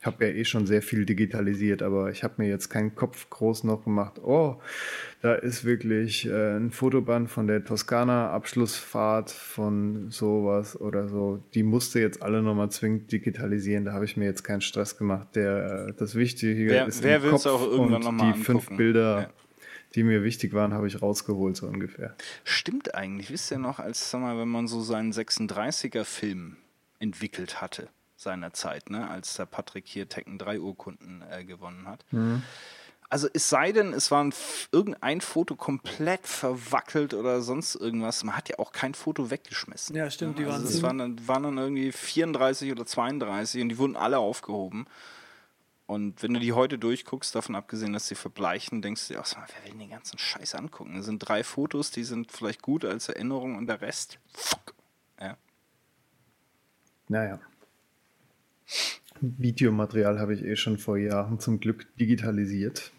[0.06, 3.64] habe ja eh schon sehr viel digitalisiert, aber ich habe mir jetzt keinen Kopf groß
[3.64, 4.18] noch gemacht.
[4.22, 4.56] Oh,
[5.22, 11.42] da ist wirklich äh, ein Fotoband von der Toskana-Abschlussfahrt von sowas oder so.
[11.54, 13.84] Die musste jetzt alle nochmal zwingend digitalisieren.
[13.84, 15.28] Da habe ich mir jetzt keinen Stress gemacht.
[15.34, 18.76] Der, äh, das Wichtige Wer- ist wer im Kopf auch irgendwann und die fünf angucken.
[18.76, 19.30] Bilder, Ja.
[19.94, 22.14] die mir wichtig waren, habe ich rausgeholt so ungefähr.
[22.44, 23.30] Stimmt eigentlich.
[23.30, 26.56] Wisst ihr noch, als, sag mal, wenn man so seinen 36er-Film
[26.98, 27.88] entwickelt hatte,
[28.26, 32.04] seinerzeit, ne, als der Patrick hier Tekken 3 Urkunden äh, gewonnen hat.
[33.08, 34.34] Also es sei denn, es war ein,
[34.72, 38.24] irgendein Foto komplett verwackelt oder sonst irgendwas.
[38.24, 39.94] Man hat ja auch kein Foto weggeschmissen.
[39.94, 43.68] Ja, stimmt, die also waren es waren dann, waren dann irgendwie 34 oder 32 und
[43.68, 44.86] die wurden alle aufgehoben.
[45.86, 49.46] Und wenn du die heute durchguckst, davon abgesehen, dass sie verbleichen, denkst du dir mal,
[49.46, 50.96] wer will denn den ganzen Scheiß angucken?
[50.96, 54.74] Es sind drei Fotos, die sind vielleicht gut als Erinnerung und der Rest, fuck.
[55.20, 55.36] Ja.
[57.06, 57.38] Naja.
[59.20, 62.92] Videomaterial habe ich eh schon vor Jahren zum Glück digitalisiert.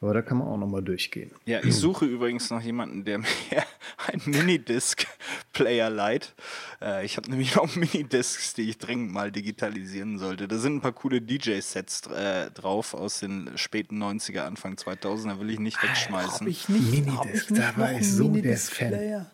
[0.00, 1.32] Aber da kann man auch nochmal durchgehen.
[1.44, 3.18] ja, ich suche übrigens noch jemanden, der
[3.50, 3.64] mir
[4.06, 6.34] einen Minidisc-Player leiht.
[6.80, 10.46] Äh, ich habe nämlich noch Minidiscs, die ich dringend mal digitalisieren sollte.
[10.46, 15.34] Da sind ein paar coole DJ-Sets äh, drauf aus den späten 90er, Anfang 2000.
[15.34, 16.40] Da will ich nicht wegschmeißen.
[16.40, 19.30] Habe ich nicht, Minidisc, hab ich da nicht war noch ich so der Minidisc-Player?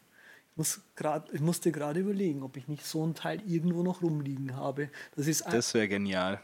[0.55, 4.03] Ich, muss grad, ich musste gerade überlegen, ob ich nicht so ein Teil irgendwo noch
[4.03, 4.89] rumliegen habe.
[5.17, 6.41] Das ist Das wäre genial.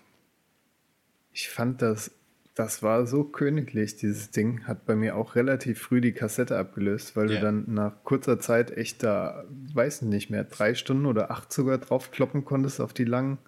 [1.32, 2.10] Ich fand das,
[2.56, 4.66] das war so königlich, dieses Ding.
[4.66, 7.36] Hat bei mir auch relativ früh die Kassette abgelöst, weil Ja.
[7.38, 11.78] du dann nach kurzer Zeit echt da, weiß nicht mehr, drei Stunden oder acht sogar
[11.78, 13.38] draufkloppen konntest auf die langen.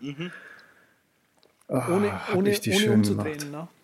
[1.66, 3.38] Ah, ohne, hab ohne, ich die ohne schön umzudrehen.
[3.50, 3.68] gemacht.
[3.72, 3.81] Ne?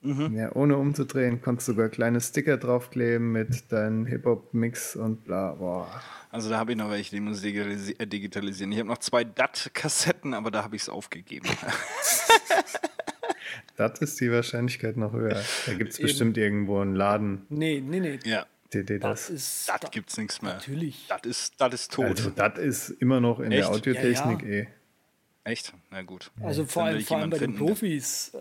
[0.00, 5.54] Ja, ohne umzudrehen, konntest sogar kleine Sticker draufkleben mit deinem Hip-Hop-Mix und bla.
[5.54, 6.00] Boah.
[6.30, 8.70] Also da habe ich noch welche, die muss ich äh, digitalisieren.
[8.70, 11.48] Ich habe noch zwei DAT-Kassetten, aber da habe ich es aufgegeben.
[13.76, 15.40] Das ist die Wahrscheinlichkeit noch höher.
[15.66, 16.08] Da gibt es Eben.
[16.08, 18.18] bestimmt irgendwo einen Laden, Nee, nee, nee.
[18.24, 19.30] ja, der dir Das das.
[19.30, 19.68] ist.
[19.68, 20.54] das gibt's nichts mehr.
[20.54, 21.06] Natürlich.
[21.08, 22.06] Das ist, das ist tot.
[22.06, 23.62] Also, das ist immer noch in Echt?
[23.62, 24.66] der Audiotechnik Ja, eh.
[25.44, 25.72] Echt?
[25.90, 26.32] Na gut.
[26.42, 28.38] Also vor allem, vor allem bei den finden, der- Profis äh,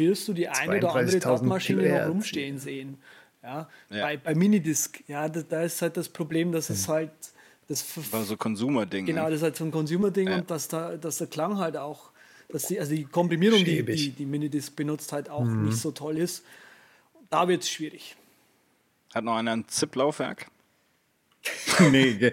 [0.00, 2.98] wirst du die eine oder andere 32.000 Datenmaschine noch rumstehen sehen.
[3.42, 4.02] Ja, Ja.
[4.02, 7.12] Bei, bei Minidisc, ja, da, da ist halt das Problem, dass es halt
[7.68, 9.06] das War so Consumer-Ding.
[9.06, 9.30] Genau, ne?
[9.30, 10.38] das ist halt so ein Consumer-Ding Ja.
[10.38, 12.10] und dass, da, dass der Klang halt auch,
[12.48, 15.66] dass die, also die Komprimierung, die, die die Minidisc benutzt, halt auch Mhm.
[15.66, 16.44] nicht so toll ist.
[17.30, 18.16] Da wird es schwierig.
[19.14, 20.46] Hat noch einer ein ZIP-Laufwerk?
[21.90, 22.32] nee,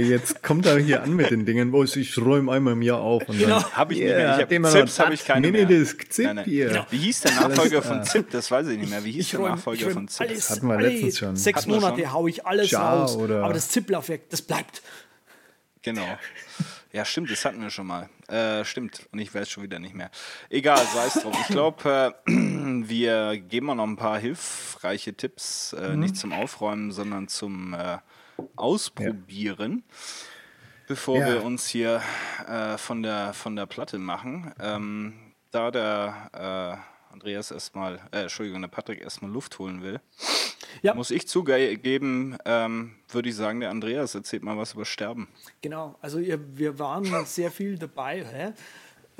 [0.00, 2.98] jetzt kommt er hier an mit den Dingen, wo ich, ich räume einmal im Jahr
[3.00, 3.28] auf.
[3.28, 3.60] Und Genau.
[3.60, 4.58] dann, Habe ich Yeah, nicht mehr.
[4.60, 5.66] Ich hab, ZIPs habe ich keine mehr.
[5.66, 6.44] Minidisc, ZIP Nein, nein.
[6.44, 6.86] hier.
[6.90, 8.30] Wie hieß der Nachfolger von ZIP?
[8.30, 9.04] Das weiß ich nicht mehr.
[9.04, 10.28] Wie hieß der räum- Nachfolger von ZIP?
[10.28, 11.36] alles, hatten wir letztens schon.
[11.36, 12.12] Sechs Hatten Monate schon.
[12.12, 13.16] hau ich alles Jar raus.
[13.16, 14.82] oder- Aber das Zip-Laufwerk, das bleibt.
[15.82, 16.18] Genau.
[16.92, 18.08] Ja, stimmt, das hatten wir schon mal.
[18.28, 20.10] Äh, stimmt, und ich weiß schon wieder nicht mehr.
[20.50, 21.32] Egal, sei es drum.
[21.42, 22.30] Ich glaube, äh,
[22.88, 26.00] wir geben mal noch ein paar hilfreiche Tipps, äh, Mhm.
[26.00, 27.74] nicht zum Aufräumen, sondern zum
[28.56, 29.82] Ausprobieren,
[30.86, 31.26] bevor Ja.
[31.34, 32.02] wir uns hier
[32.46, 34.52] äh, von, der, von der Platte machen.
[34.60, 35.14] Ähm,
[35.50, 40.00] da der äh, Andreas erstmal, äh, Entschuldigung, der Patrick erstmal Luft holen will,
[40.82, 40.94] Ja.
[40.94, 45.28] muss ich zugeben, ähm, würde ich sagen, der Andreas erzählt mal was über Sterben.
[45.62, 48.52] Genau, also ihr, wir waren sehr viel dabei, hä?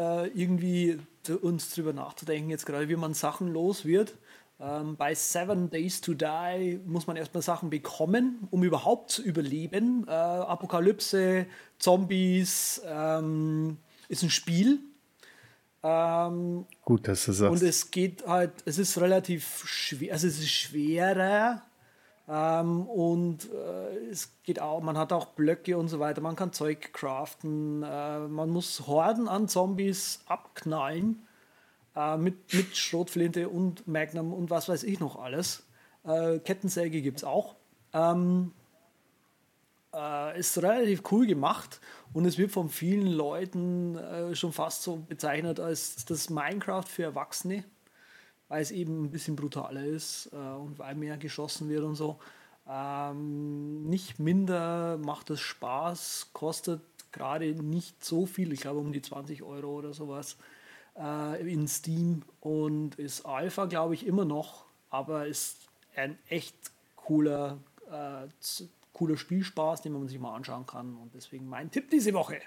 [0.00, 0.98] Äh, irgendwie
[1.42, 4.14] uns drüber nachzudenken, jetzt gerade wie man Sachen los wird.
[4.60, 10.04] Ähm, bei Seven Days to Die muss man erstmal Sachen bekommen, um überhaupt zu überleben.
[10.08, 11.46] Äh, Apokalypse,
[11.78, 13.76] Zombies, ähm,
[14.08, 14.80] ist ein Spiel.
[15.82, 17.62] Ähm, Gut, dass du und sagst.
[17.62, 21.62] es geht halt, es ist relativ schwer, also es ist schwerer
[22.28, 26.52] ähm, und äh, es geht auch, man hat auch Blöcke und so weiter, man kann
[26.52, 31.27] Zeug craften, äh, man muss Horden an Zombies abknallen
[31.98, 35.66] äh, mit, mit Schrotflinte und Magnum und was weiß ich noch alles.
[36.04, 37.56] Äh, Kettensäge gibt es auch.
[37.92, 38.52] Ähm,
[39.92, 41.80] äh, ist relativ cool gemacht
[42.12, 47.02] und es wird von vielen Leuten äh, schon fast so bezeichnet als das Minecraft für
[47.02, 47.64] Erwachsene,
[48.48, 52.18] weil es eben ein bisschen brutaler ist äh, und weil mehr geschossen wird und so.
[52.68, 59.02] Ähm, nicht minder macht es Spaß, kostet gerade nicht so viel, ich glaube um die
[59.02, 60.36] 20 Euro oder sowas
[60.98, 66.56] äh, in Steam und ist Alpha, glaube ich, immer noch, aber ist ein echt
[66.96, 67.58] cooler,
[67.90, 68.28] äh,
[68.92, 70.96] cooler Spielspaß, den man sich mal anschauen kann.
[70.96, 72.38] Und deswegen mein Tipp diese Woche.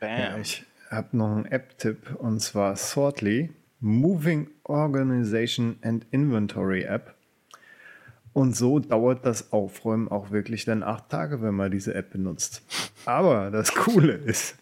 [0.00, 3.50] Ja, ich habe noch einen App-Tipp und zwar Sortly,
[3.80, 7.14] Moving Organization and Inventory App.
[8.32, 12.62] Und so dauert das Aufräumen auch wirklich dann acht Tage, wenn man diese App benutzt.
[13.04, 14.56] Aber das Coole ist,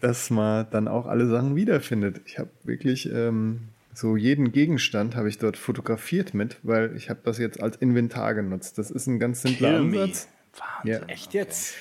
[0.00, 2.20] dass man dann auch alle Sachen wiederfindet.
[2.26, 7.20] Ich habe wirklich ähm, so jeden Gegenstand habe ich dort fotografiert mit, weil ich habe
[7.22, 8.76] das jetzt als Inventar genutzt.
[8.78, 10.02] Das ist ein ganz simpler Kill me.
[10.02, 10.28] Ansatz.
[10.58, 10.92] Wahnsinn.
[10.92, 11.06] Ja.
[11.06, 11.74] Echt jetzt?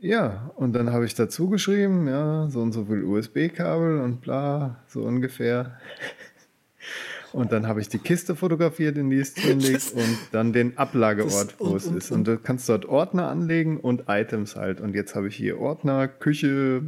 [0.00, 4.82] Ja, und dann habe ich dazu geschrieben, ja, so und so viel USB-Kabel und bla,
[4.88, 5.80] so ungefähr.
[7.36, 10.78] Und dann habe ich die Kiste fotografiert, in die es drin liegt, und dann den
[10.78, 12.10] Ablageort, das- wo und- es und- ist.
[12.10, 14.80] Und du kannst dort Ordner anlegen und Items halt.
[14.80, 16.82] Und jetzt habe ich hier Ordner, Küche,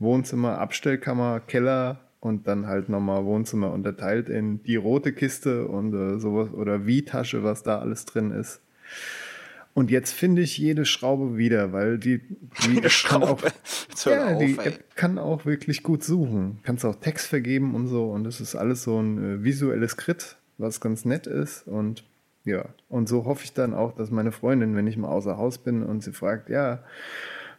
[0.00, 6.18] Wohnzimmer, Abstellkammer, Keller und dann halt nochmal Wohnzimmer unterteilt in die rote Kiste und äh,
[6.18, 8.60] sowas oder Wie-Tasche, was da alles drin ist.
[9.74, 12.20] Und jetzt finde ich jede Schraube wieder, weil die,
[12.64, 13.42] die App kann auch,
[14.04, 14.68] ja, auf, die ey.
[14.68, 16.60] App kann auch wirklich gut suchen.
[16.62, 18.10] Kannst auch Text vergeben und so.
[18.10, 21.66] Und es ist alles so ein äh, visuelles Krit, was ganz nett ist.
[21.66, 22.04] Und
[22.44, 25.58] ja, und so hoffe ich dann auch, dass meine Freundin, wenn ich mal außer Haus
[25.58, 26.84] bin und sie fragt, ja,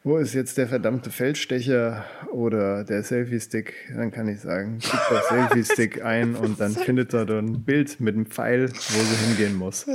[0.06, 5.28] wo ist jetzt der verdammte Feldstecher oder der Selfie-Stick, dann kann ich sagen, gib das
[5.30, 9.56] Selfie-Stick ein und dann findet er dann ein Bild mit einem Pfeil, wo sie hingehen
[9.56, 9.88] muss.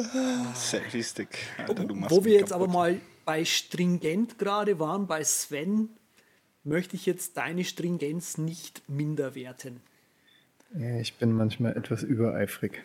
[0.55, 1.39] Selfie-Stick.
[1.59, 5.91] Alter, du machst Wo wir jetzt aber mal bei stringent gerade waren, bei Sven,
[6.65, 9.81] möchte ich jetzt deine Stringenz nicht minderwerten.
[10.77, 12.83] Ja, ich bin manchmal etwas übereifrig.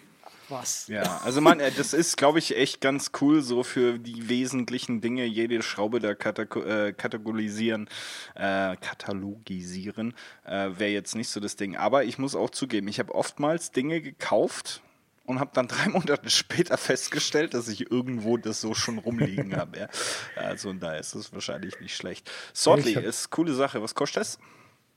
[0.50, 0.88] Was?
[0.88, 5.02] Ja, also man, äh, das ist, glaube ich, echt ganz cool, so für die wesentlichen
[5.02, 7.90] Dinge jede Schraube da äh, kategorisieren,
[8.36, 10.14] äh, katalogisieren,
[10.46, 11.76] äh, wäre jetzt nicht so das Ding.
[11.76, 14.82] Aber ich muss auch zugeben, ich habe oftmals Dinge gekauft
[15.26, 19.80] und habe dann drei Monate später festgestellt, dass ich irgendwo das so schon rumliegen habe.
[19.80, 19.90] Ja.
[20.36, 22.30] Also da ist es wahrscheinlich nicht schlecht.
[22.54, 23.82] Sortly ist coole Sache.
[23.82, 24.40] Was kostet das?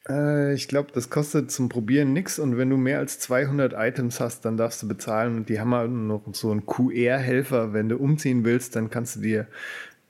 [0.09, 4.21] Äh, ich glaube, das kostet zum Probieren nichts und wenn du mehr als 200 Items
[4.21, 7.73] hast, dann darfst du bezahlen und die haben halt noch so einen QR-Helfer.
[7.73, 9.47] Wenn du umziehen willst, dann kannst du dir,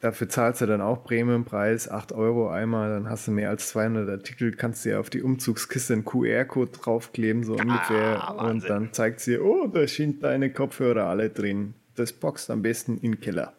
[0.00, 4.08] dafür zahlst du dann auch Premiumpreis, 8 Euro einmal, dann hast du mehr als 200
[4.08, 8.68] Artikel, kannst dir auf die Umzugskiste einen QR-Code draufkleben, so ungefähr und Wahnsinn.
[8.68, 11.74] dann zeigt sie, oh, da sind deine Kopfhörer alle drin.
[11.96, 13.57] Das boxt am besten in den Keller.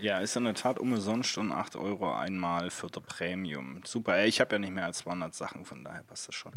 [0.00, 3.80] Ja, ist in der Tat umsonst und 8 Euro einmal für der Premium.
[3.84, 6.52] Super, ich habe ja nicht mehr als 200 Sachen, von daher passt das schon.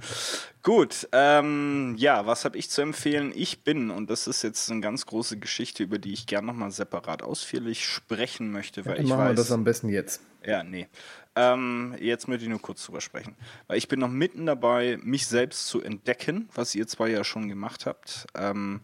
[0.61, 3.31] Gut, ähm, ja, was habe ich zu empfehlen?
[3.35, 6.71] Ich bin, und das ist jetzt eine ganz große Geschichte, über die ich gerne nochmal
[6.71, 9.35] separat ausführlich sprechen möchte, weil Dann ich machen wir weiß...
[9.37, 10.21] das am besten jetzt.
[10.45, 10.87] Ja, nee.
[11.35, 13.35] Ähm, jetzt möchte ich nur kurz drüber sprechen.
[13.67, 17.47] Weil ich bin noch mitten dabei, mich selbst zu entdecken, was ihr zwar ja schon
[17.47, 18.27] gemacht habt.
[18.35, 18.81] Ähm,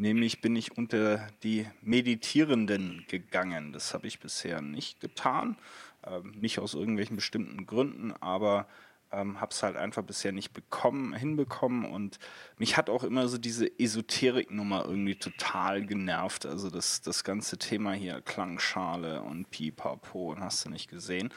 [0.00, 3.72] nämlich bin ich unter die Meditierenden gegangen.
[3.72, 5.56] Das habe ich bisher nicht getan.
[6.04, 8.66] Ähm, nicht aus irgendwelchen bestimmten Gründen, aber
[9.12, 12.18] ähm, habe es halt einfach bisher nicht bekommen, hinbekommen und
[12.58, 16.46] mich hat auch immer so diese Esoterik-Nummer irgendwie total genervt.
[16.46, 21.30] Also das, das ganze Thema hier, Klangschale und Pipapo und hast du nicht gesehen.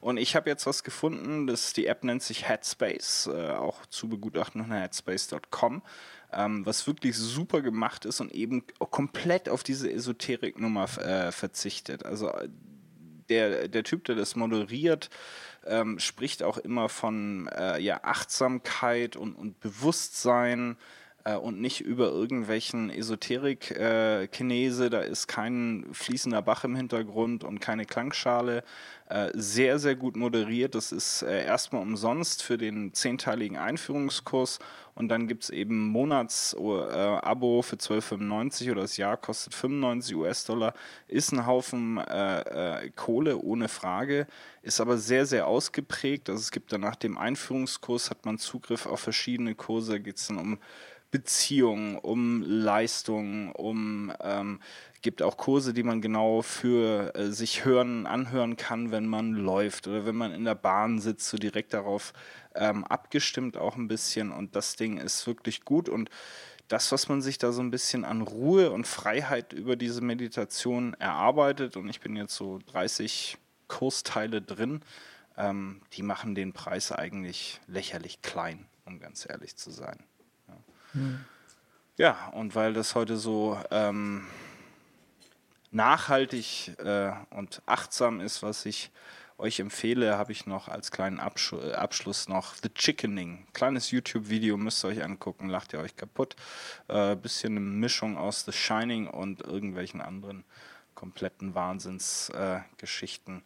[0.00, 4.08] Und ich habe jetzt was gefunden, das, die App nennt sich Headspace, äh, auch zu
[4.08, 5.82] begutachten unter headspace.com,
[6.36, 12.04] ähm, was wirklich super gemacht ist und eben komplett auf diese Esoterik-Nummer äh, verzichtet.
[12.04, 12.30] Also
[13.28, 15.10] der, der Typ, der das moderiert,
[15.66, 20.76] ähm, spricht auch immer von äh, ja, Achtsamkeit und, und Bewusstsein
[21.24, 24.90] äh, und nicht über irgendwelchen Esoterik-Kinese.
[24.90, 28.62] da ist kein fließender Bach im Hintergrund und keine Klangschale.
[29.08, 30.74] Äh, sehr, sehr gut moderiert.
[30.74, 34.60] Das ist äh, erstmal umsonst für den zehnteiligen Einführungskurs
[34.96, 40.72] und dann gibt es eben Monats-Abo für 12,95 oder das Jahr kostet 95 US-Dollar.
[41.06, 44.26] Ist ein Haufen äh, äh, Kohle, ohne Frage,
[44.62, 46.30] ist aber sehr, sehr ausgeprägt.
[46.30, 50.28] Also es gibt dann nach dem Einführungskurs hat man Zugriff auf verschiedene Kurse, geht es
[50.28, 50.58] dann um
[51.10, 54.60] Beziehungen, um Leistung, um ähm,
[55.06, 59.86] gibt auch Kurse, die man genau für äh, sich hören, anhören kann, wenn man läuft
[59.86, 62.12] oder wenn man in der Bahn sitzt, so direkt darauf
[62.56, 64.32] ähm, abgestimmt auch ein bisschen.
[64.32, 66.10] Und das Ding ist wirklich gut und
[66.68, 70.94] das, was man sich da so ein bisschen an Ruhe und Freiheit über diese Meditation
[70.94, 73.38] erarbeitet, und ich bin jetzt so 30
[73.68, 74.82] Kursteile drin,
[75.36, 80.02] ähm, die machen den Preis eigentlich lächerlich klein, um ganz ehrlich zu sein.
[81.98, 84.26] Ja, und weil das heute so ähm,
[85.70, 88.90] nachhaltig äh, und achtsam ist, was ich
[89.38, 93.46] euch empfehle, habe ich noch als kleinen Absch äh, Abschluss noch The Chickening.
[93.52, 96.36] Kleines YouTube-Video müsst ihr euch angucken, lacht ihr euch kaputt.
[96.88, 100.44] Äh, bisschen eine Mischung aus The Shining und irgendwelchen anderen
[100.94, 103.42] kompletten Wahnsinnsgeschichten.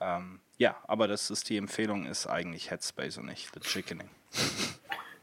[0.00, 4.08] Äh, ähm, ja, aber das ist die Empfehlung, ist eigentlich Headspace und nicht The Chickening.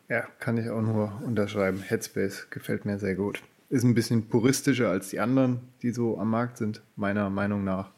[0.10, 1.82] Ja, kann ich auch nur unterschreiben.
[1.82, 3.44] Headspace gefällt mir sehr gut.
[3.70, 7.92] Ist ein bisschen puristischer als die anderen, die so am Markt sind, meiner Meinung nach.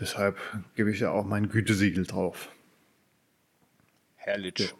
[0.00, 0.38] Deshalb
[0.74, 2.48] gebe ich ja auch mein Gütesiegel drauf.
[4.16, 4.74] Herrlich.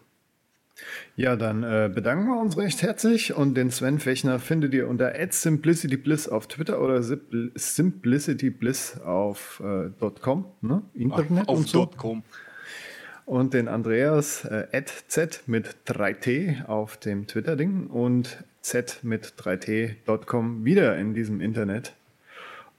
[1.15, 5.13] Ja, dann äh, bedanken wir uns recht herzlich und den Sven Fechner findet ihr unter
[5.29, 9.89] @simplicitybliss auf Twitter oder simplicitybliss auf äh,
[10.19, 10.81] .com, ne?
[10.93, 11.85] Internet auf und so.
[11.85, 12.23] .com.
[13.25, 20.97] Und den Andreas äh, z mit 3t auf dem Twitter-Ding und z mit 3t.com wieder
[20.97, 21.93] in diesem Internet.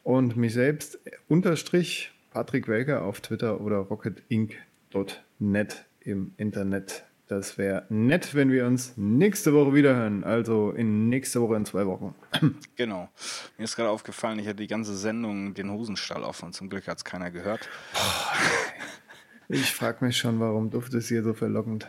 [0.04, 7.06] Und mich selbst unterstrich Patrick Welker auf Twitter oder rocketinc.net im Internet.
[7.28, 10.22] Das wäre nett, wenn wir uns nächste Woche wiederhören.
[10.22, 12.14] Also in nächste Woche in zwei Wochen.
[12.76, 13.08] Genau.
[13.56, 16.52] Mir ist gerade aufgefallen, ich hatte die ganze Sendung den Hosenstall offen.
[16.52, 17.70] Zum Glück hat es keiner gehört.
[19.48, 21.86] Ich frage mich schon, warum duft es hier so verlockend.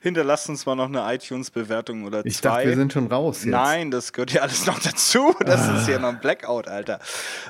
[0.00, 2.48] Hinterlasst uns mal noch eine iTunes-Bewertung oder Ich zwei.
[2.58, 3.50] dachte, wir sind schon raus jetzt.
[3.50, 5.34] Nein, das gehört ja alles noch dazu.
[5.44, 7.00] Das ist ja noch ein Blackout, Alter.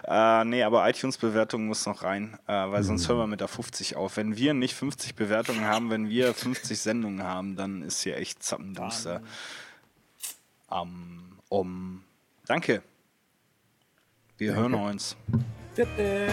[0.05, 3.97] Äh, nee, aber iTunes-Bewertung muss noch rein, äh, weil sonst hören wir mit der 50
[3.97, 4.17] auf.
[4.17, 8.43] Wenn wir nicht 50 Bewertungen haben, wenn wir 50 Sendungen haben, dann ist hier echt
[8.43, 9.21] zappenduster.
[10.71, 12.03] Um, um,
[12.47, 12.83] danke.
[14.39, 15.15] Wir hören uns.
[15.77, 16.29] Bitte.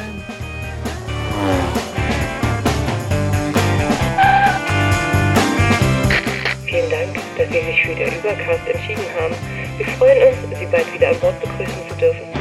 [7.51, 9.33] Sich für der Übercast entschieden haben.
[9.77, 12.38] Wir freuen uns, Sie bald wieder an Bord begrüßen zu dürfen.